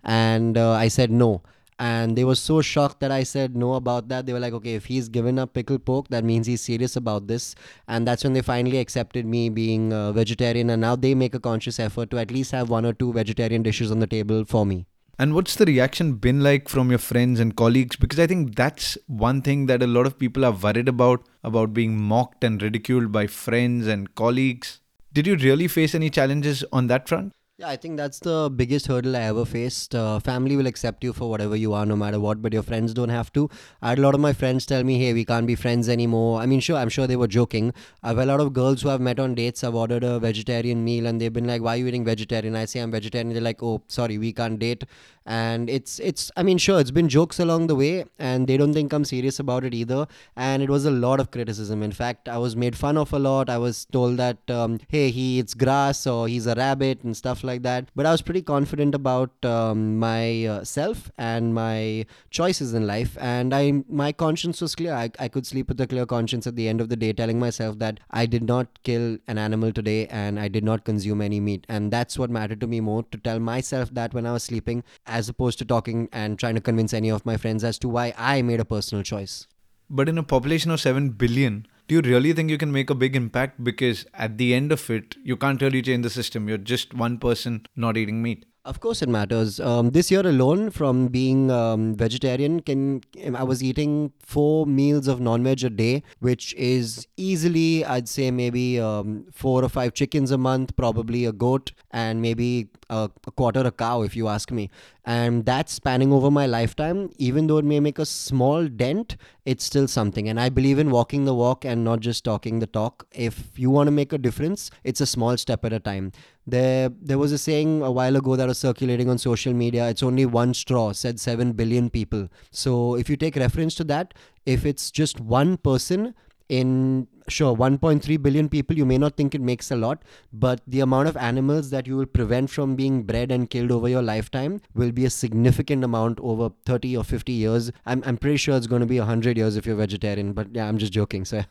And 0.04 0.58
uh, 0.58 0.72
I 0.72 0.90
said 0.90 1.12
no 1.12 1.44
and 1.80 2.16
they 2.16 2.24
were 2.24 2.36
so 2.36 2.62
shocked 2.62 3.00
that 3.00 3.12
I 3.12 3.24
said 3.24 3.56
no 3.56 3.74
about 3.74 4.08
that. 4.10 4.26
They 4.26 4.34
were 4.34 4.40
like, 4.40 4.54
okay, 4.54 4.76
if 4.76 4.86
he's 4.86 5.10
given 5.10 5.40
up 5.40 5.54
pickled 5.54 5.84
pork, 5.86 6.08
that 6.10 6.24
means 6.24 6.48
he's 6.48 6.62
serious 6.62 6.96
about 6.96 7.28
this. 7.28 7.56
And 7.88 8.08
that's 8.08 8.24
when 8.24 8.34
they 8.34 8.42
finally 8.42 8.78
accepted 8.78 9.26
me 9.26 9.50
being 9.50 9.92
a 9.92 10.12
vegetarian, 10.12 10.70
and 10.70 10.82
now 10.82 10.96
they 10.96 11.16
make 11.16 11.34
a 11.36 11.40
conscious 11.40 11.80
effort 11.80 12.12
to 12.12 12.20
at 12.20 12.32
least 12.32 12.52
have 12.52 12.70
one 12.70 12.86
or 12.86 12.94
two 12.94 13.12
vegetarian 13.14 13.64
dishes 13.64 13.92
on 13.92 14.00
the 14.00 14.08
table 14.08 14.46
for 14.46 14.66
me. 14.66 14.86
And 15.20 15.36
what's 15.36 15.56
the 15.56 15.66
reaction 15.66 16.14
been 16.14 16.42
like 16.42 16.68
from 16.68 16.90
your 16.90 16.98
friends 16.98 17.40
and 17.40 17.56
colleagues? 17.56 17.96
Because 17.96 18.20
I 18.20 18.26
think 18.26 18.56
that's 18.56 18.98
one 19.06 19.44
thing 19.44 19.68
that 19.68 19.84
a 19.84 19.88
lot 19.88 20.08
of 20.08 20.18
people 20.18 20.44
are 20.44 20.52
worried 20.52 20.88
about 20.88 21.28
about 21.44 21.74
being 21.76 21.96
mocked 21.96 22.44
and 22.44 22.62
ridiculed 22.62 23.12
by 23.12 23.28
friends 23.28 23.86
and 23.86 24.16
colleagues. 24.16 24.80
Did 25.14 25.28
you 25.28 25.36
really 25.36 25.68
face 25.68 25.94
any 25.94 26.10
challenges 26.10 26.64
on 26.72 26.88
that 26.88 27.08
front? 27.08 27.34
Yeah, 27.62 27.70
I 27.70 27.78
think 27.78 27.98
that's 27.98 28.18
the 28.18 28.52
biggest 28.56 28.88
hurdle 28.88 29.16
I 29.16 29.20
ever 29.20 29.46
faced. 29.46 29.94
Uh, 29.94 30.18
family 30.20 30.56
will 30.58 30.66
accept 30.66 31.04
you 31.04 31.14
for 31.14 31.30
whatever 31.30 31.56
you 31.56 31.74
are, 31.74 31.86
no 31.86 31.96
matter 31.96 32.20
what, 32.20 32.42
but 32.42 32.54
your 32.54 32.64
friends 32.64 32.92
don't 32.92 33.10
have 33.10 33.32
to. 33.34 33.52
I 33.84 33.90
had 33.90 34.00
a 34.00 34.02
lot 34.02 34.16
of 34.16 34.20
my 34.20 34.34
friends 34.34 34.66
tell 34.66 34.84
me, 34.84 34.98
hey, 34.98 35.14
we 35.14 35.24
can't 35.24 35.46
be 35.46 35.54
friends 35.54 35.88
anymore. 35.88 36.42
I 36.42 36.48
mean, 36.48 36.60
sure, 36.60 36.76
I'm 36.76 36.90
sure 36.90 37.06
they 37.06 37.16
were 37.16 37.28
joking. 37.28 37.72
I've 38.02 38.18
a 38.18 38.26
lot 38.26 38.40
of 38.40 38.52
girls 38.54 38.82
who 38.82 38.90
I've 38.90 39.00
met 39.00 39.20
on 39.20 39.36
dates, 39.36 39.64
I've 39.64 39.76
ordered 39.76 40.04
a 40.04 40.18
vegetarian 40.18 40.84
meal, 40.84 41.06
and 41.06 41.22
they've 41.22 41.32
been 41.32 41.46
like, 41.46 41.62
why 41.62 41.76
are 41.76 41.78
you 41.78 41.86
eating 41.86 42.04
vegetarian? 42.04 42.56
I 42.56 42.66
say 42.66 42.80
I'm 42.80 42.90
vegetarian. 42.90 43.32
They're 43.32 43.44
like, 43.44 43.62
oh, 43.62 43.84
sorry, 43.86 44.18
we 44.18 44.34
can't 44.34 44.58
date. 44.58 44.84
And 45.26 45.70
it's, 45.70 46.00
it's, 46.00 46.32
I 46.36 46.44
mean, 46.44 46.58
sure, 46.58 46.80
it's 46.80 46.92
been 46.92 47.10
jokes 47.10 47.40
along 47.40 47.68
the 47.68 47.76
way, 47.76 48.06
and 48.18 48.48
they 48.48 48.58
don't 48.58 48.74
think 48.74 48.92
I'm 48.92 49.06
serious 49.06 49.40
about 49.40 49.64
it 49.64 49.74
either. 49.74 50.08
And 50.36 50.64
it 50.64 50.70
was 50.70 50.86
a 50.86 50.92
lot 50.92 51.20
of 51.20 51.32
criticism. 51.32 51.84
In 51.84 51.92
fact, 51.92 52.28
I 52.28 52.38
was 52.38 52.56
made 52.56 52.76
fun 52.76 52.98
of 52.98 53.14
a 53.14 53.20
lot. 53.20 53.50
I 53.50 53.58
was 53.58 53.86
told 53.86 54.18
that, 54.18 54.50
um, 54.50 54.80
hey, 54.88 55.12
he 55.12 55.40
eats 55.40 55.54
grass 55.54 56.08
or 56.08 56.28
he's 56.28 56.48
a 56.48 56.56
rabbit 56.56 57.04
and 57.04 57.16
stuff 57.16 57.44
like 57.44 57.62
that. 57.64 57.90
But 57.96 58.06
I 58.06 58.12
was 58.12 58.22
pretty 58.22 58.42
confident 58.42 58.96
about 58.96 59.32
um, 59.46 60.00
my 60.00 60.46
uh, 60.46 60.64
self 60.64 61.12
and 61.18 61.54
my 61.54 62.06
choices 62.30 62.74
in 62.74 62.88
life, 62.88 63.18
and 63.20 63.54
I 63.54 63.84
my 63.90 64.12
conscience 64.12 64.62
was 64.62 64.76
clear. 64.76 64.94
I, 64.94 65.12
I 65.20 65.28
could 65.28 65.46
sleep 65.46 65.70
with 65.70 65.80
a 65.82 65.88
clear 65.88 66.06
conscience 66.06 66.48
at 66.48 66.56
the 66.56 66.68
end 66.68 66.82
of 66.82 66.90
the 66.90 66.96
day, 66.96 67.14
telling 67.14 67.40
myself 67.40 67.80
that 67.80 68.00
I 68.10 68.26
did 68.26 68.44
not 68.44 68.82
kill 68.84 69.18
an 69.28 69.38
animal 69.38 69.72
today 69.72 70.08
and 70.08 70.40
I 70.40 70.48
did 70.48 70.64
not 70.64 70.84
consume 70.84 71.22
any 71.22 71.40
meat, 71.40 71.66
and 71.70 71.92
that's 71.92 72.18
what 72.18 72.30
mattered 72.30 72.62
to 72.62 72.68
me 72.68 72.80
more 72.80 73.04
to 73.12 73.18
tell 73.18 73.40
myself 73.40 73.94
that 73.94 74.14
when 74.14 74.26
I 74.26 74.34
was 74.34 74.44
sleeping, 74.44 74.84
as 75.12 75.30
opposed 75.30 75.60
to 75.60 75.66
talking 75.66 76.08
and 76.12 76.40
trying 76.40 76.56
to 76.56 76.62
convince 76.62 76.94
any 76.94 77.10
of 77.10 77.26
my 77.26 77.38
friends 77.38 77.64
as 77.64 77.78
to 77.80 77.90
why 77.90 78.14
I 78.18 78.42
made 78.42 78.60
a 78.60 78.66
personal 78.66 79.04
choice. 79.04 79.48
But 79.90 80.08
in 80.08 80.18
a 80.18 80.24
population 80.24 80.72
of 80.72 80.80
7 80.80 81.10
billion, 81.10 81.68
do 81.88 81.96
you 81.96 82.02
really 82.02 82.32
think 82.32 82.50
you 82.50 82.58
can 82.58 82.72
make 82.72 82.90
a 82.90 82.96
big 82.96 83.16
impact? 83.16 83.62
Because 83.64 84.06
at 84.14 84.38
the 84.38 84.54
end 84.54 84.72
of 84.72 84.90
it, 84.90 85.18
you 85.24 85.36
can't 85.36 85.62
really 85.62 85.82
change 85.82 86.04
the 86.04 86.10
system. 86.10 86.48
You're 86.48 86.58
just 86.58 86.94
one 86.94 87.18
person 87.18 87.66
not 87.76 87.98
eating 87.98 88.22
meat. 88.22 88.46
Of 88.64 88.80
course, 88.80 89.02
it 89.02 89.10
matters. 89.10 89.60
Um, 89.60 89.90
this 89.90 90.12
year 90.12 90.22
alone, 90.22 90.70
from 90.70 91.08
being 91.08 91.50
um, 91.50 91.96
vegetarian, 91.96 92.60
can 92.60 93.02
I 93.36 93.42
was 93.42 93.64
eating 93.64 94.14
four 94.20 94.68
meals 94.68 95.08
of 95.08 95.20
non-veg 95.20 95.64
a 95.64 95.70
day, 95.72 96.04
which 96.20 96.54
is 96.54 97.08
easily, 97.18 97.84
I'd 97.84 98.08
say, 98.08 98.30
maybe 98.30 98.80
um, 98.80 99.26
four 99.34 99.64
or 99.64 99.70
five 99.70 99.96
chickens 99.96 100.30
a 100.30 100.38
month, 100.38 100.76
probably 100.76 101.26
a 101.26 101.32
goat, 101.32 101.72
and 101.90 102.22
maybe 102.22 102.70
a, 102.92 103.10
a 103.26 103.32
quarter 103.32 103.62
a 103.62 103.72
cow, 103.72 104.04
if 104.04 104.16
you 104.16 104.28
ask 104.28 104.52
me. 104.52 104.70
And 105.04 105.46
that's 105.46 105.74
spanning 105.74 106.14
over 106.14 106.30
my 106.30 106.46
lifetime. 106.46 107.10
Even 107.18 107.48
though 107.48 107.58
it 107.58 107.66
may 107.66 107.80
make 107.80 107.98
a 107.98 108.06
small 108.06 108.68
dent, 108.68 109.18
it's 109.46 109.64
still 109.64 109.88
something. 109.88 110.30
And 110.30 110.40
I 110.40 110.50
believe 110.50 110.78
in 110.78 110.92
walking 110.92 111.26
the 111.26 111.34
walk 111.34 111.66
and 111.66 111.84
not 111.84 112.02
just 112.02 112.24
talking 112.24 112.60
the 112.60 112.68
talk. 112.68 113.08
If 113.12 113.58
you 113.58 113.72
want 113.72 113.88
to 113.88 113.92
make 113.92 114.14
a 114.14 114.20
difference, 114.20 114.70
it's 114.84 115.02
a 115.02 115.08
small 115.08 115.38
step 115.38 115.66
at 115.66 115.74
a 115.74 115.80
time. 115.80 116.12
There, 116.46 116.90
there 117.02 117.18
was 117.18 117.32
a 117.32 117.38
saying 117.38 117.82
a 117.82 117.92
while 117.92 118.16
ago 118.16 118.36
that 118.36 118.48
was 118.48 118.60
circulating 118.60 119.10
on 119.10 119.18
social 119.18 119.54
media. 119.54 119.90
It's 119.90 120.04
only 120.04 120.26
one 120.28 120.54
straw, 120.54 120.92
said 120.92 121.20
seven 121.20 121.54
billion 121.54 121.90
people. 121.90 122.30
So 122.52 122.96
if 122.96 123.10
you 123.10 123.18
take 123.18 123.36
reference 123.36 123.74
to 123.76 123.84
that, 123.86 124.14
if 124.46 124.66
it's 124.66 124.92
just 124.92 125.20
one 125.20 125.58
person 125.58 126.14
in 126.48 127.08
sure 127.32 127.56
1.3 127.56 128.22
billion 128.22 128.50
people 128.50 128.78
you 128.78 128.86
may 128.86 128.98
not 128.98 129.16
think 129.16 129.36
it 129.36 129.42
makes 129.42 129.72
a 129.72 129.76
lot 129.76 130.04
but 130.34 130.62
the 130.68 130.80
amount 130.80 131.08
of 131.08 131.18
animals 131.18 131.70
that 131.70 131.88
you 131.88 131.98
will 131.98 132.06
prevent 132.06 132.50
from 132.50 132.76
being 132.76 133.04
bred 133.04 133.32
and 133.32 133.50
killed 133.50 133.72
over 133.72 133.90
your 133.90 134.02
lifetime 134.02 134.62
will 134.74 134.92
be 134.92 135.06
a 135.06 135.10
significant 135.10 135.84
amount 135.84 136.20
over 136.20 136.52
30 136.66 136.98
or 136.98 137.04
50 137.04 137.32
years. 137.32 137.72
I'm, 137.86 138.04
I'm 138.06 138.18
pretty 138.18 138.38
sure 138.38 138.56
it's 138.56 138.68
going 138.68 138.82
to 138.82 138.86
be 138.86 139.00
100 139.00 139.38
years 139.38 139.56
if 139.56 139.66
you're 139.66 139.76
vegetarian 139.76 140.34
but 140.34 140.48
yeah 140.54 140.68
i'm 140.68 140.78
just 140.78 140.94
joking 140.94 141.26
so 141.26 141.44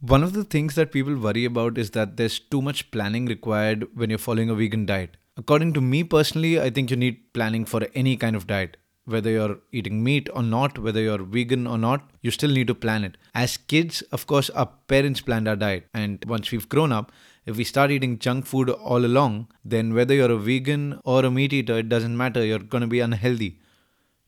one 0.00 0.22
of 0.22 0.32
the 0.32 0.44
things 0.44 0.74
that 0.74 0.92
people 0.92 1.16
worry 1.16 1.44
about 1.44 1.78
is 1.78 1.92
that 1.92 2.16
there's 2.16 2.38
too 2.38 2.60
much 2.60 2.90
planning 2.90 3.26
required 3.26 3.86
when 3.94 4.10
you're 4.10 4.18
following 4.18 4.50
a 4.50 4.54
vegan 4.54 4.84
diet. 4.84 5.16
According 5.38 5.72
to 5.74 5.80
me 5.80 6.02
personally 6.04 6.58
i 6.60 6.70
think 6.70 6.90
you 6.90 6.96
need 6.96 7.22
planning 7.34 7.64
for 7.64 7.80
any 7.94 8.16
kind 8.16 8.36
of 8.36 8.46
diet 8.46 8.76
whether 9.06 9.30
you're 9.30 9.58
eating 9.72 10.04
meat 10.04 10.28
or 10.34 10.42
not, 10.42 10.78
whether 10.78 11.00
you're 11.00 11.22
vegan 11.22 11.66
or 11.66 11.78
not, 11.78 12.10
you 12.20 12.30
still 12.30 12.50
need 12.50 12.66
to 12.66 12.74
plan 12.74 13.04
it. 13.04 13.16
As 13.34 13.56
kids, 13.56 14.02
of 14.12 14.26
course, 14.26 14.50
our 14.50 14.68
parents 14.88 15.20
planned 15.20 15.48
our 15.48 15.56
diet. 15.56 15.86
And 15.94 16.24
once 16.26 16.50
we've 16.50 16.68
grown 16.68 16.92
up, 16.92 17.12
if 17.46 17.56
we 17.56 17.64
start 17.64 17.92
eating 17.92 18.18
junk 18.18 18.46
food 18.46 18.68
all 18.68 19.04
along, 19.04 19.48
then 19.64 19.94
whether 19.94 20.12
you're 20.12 20.32
a 20.32 20.38
vegan 20.38 21.00
or 21.04 21.24
a 21.24 21.30
meat 21.30 21.52
eater, 21.52 21.78
it 21.78 21.88
doesn't 21.88 22.16
matter. 22.16 22.44
You're 22.44 22.58
going 22.58 22.80
to 22.82 22.88
be 22.88 23.00
unhealthy. 23.00 23.60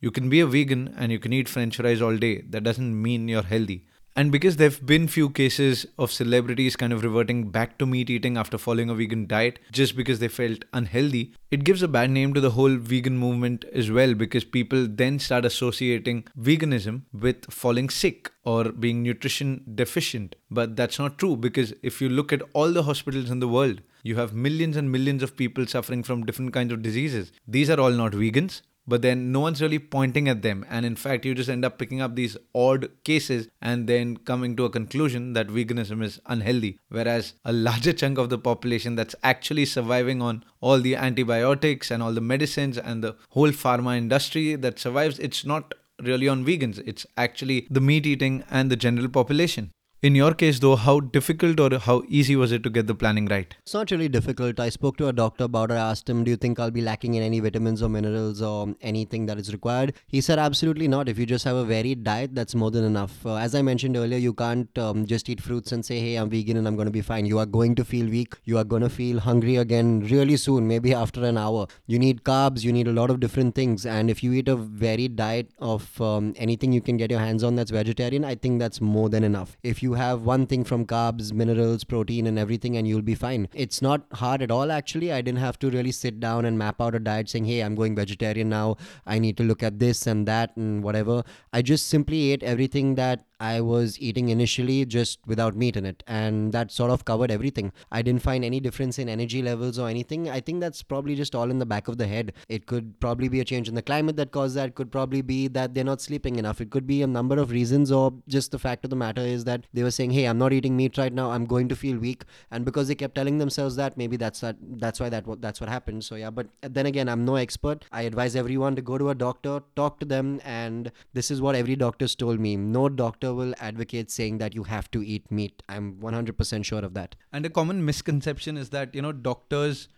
You 0.00 0.12
can 0.12 0.28
be 0.28 0.38
a 0.38 0.46
vegan 0.46 0.94
and 0.96 1.10
you 1.10 1.18
can 1.18 1.32
eat 1.32 1.48
french 1.48 1.76
fries 1.76 2.00
all 2.00 2.16
day. 2.16 2.42
That 2.48 2.62
doesn't 2.62 3.02
mean 3.02 3.26
you're 3.28 3.42
healthy. 3.42 3.86
And 4.18 4.32
because 4.32 4.56
there 4.56 4.68
have 4.68 4.84
been 4.84 5.06
few 5.06 5.30
cases 5.30 5.86
of 5.96 6.10
celebrities 6.10 6.74
kind 6.74 6.92
of 6.92 7.04
reverting 7.04 7.50
back 7.50 7.78
to 7.78 7.86
meat 7.86 8.10
eating 8.10 8.36
after 8.36 8.58
following 8.58 8.90
a 8.90 8.94
vegan 8.96 9.28
diet 9.28 9.60
just 9.70 9.94
because 9.94 10.18
they 10.18 10.26
felt 10.26 10.64
unhealthy, 10.72 11.36
it 11.52 11.62
gives 11.62 11.84
a 11.84 11.86
bad 11.86 12.10
name 12.10 12.34
to 12.34 12.40
the 12.40 12.50
whole 12.50 12.74
vegan 12.74 13.16
movement 13.16 13.64
as 13.72 13.92
well 13.92 14.14
because 14.14 14.42
people 14.42 14.88
then 14.88 15.20
start 15.20 15.44
associating 15.44 16.24
veganism 16.36 17.02
with 17.12 17.48
falling 17.48 17.88
sick 17.88 18.32
or 18.44 18.72
being 18.72 19.04
nutrition 19.04 19.62
deficient. 19.76 20.34
But 20.50 20.74
that's 20.74 20.98
not 20.98 21.16
true 21.18 21.36
because 21.36 21.72
if 21.84 22.00
you 22.00 22.08
look 22.08 22.32
at 22.32 22.42
all 22.54 22.72
the 22.72 22.82
hospitals 22.82 23.30
in 23.30 23.38
the 23.38 23.46
world, 23.46 23.82
you 24.02 24.16
have 24.16 24.34
millions 24.34 24.76
and 24.76 24.90
millions 24.90 25.22
of 25.22 25.36
people 25.36 25.64
suffering 25.64 26.02
from 26.02 26.26
different 26.26 26.52
kinds 26.52 26.72
of 26.72 26.82
diseases. 26.82 27.30
These 27.46 27.70
are 27.70 27.78
all 27.78 27.92
not 27.92 28.14
vegans 28.14 28.62
but 28.88 29.02
then 29.02 29.30
no 29.30 29.40
one's 29.40 29.60
really 29.60 29.78
pointing 29.78 30.28
at 30.28 30.42
them. 30.42 30.64
And 30.68 30.86
in 30.86 30.96
fact, 30.96 31.26
you 31.26 31.34
just 31.34 31.50
end 31.50 31.64
up 31.64 31.78
picking 31.78 32.00
up 32.00 32.16
these 32.16 32.36
odd 32.54 32.88
cases 33.04 33.48
and 33.60 33.86
then 33.86 34.16
coming 34.16 34.56
to 34.56 34.64
a 34.64 34.70
conclusion 34.70 35.34
that 35.34 35.48
veganism 35.48 36.02
is 36.02 36.20
unhealthy. 36.26 36.78
Whereas 36.88 37.34
a 37.44 37.52
larger 37.52 37.92
chunk 37.92 38.16
of 38.16 38.30
the 38.30 38.38
population 38.38 38.96
that's 38.96 39.14
actually 39.22 39.66
surviving 39.66 40.22
on 40.22 40.44
all 40.60 40.80
the 40.80 40.96
antibiotics 40.96 41.90
and 41.90 42.02
all 42.02 42.12
the 42.12 42.22
medicines 42.22 42.78
and 42.78 43.04
the 43.04 43.14
whole 43.30 43.50
pharma 43.50 43.96
industry 43.98 44.54
that 44.54 44.78
survives, 44.78 45.18
it's 45.18 45.44
not 45.44 45.74
really 46.02 46.28
on 46.28 46.44
vegans, 46.44 46.82
it's 46.86 47.06
actually 47.16 47.66
the 47.70 47.80
meat 47.80 48.06
eating 48.06 48.44
and 48.50 48.70
the 48.70 48.76
general 48.76 49.08
population. 49.08 49.70
In 50.00 50.14
your 50.14 50.32
case, 50.32 50.60
though, 50.60 50.76
how 50.76 51.00
difficult 51.00 51.58
or 51.58 51.76
how 51.76 52.04
easy 52.06 52.36
was 52.36 52.52
it 52.52 52.62
to 52.62 52.70
get 52.70 52.86
the 52.86 52.94
planning 52.94 53.26
right? 53.26 53.52
It's 53.62 53.74
not 53.74 53.90
really 53.90 54.08
difficult. 54.08 54.60
I 54.60 54.68
spoke 54.68 54.96
to 54.98 55.08
a 55.08 55.12
doctor 55.12 55.42
about 55.42 55.72
it. 55.72 55.74
I 55.74 55.90
asked 55.90 56.08
him, 56.08 56.22
Do 56.22 56.30
you 56.30 56.36
think 56.36 56.60
I'll 56.60 56.70
be 56.70 56.80
lacking 56.80 57.14
in 57.14 57.22
any 57.24 57.40
vitamins 57.40 57.82
or 57.82 57.88
minerals 57.88 58.40
or 58.40 58.76
anything 58.80 59.26
that 59.26 59.40
is 59.40 59.52
required? 59.52 59.94
He 60.06 60.20
said, 60.20 60.38
Absolutely 60.38 60.86
not. 60.86 61.08
If 61.08 61.18
you 61.18 61.26
just 61.26 61.44
have 61.46 61.56
a 61.56 61.64
varied 61.64 62.04
diet, 62.04 62.32
that's 62.32 62.54
more 62.54 62.70
than 62.70 62.84
enough. 62.84 63.26
Uh, 63.26 63.38
as 63.38 63.56
I 63.56 63.62
mentioned 63.62 63.96
earlier, 63.96 64.18
you 64.18 64.34
can't 64.34 64.78
um, 64.78 65.04
just 65.04 65.28
eat 65.28 65.40
fruits 65.40 65.72
and 65.72 65.84
say, 65.84 65.98
Hey, 65.98 66.14
I'm 66.14 66.30
vegan 66.30 66.58
and 66.58 66.68
I'm 66.68 66.76
going 66.76 66.86
to 66.86 66.92
be 66.92 67.00
fine. 67.00 67.26
You 67.26 67.40
are 67.40 67.46
going 67.46 67.74
to 67.74 67.84
feel 67.84 68.08
weak. 68.08 68.36
You 68.44 68.56
are 68.58 68.64
going 68.64 68.82
to 68.82 68.88
feel 68.88 69.18
hungry 69.18 69.56
again 69.56 70.06
really 70.08 70.36
soon, 70.36 70.68
maybe 70.68 70.94
after 70.94 71.24
an 71.24 71.36
hour. 71.36 71.66
You 71.88 71.98
need 71.98 72.22
carbs, 72.22 72.62
you 72.62 72.72
need 72.72 72.86
a 72.86 72.92
lot 72.92 73.10
of 73.10 73.18
different 73.18 73.56
things. 73.56 73.84
And 73.84 74.10
if 74.10 74.22
you 74.22 74.32
eat 74.34 74.46
a 74.46 74.54
varied 74.54 75.16
diet 75.16 75.50
of 75.58 76.00
um, 76.00 76.34
anything 76.36 76.70
you 76.70 76.80
can 76.80 76.96
get 76.96 77.10
your 77.10 77.18
hands 77.18 77.42
on 77.42 77.56
that's 77.56 77.72
vegetarian, 77.72 78.24
I 78.24 78.36
think 78.36 78.60
that's 78.60 78.80
more 78.80 79.08
than 79.08 79.24
enough. 79.24 79.56
If 79.64 79.82
you 79.82 79.87
you 79.88 79.94
have 79.94 80.22
one 80.22 80.46
thing 80.46 80.64
from 80.64 80.84
carbs, 80.84 81.32
minerals, 81.32 81.84
protein, 81.92 82.26
and 82.26 82.38
everything, 82.38 82.76
and 82.76 82.86
you'll 82.86 83.08
be 83.10 83.14
fine. 83.14 83.48
It's 83.54 83.80
not 83.80 84.02
hard 84.22 84.42
at 84.42 84.50
all, 84.50 84.70
actually. 84.70 85.12
I 85.12 85.22
didn't 85.22 85.38
have 85.38 85.58
to 85.60 85.70
really 85.70 85.92
sit 85.92 86.20
down 86.20 86.44
and 86.44 86.58
map 86.58 86.80
out 86.80 86.94
a 86.94 87.00
diet 87.00 87.30
saying, 87.30 87.46
hey, 87.46 87.60
I'm 87.60 87.74
going 87.74 87.96
vegetarian 87.96 88.50
now. 88.50 88.76
I 89.06 89.18
need 89.18 89.38
to 89.38 89.44
look 89.44 89.62
at 89.62 89.78
this 89.78 90.06
and 90.06 90.28
that 90.28 90.54
and 90.56 90.82
whatever. 90.82 91.22
I 91.52 91.62
just 91.62 91.86
simply 91.86 92.32
ate 92.32 92.42
everything 92.42 92.96
that 92.96 93.24
I 93.40 93.60
was 93.60 93.98
eating 94.00 94.30
initially 94.30 94.84
just 94.84 95.20
without 95.26 95.54
meat 95.56 95.76
in 95.76 95.86
it, 95.86 96.02
and 96.06 96.52
that 96.52 96.72
sort 96.72 96.90
of 96.90 97.04
covered 97.04 97.30
everything. 97.30 97.72
I 97.92 98.02
didn't 98.02 98.22
find 98.22 98.44
any 98.44 98.58
difference 98.58 98.98
in 98.98 99.08
energy 99.08 99.42
levels 99.42 99.78
or 99.78 99.88
anything. 99.88 100.28
I 100.28 100.40
think 100.40 100.60
that's 100.60 100.82
probably 100.82 101.14
just 101.14 101.34
all 101.34 101.50
in 101.50 101.58
the 101.58 101.66
back 101.66 101.86
of 101.86 101.98
the 101.98 102.06
head. 102.08 102.32
It 102.48 102.66
could 102.66 102.98
probably 102.98 103.28
be 103.28 103.40
a 103.40 103.44
change 103.44 103.68
in 103.68 103.74
the 103.76 103.82
climate 103.82 104.16
that 104.16 104.32
caused 104.32 104.56
that. 104.56 104.70
It 104.70 104.74
could 104.74 104.90
probably 104.90 105.22
be 105.22 105.46
that 105.48 105.74
they're 105.74 105.84
not 105.84 106.00
sleeping 106.00 106.36
enough. 106.36 106.60
It 106.60 106.70
could 106.70 106.86
be 106.86 107.02
a 107.02 107.06
number 107.06 107.38
of 107.38 107.50
reasons, 107.50 107.92
or 107.92 108.12
just 108.26 108.50
the 108.50 108.58
fact 108.58 108.84
of 108.84 108.90
the 108.90 108.96
matter 108.96 109.22
is 109.22 109.44
that 109.44 109.66
they 109.72 109.84
were 109.84 109.92
saying, 109.92 110.10
"Hey, 110.10 110.24
I'm 110.24 110.38
not 110.38 110.52
eating 110.52 110.76
meat 110.76 110.98
right 110.98 111.12
now. 111.12 111.30
I'm 111.30 111.46
going 111.46 111.68
to 111.68 111.76
feel 111.76 111.98
weak," 111.98 112.24
and 112.50 112.64
because 112.64 112.88
they 112.88 112.96
kept 112.96 113.14
telling 113.14 113.38
themselves 113.38 113.76
that, 113.76 113.96
maybe 113.96 114.16
that's 114.16 114.40
that. 114.40 114.56
That's 114.60 114.98
why 114.98 115.08
that 115.10 115.24
that's 115.40 115.60
what 115.60 115.70
happened. 115.70 116.04
So 116.04 116.16
yeah, 116.16 116.30
but 116.30 116.48
then 116.62 116.86
again, 116.86 117.08
I'm 117.08 117.24
no 117.24 117.36
expert. 117.36 117.84
I 117.92 118.02
advise 118.02 118.34
everyone 118.34 118.74
to 118.76 118.82
go 118.82 118.98
to 118.98 119.10
a 119.10 119.14
doctor, 119.14 119.62
talk 119.76 120.00
to 120.00 120.06
them, 120.06 120.40
and 120.44 120.90
this 121.12 121.30
is 121.30 121.40
what 121.40 121.54
every 121.54 121.76
doctor's 121.76 122.14
told 122.16 122.40
me. 122.40 122.56
No 122.56 122.88
doctor 122.88 123.27
will 123.34 123.54
advocate 123.60 124.10
saying 124.10 124.38
that 124.38 124.54
you 124.54 124.64
have 124.64 124.90
to 124.92 125.02
eat 125.02 125.30
meat. 125.30 125.62
I'm 125.68 125.94
100% 125.96 126.64
sure 126.64 126.84
of 126.84 126.94
that. 126.94 127.14
And 127.32 127.46
a 127.46 127.50
common 127.50 127.84
misconception 127.84 128.56
is 128.56 128.70
that, 128.70 128.94
you 128.94 129.02
know, 129.02 129.12
doctors 129.12 129.88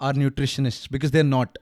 are 0.00 0.12
nutritionists 0.12 0.90
because 0.90 1.10
they're 1.10 1.24
not. 1.24 1.58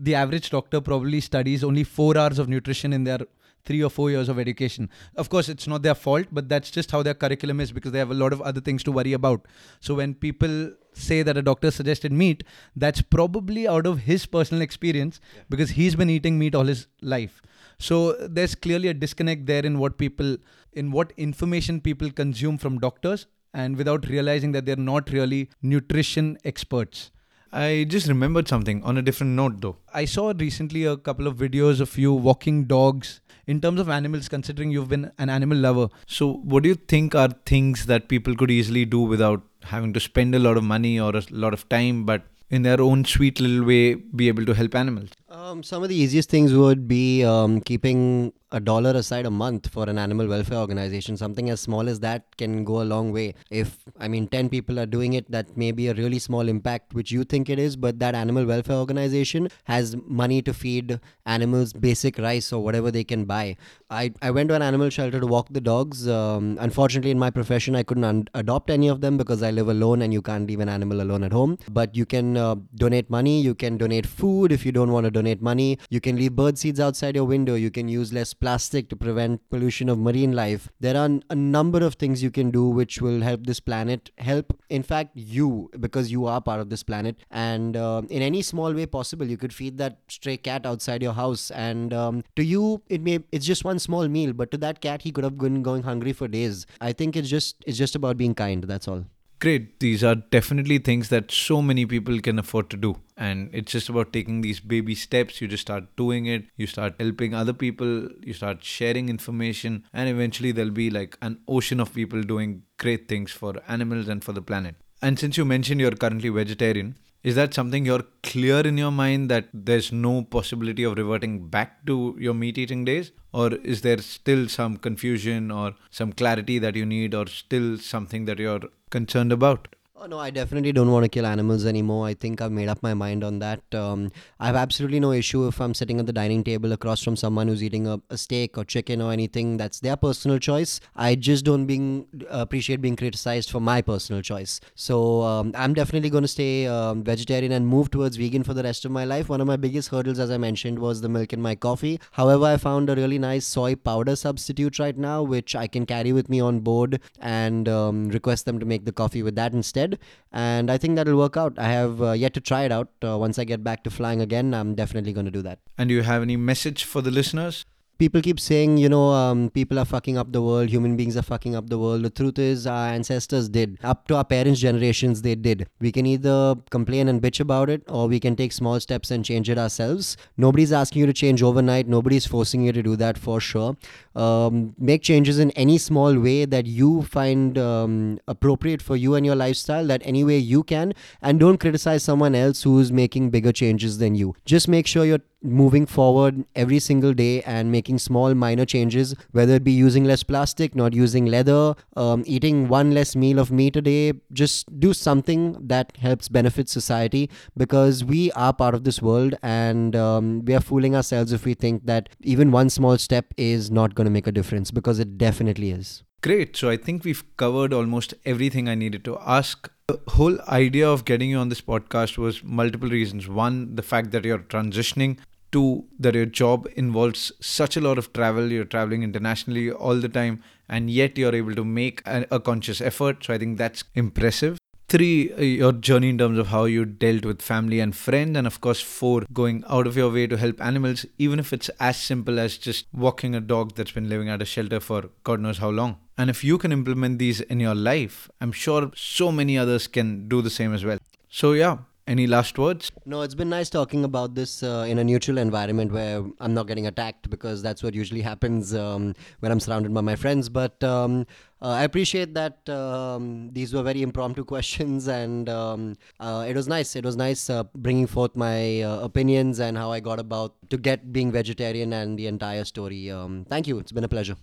The 0.00 0.14
average 0.14 0.50
doctor 0.50 0.80
probably 0.80 1.20
studies 1.20 1.64
only 1.64 1.82
four 1.84 2.16
hours 2.16 2.38
of 2.38 2.48
nutrition 2.48 2.92
in 2.92 3.04
their 3.04 3.18
three 3.64 3.82
or 3.82 3.90
four 3.90 4.10
years 4.10 4.28
of 4.28 4.38
education. 4.38 4.88
Of 5.16 5.28
course, 5.28 5.48
it's 5.48 5.66
not 5.66 5.82
their 5.82 5.94
fault, 5.94 6.26
but 6.32 6.48
that's 6.48 6.70
just 6.70 6.90
how 6.90 7.02
their 7.02 7.14
curriculum 7.14 7.60
is 7.60 7.72
because 7.72 7.92
they 7.92 7.98
have 7.98 8.10
a 8.10 8.14
lot 8.14 8.32
of 8.32 8.40
other 8.42 8.60
things 8.60 8.82
to 8.84 8.92
worry 8.92 9.12
about. 9.12 9.46
So 9.80 9.94
when 9.94 10.14
people 10.14 10.72
say 10.92 11.22
that 11.22 11.36
a 11.36 11.42
doctor 11.42 11.70
suggested 11.70 12.12
meat, 12.12 12.44
that's 12.74 13.02
probably 13.02 13.68
out 13.68 13.86
of 13.86 14.00
his 14.00 14.26
personal 14.26 14.62
experience 14.62 15.20
yeah. 15.34 15.42
because 15.50 15.70
he's 15.70 15.96
been 15.96 16.10
eating 16.10 16.38
meat 16.38 16.54
all 16.54 16.64
his 16.64 16.86
life. 17.02 17.42
So 17.78 18.12
there's 18.14 18.54
clearly 18.54 18.88
a 18.88 18.94
disconnect 18.94 19.46
there 19.46 19.64
in 19.64 19.78
what 19.78 19.98
people, 19.98 20.38
in 20.72 20.90
what 20.92 21.12
information 21.16 21.80
people 21.80 22.10
consume 22.10 22.58
from 22.58 22.78
doctors, 22.78 23.26
and 23.54 23.76
without 23.76 24.08
realizing 24.08 24.52
that 24.52 24.66
they're 24.66 24.76
not 24.76 25.10
really 25.10 25.50
nutrition 25.62 26.38
experts. 26.44 27.10
I 27.52 27.86
just 27.88 28.08
remembered 28.08 28.46
something 28.46 28.82
on 28.82 28.98
a 28.98 29.02
different 29.02 29.32
note 29.32 29.60
though. 29.62 29.76
I 29.94 30.04
saw 30.04 30.34
recently 30.36 30.84
a 30.84 30.96
couple 30.96 31.26
of 31.26 31.36
videos 31.36 31.80
of 31.80 31.96
you 31.96 32.12
walking 32.12 32.64
dogs 32.64 33.20
in 33.46 33.60
terms 33.62 33.80
of 33.80 33.88
animals, 33.88 34.28
considering 34.28 34.70
you've 34.70 34.90
been 34.90 35.10
an 35.18 35.30
animal 35.30 35.56
lover. 35.56 35.88
So, 36.06 36.34
what 36.34 36.62
do 36.62 36.68
you 36.68 36.74
think 36.74 37.14
are 37.14 37.30
things 37.46 37.86
that 37.86 38.08
people 38.08 38.36
could 38.36 38.50
easily 38.50 38.84
do 38.84 39.00
without 39.00 39.42
having 39.62 39.94
to 39.94 40.00
spend 40.00 40.34
a 40.34 40.38
lot 40.38 40.58
of 40.58 40.64
money 40.64 41.00
or 41.00 41.16
a 41.16 41.22
lot 41.30 41.54
of 41.54 41.66
time, 41.70 42.04
but 42.04 42.22
in 42.50 42.62
their 42.62 42.80
own 42.80 43.04
sweet 43.06 43.40
little 43.40 43.66
way 43.66 43.94
be 43.94 44.28
able 44.28 44.44
to 44.44 44.52
help 44.52 44.74
animals? 44.74 45.08
Um, 45.38 45.62
some 45.62 45.84
of 45.84 45.88
the 45.88 45.94
easiest 45.94 46.28
things 46.28 46.52
would 46.52 46.88
be 46.88 47.24
um, 47.24 47.60
keeping 47.60 48.32
a 48.50 48.60
dollar 48.60 48.90
aside 48.90 49.26
a 49.26 49.30
month 49.30 49.68
for 49.68 49.88
an 49.88 49.98
animal 49.98 50.26
welfare 50.26 50.58
organization. 50.58 51.16
Something 51.16 51.50
as 51.50 51.60
small 51.60 51.88
as 51.88 52.00
that 52.00 52.36
can 52.36 52.64
go 52.64 52.80
a 52.80 52.84
long 52.84 53.12
way. 53.12 53.34
If, 53.50 53.84
I 54.00 54.08
mean, 54.08 54.26
10 54.28 54.48
people 54.48 54.80
are 54.80 54.86
doing 54.86 55.12
it, 55.12 55.30
that 55.30 55.56
may 55.56 55.70
be 55.72 55.88
a 55.88 55.94
really 55.94 56.18
small 56.18 56.48
impact, 56.48 56.94
which 56.94 57.12
you 57.12 57.24
think 57.24 57.50
it 57.50 57.58
is, 57.58 57.76
but 57.76 57.98
that 57.98 58.14
animal 58.14 58.46
welfare 58.46 58.76
organization 58.76 59.50
has 59.64 59.96
money 60.06 60.40
to 60.42 60.54
feed 60.54 60.98
animals 61.26 61.72
basic 61.72 62.18
rice 62.18 62.52
or 62.52 62.64
whatever 62.64 62.90
they 62.90 63.04
can 63.04 63.26
buy. 63.26 63.56
I, 63.90 64.12
I 64.22 64.30
went 64.30 64.48
to 64.48 64.54
an 64.54 64.62
animal 64.62 64.88
shelter 64.88 65.20
to 65.20 65.26
walk 65.26 65.48
the 65.50 65.60
dogs. 65.60 66.08
Um, 66.08 66.56
unfortunately, 66.60 67.10
in 67.10 67.18
my 67.18 67.30
profession, 67.30 67.76
I 67.76 67.82
couldn't 67.82 68.04
un- 68.04 68.28
adopt 68.34 68.70
any 68.70 68.88
of 68.88 69.02
them 69.02 69.18
because 69.18 69.42
I 69.42 69.50
live 69.50 69.68
alone 69.68 70.00
and 70.00 70.12
you 70.12 70.22
can't 70.22 70.48
leave 70.48 70.60
an 70.60 70.68
animal 70.70 71.02
alone 71.02 71.22
at 71.22 71.32
home. 71.32 71.58
But 71.70 71.94
you 71.94 72.06
can 72.06 72.36
uh, 72.36 72.56
donate 72.74 73.10
money, 73.10 73.42
you 73.42 73.54
can 73.54 73.76
donate 73.76 74.06
food 74.06 74.52
if 74.52 74.64
you 74.64 74.72
don't 74.72 74.90
want 74.90 75.04
to 75.04 75.10
donate 75.10 75.27
money, 75.36 75.78
you 75.90 76.00
can 76.00 76.16
leave 76.16 76.32
bird 76.32 76.58
seeds 76.58 76.80
outside 76.80 77.14
your 77.14 77.24
window, 77.24 77.54
you 77.54 77.70
can 77.70 77.88
use 77.88 78.12
less 78.12 78.34
plastic 78.34 78.88
to 78.88 78.96
prevent 78.96 79.48
pollution 79.50 79.88
of 79.88 79.98
marine 79.98 80.32
life. 80.32 80.68
There 80.80 80.96
are 80.96 81.10
a 81.30 81.34
number 81.34 81.84
of 81.84 81.94
things 81.94 82.22
you 82.22 82.30
can 82.30 82.50
do 82.50 82.68
which 82.68 83.00
will 83.00 83.20
help 83.20 83.46
this 83.46 83.60
planet, 83.60 84.10
help, 84.18 84.58
in 84.68 84.82
fact, 84.82 85.10
you 85.14 85.70
because 85.78 86.10
you 86.10 86.26
are 86.26 86.40
part 86.40 86.60
of 86.60 86.70
this 86.70 86.82
planet. 86.82 87.16
And 87.30 87.76
uh, 87.76 88.02
in 88.08 88.22
any 88.22 88.42
small 88.42 88.72
way 88.72 88.86
possible, 88.86 89.26
you 89.26 89.36
could 89.36 89.52
feed 89.52 89.78
that 89.78 89.98
stray 90.08 90.36
cat 90.36 90.66
outside 90.66 91.02
your 91.02 91.12
house. 91.12 91.50
And 91.50 91.92
um, 91.92 92.24
to 92.36 92.44
you, 92.44 92.82
it 92.88 93.02
may 93.02 93.20
it's 93.32 93.46
just 93.46 93.64
one 93.64 93.78
small 93.78 94.08
meal, 94.08 94.32
but 94.32 94.50
to 94.52 94.58
that 94.58 94.80
cat, 94.80 95.02
he 95.02 95.12
could 95.12 95.24
have 95.24 95.38
been 95.38 95.62
going 95.62 95.82
hungry 95.82 96.12
for 96.12 96.28
days. 96.28 96.66
I 96.80 96.92
think 96.92 97.16
it's 97.16 97.28
just 97.28 97.56
it's 97.66 97.78
just 97.78 97.94
about 97.94 98.16
being 98.16 98.34
kind. 98.34 98.64
That's 98.64 98.88
all. 98.88 99.04
Great. 99.40 99.78
These 99.78 100.02
are 100.02 100.16
definitely 100.16 100.78
things 100.78 101.10
that 101.10 101.30
so 101.30 101.62
many 101.62 101.86
people 101.86 102.18
can 102.18 102.40
afford 102.40 102.70
to 102.70 102.76
do. 102.76 102.96
And 103.16 103.50
it's 103.52 103.70
just 103.70 103.88
about 103.88 104.12
taking 104.12 104.40
these 104.40 104.58
baby 104.58 104.96
steps. 104.96 105.40
You 105.40 105.46
just 105.46 105.60
start 105.60 105.84
doing 105.96 106.26
it. 106.26 106.46
You 106.56 106.66
start 106.66 106.94
helping 106.98 107.34
other 107.34 107.52
people. 107.52 108.08
You 108.20 108.32
start 108.32 108.64
sharing 108.64 109.08
information. 109.08 109.84
And 109.92 110.08
eventually, 110.08 110.50
there'll 110.50 110.72
be 110.72 110.90
like 110.90 111.16
an 111.22 111.38
ocean 111.46 111.78
of 111.78 111.94
people 111.94 112.22
doing 112.22 112.62
great 112.78 113.06
things 113.08 113.30
for 113.30 113.62
animals 113.68 114.08
and 114.08 114.24
for 114.24 114.32
the 114.32 114.42
planet. 114.42 114.74
And 115.00 115.16
since 115.20 115.36
you 115.36 115.44
mentioned 115.44 115.80
you're 115.80 115.92
currently 115.92 116.30
vegetarian, 116.30 116.96
is 117.24 117.34
that 117.34 117.52
something 117.52 117.84
you're 117.84 118.04
clear 118.22 118.60
in 118.60 118.78
your 118.78 118.92
mind 118.92 119.30
that 119.30 119.48
there's 119.52 119.90
no 119.92 120.22
possibility 120.22 120.84
of 120.84 120.96
reverting 120.96 121.48
back 121.48 121.84
to 121.86 122.16
your 122.18 122.34
meat 122.34 122.58
eating 122.58 122.84
days? 122.84 123.12
Or 123.32 123.52
is 123.54 123.82
there 123.82 123.98
still 123.98 124.48
some 124.48 124.76
confusion 124.76 125.50
or 125.50 125.74
some 125.90 126.12
clarity 126.12 126.58
that 126.60 126.76
you 126.76 126.86
need, 126.86 127.14
or 127.14 127.26
still 127.26 127.76
something 127.78 128.24
that 128.26 128.38
you're 128.38 128.62
concerned 128.90 129.32
about? 129.32 129.68
Oh 130.00 130.06
no, 130.06 130.20
I 130.20 130.30
definitely 130.30 130.70
don't 130.70 130.92
want 130.92 131.02
to 131.02 131.08
kill 131.08 131.26
animals 131.26 131.66
anymore. 131.66 132.06
I 132.06 132.14
think 132.14 132.40
I've 132.40 132.52
made 132.52 132.68
up 132.68 132.80
my 132.84 132.94
mind 132.94 133.24
on 133.24 133.40
that. 133.40 133.62
Um, 133.74 134.12
I 134.38 134.46
have 134.46 134.54
absolutely 134.54 135.00
no 135.00 135.10
issue 135.10 135.48
if 135.48 135.60
I'm 135.60 135.74
sitting 135.74 135.98
at 135.98 136.06
the 136.06 136.12
dining 136.12 136.44
table 136.44 136.70
across 136.70 137.02
from 137.02 137.16
someone 137.16 137.48
who's 137.48 137.64
eating 137.64 137.88
a, 137.88 138.00
a 138.08 138.16
steak 138.16 138.56
or 138.56 138.64
chicken 138.64 139.02
or 139.02 139.10
anything. 139.10 139.56
That's 139.56 139.80
their 139.80 139.96
personal 139.96 140.38
choice. 140.38 140.78
I 140.94 141.16
just 141.16 141.44
don't 141.44 141.66
being 141.66 142.06
appreciate 142.30 142.80
being 142.80 142.94
criticized 142.94 143.50
for 143.50 143.58
my 143.58 143.82
personal 143.82 144.22
choice. 144.22 144.60
So 144.76 145.22
um, 145.22 145.50
I'm 145.56 145.74
definitely 145.74 146.10
going 146.10 146.22
to 146.22 146.28
stay 146.28 146.68
um, 146.68 147.02
vegetarian 147.02 147.50
and 147.50 147.66
move 147.66 147.90
towards 147.90 148.18
vegan 148.18 148.44
for 148.44 148.54
the 148.54 148.62
rest 148.62 148.84
of 148.84 148.92
my 148.92 149.04
life. 149.04 149.28
One 149.28 149.40
of 149.40 149.48
my 149.48 149.56
biggest 149.56 149.88
hurdles, 149.88 150.20
as 150.20 150.30
I 150.30 150.36
mentioned, 150.36 150.78
was 150.78 151.00
the 151.00 151.08
milk 151.08 151.32
in 151.32 151.42
my 151.42 151.56
coffee. 151.56 151.98
However, 152.12 152.44
I 152.44 152.56
found 152.56 152.88
a 152.88 152.94
really 152.94 153.18
nice 153.18 153.46
soy 153.46 153.74
powder 153.74 154.14
substitute 154.14 154.78
right 154.78 154.96
now, 154.96 155.24
which 155.24 155.56
I 155.56 155.66
can 155.66 155.86
carry 155.86 156.12
with 156.12 156.28
me 156.28 156.40
on 156.40 156.60
board 156.60 157.00
and 157.18 157.68
um, 157.68 158.10
request 158.10 158.44
them 158.44 158.60
to 158.60 158.64
make 158.64 158.84
the 158.84 158.92
coffee 158.92 159.24
with 159.24 159.34
that 159.34 159.52
instead 159.52 159.87
and 160.32 160.70
I 160.70 160.76
think 160.78 160.96
that'll 160.96 161.16
work 161.16 161.36
out. 161.36 161.58
I 161.58 161.68
have 161.68 162.02
uh, 162.02 162.12
yet 162.12 162.34
to 162.34 162.40
try 162.40 162.62
it 162.64 162.72
out. 162.72 162.88
Uh, 163.02 163.16
once 163.18 163.38
I 163.38 163.44
get 163.44 163.62
back 163.62 163.84
to 163.84 163.90
flying 163.90 164.20
again, 164.20 164.52
I'm 164.54 164.74
definitely 164.74 165.12
going 165.12 165.26
to 165.26 165.32
do 165.32 165.42
that. 165.42 165.60
And 165.76 165.88
do 165.88 165.94
you 165.94 166.02
have 166.02 166.22
any 166.22 166.36
message 166.36 166.84
for 166.84 167.00
the 167.00 167.10
listeners? 167.10 167.64
People 167.98 168.22
keep 168.22 168.38
saying, 168.38 168.78
you 168.78 168.88
know, 168.88 169.10
um, 169.10 169.50
people 169.50 169.78
are 169.78 169.84
fucking 169.84 170.16
up 170.16 170.32
the 170.32 170.40
world, 170.40 170.68
human 170.68 170.96
beings 170.96 171.16
are 171.16 171.22
fucking 171.22 171.56
up 171.56 171.68
the 171.68 171.78
world. 171.78 172.02
The 172.04 172.10
truth 172.10 172.38
is, 172.38 172.66
our 172.66 172.88
ancestors 172.88 173.48
did. 173.48 173.78
Up 173.82 174.06
to 174.08 174.16
our 174.16 174.24
parents' 174.24 174.60
generations, 174.60 175.22
they 175.22 175.34
did. 175.34 175.68
We 175.80 175.90
can 175.90 176.06
either 176.06 176.54
complain 176.70 177.08
and 177.08 177.20
bitch 177.20 177.40
about 177.40 177.68
it, 177.68 177.82
or 177.88 178.06
we 178.06 178.20
can 178.20 178.36
take 178.36 178.52
small 178.52 178.78
steps 178.78 179.10
and 179.10 179.24
change 179.24 179.50
it 179.50 179.58
ourselves. 179.58 180.16
Nobody's 180.36 180.72
asking 180.72 181.00
you 181.00 181.06
to 181.06 181.12
change 181.12 181.42
overnight, 181.42 181.88
nobody's 181.88 182.26
forcing 182.26 182.62
you 182.62 182.72
to 182.72 182.82
do 182.82 182.94
that 182.96 183.18
for 183.18 183.40
sure. 183.40 183.76
Um, 184.14 184.74
make 184.78 185.02
changes 185.02 185.38
in 185.38 185.50
any 185.52 185.78
small 185.78 186.18
way 186.18 186.44
that 186.44 186.66
you 186.66 187.02
find 187.02 187.58
um, 187.58 188.20
appropriate 188.28 188.80
for 188.80 188.96
you 188.96 189.16
and 189.16 189.26
your 189.26 189.36
lifestyle, 189.36 189.86
that 189.88 190.02
any 190.04 190.22
way 190.22 190.38
you 190.38 190.62
can, 190.62 190.92
and 191.20 191.40
don't 191.40 191.58
criticize 191.58 192.04
someone 192.04 192.34
else 192.34 192.62
who's 192.62 192.92
making 192.92 193.30
bigger 193.30 193.52
changes 193.52 193.98
than 193.98 194.14
you. 194.14 194.34
Just 194.44 194.68
make 194.68 194.86
sure 194.86 195.04
you're 195.04 195.20
moving 195.42 195.86
forward 195.86 196.44
every 196.56 196.78
single 196.78 197.14
day 197.14 197.42
and 197.42 197.70
making 197.70 197.98
small 197.98 198.34
minor 198.34 198.64
changes 198.64 199.14
whether 199.30 199.54
it 199.54 199.64
be 199.64 199.72
using 199.72 200.04
less 200.04 200.22
plastic 200.22 200.74
not 200.74 200.92
using 200.92 201.26
leather 201.26 201.74
um, 201.96 202.24
eating 202.26 202.68
one 202.68 202.90
less 202.92 203.14
meal 203.14 203.38
of 203.38 203.52
meat 203.52 203.76
a 203.76 203.80
day 203.82 204.12
just 204.32 204.80
do 204.80 204.92
something 204.92 205.56
that 205.60 205.96
helps 205.98 206.28
benefit 206.28 206.68
society 206.68 207.30
because 207.56 208.04
we 208.04 208.32
are 208.32 208.52
part 208.52 208.74
of 208.74 208.82
this 208.82 209.00
world 209.00 209.34
and 209.42 209.94
um, 209.94 210.44
we 210.44 210.54
are 210.54 210.60
fooling 210.60 210.96
ourselves 210.96 211.32
if 211.32 211.44
we 211.44 211.54
think 211.54 211.86
that 211.86 212.08
even 212.22 212.50
one 212.50 212.68
small 212.68 212.98
step 212.98 213.26
is 213.36 213.70
not 213.70 213.94
going 213.94 214.04
to 214.04 214.10
make 214.10 214.26
a 214.26 214.32
difference 214.32 214.72
because 214.72 214.98
it 214.98 215.16
definitely 215.18 215.70
is 215.70 216.02
Great. 216.20 216.56
So 216.56 216.68
I 216.68 216.76
think 216.76 217.04
we've 217.04 217.24
covered 217.36 217.72
almost 217.72 218.12
everything 218.24 218.68
I 218.68 218.74
needed 218.74 219.04
to 219.04 219.18
ask. 219.20 219.70
The 219.86 220.00
whole 220.08 220.40
idea 220.48 220.88
of 220.88 221.04
getting 221.04 221.30
you 221.30 221.38
on 221.38 221.48
this 221.48 221.60
podcast 221.60 222.18
was 222.18 222.42
multiple 222.42 222.88
reasons. 222.88 223.28
One, 223.28 223.76
the 223.76 223.82
fact 223.82 224.10
that 224.10 224.24
you're 224.24 224.40
transitioning. 224.40 225.18
Two, 225.50 225.84
that 225.98 226.14
your 226.14 226.26
job 226.26 226.68
involves 226.76 227.32
such 227.40 227.76
a 227.76 227.80
lot 227.80 227.98
of 227.98 228.12
travel. 228.12 228.52
You're 228.52 228.64
traveling 228.64 229.02
internationally 229.02 229.70
all 229.70 229.96
the 229.96 230.08
time, 230.08 230.42
and 230.68 230.90
yet 230.90 231.16
you're 231.16 231.34
able 231.34 231.54
to 231.54 231.64
make 231.64 232.02
a, 232.06 232.26
a 232.30 232.40
conscious 232.40 232.80
effort. 232.80 233.24
So 233.24 233.34
I 233.34 233.38
think 233.38 233.58
that's 233.58 233.84
impressive 233.94 234.58
three 234.88 235.30
uh, 235.34 235.42
your 235.42 235.72
journey 235.72 236.08
in 236.08 236.16
terms 236.16 236.38
of 236.38 236.46
how 236.46 236.64
you 236.64 236.84
dealt 236.86 237.24
with 237.24 237.42
family 237.42 237.78
and 237.78 237.94
friends 237.94 238.38
and 238.38 238.46
of 238.46 238.60
course 238.62 238.80
four 238.80 239.22
going 239.34 239.62
out 239.68 239.86
of 239.86 239.98
your 239.98 240.10
way 240.10 240.26
to 240.26 240.38
help 240.38 240.62
animals 240.62 241.04
even 241.18 241.38
if 241.38 241.52
it's 241.52 241.68
as 241.78 241.98
simple 241.98 242.40
as 242.40 242.56
just 242.56 242.86
walking 242.94 243.34
a 243.34 243.40
dog 243.40 243.74
that's 243.74 243.90
been 243.90 244.08
living 244.08 244.30
at 244.30 244.40
a 244.40 244.46
shelter 244.46 244.80
for 244.80 245.10
god 245.24 245.40
knows 245.40 245.58
how 245.58 245.68
long 245.68 245.98
and 246.16 246.30
if 246.30 246.42
you 246.42 246.56
can 246.56 246.72
implement 246.72 247.18
these 247.18 247.42
in 247.42 247.60
your 247.60 247.74
life 247.74 248.30
i'm 248.40 248.50
sure 248.50 248.90
so 248.94 249.30
many 249.30 249.58
others 249.58 249.86
can 249.86 250.26
do 250.26 250.40
the 250.40 250.54
same 250.58 250.72
as 250.72 250.86
well 250.86 250.98
so 251.28 251.52
yeah 251.52 251.76
any 252.08 252.26
last 252.26 252.58
words? 252.58 252.90
No, 253.04 253.20
it's 253.22 253.34
been 253.34 253.50
nice 253.50 253.68
talking 253.68 254.02
about 254.02 254.34
this 254.34 254.62
uh, 254.62 254.86
in 254.88 254.98
a 254.98 255.04
neutral 255.04 255.38
environment 255.38 255.92
where 255.92 256.24
I'm 256.40 256.54
not 256.54 256.66
getting 256.66 256.86
attacked 256.86 257.28
because 257.30 257.62
that's 257.62 257.82
what 257.82 257.94
usually 257.94 258.22
happens 258.22 258.74
um, 258.74 259.14
when 259.40 259.52
I'm 259.52 259.60
surrounded 259.60 259.92
by 259.92 260.00
my 260.00 260.16
friends. 260.16 260.48
But 260.48 260.82
um, 260.82 261.26
uh, 261.60 261.68
I 261.68 261.82
appreciate 261.84 262.34
that 262.34 262.68
um, 262.68 263.50
these 263.52 263.74
were 263.74 263.82
very 263.82 264.02
impromptu 264.02 264.44
questions, 264.44 265.06
and 265.20 265.48
um, 265.48 265.96
uh, 266.18 266.46
it 266.48 266.56
was 266.56 266.68
nice. 266.68 266.96
It 266.96 267.04
was 267.04 267.16
nice 267.16 267.50
uh, 267.50 267.64
bringing 267.74 268.06
forth 268.06 268.34
my 268.34 268.82
uh, 268.82 269.00
opinions 269.00 269.60
and 269.60 269.76
how 269.76 269.92
I 269.92 270.00
got 270.00 270.18
about 270.18 270.54
to 270.70 270.76
get 270.76 271.12
being 271.12 271.32
vegetarian 271.32 271.92
and 271.92 272.18
the 272.18 272.26
entire 272.26 272.64
story. 272.64 273.10
Um, 273.10 273.46
thank 273.48 273.66
you. 273.66 273.78
It's 273.78 273.92
been 273.92 274.04
a 274.04 274.08
pleasure. 274.08 274.36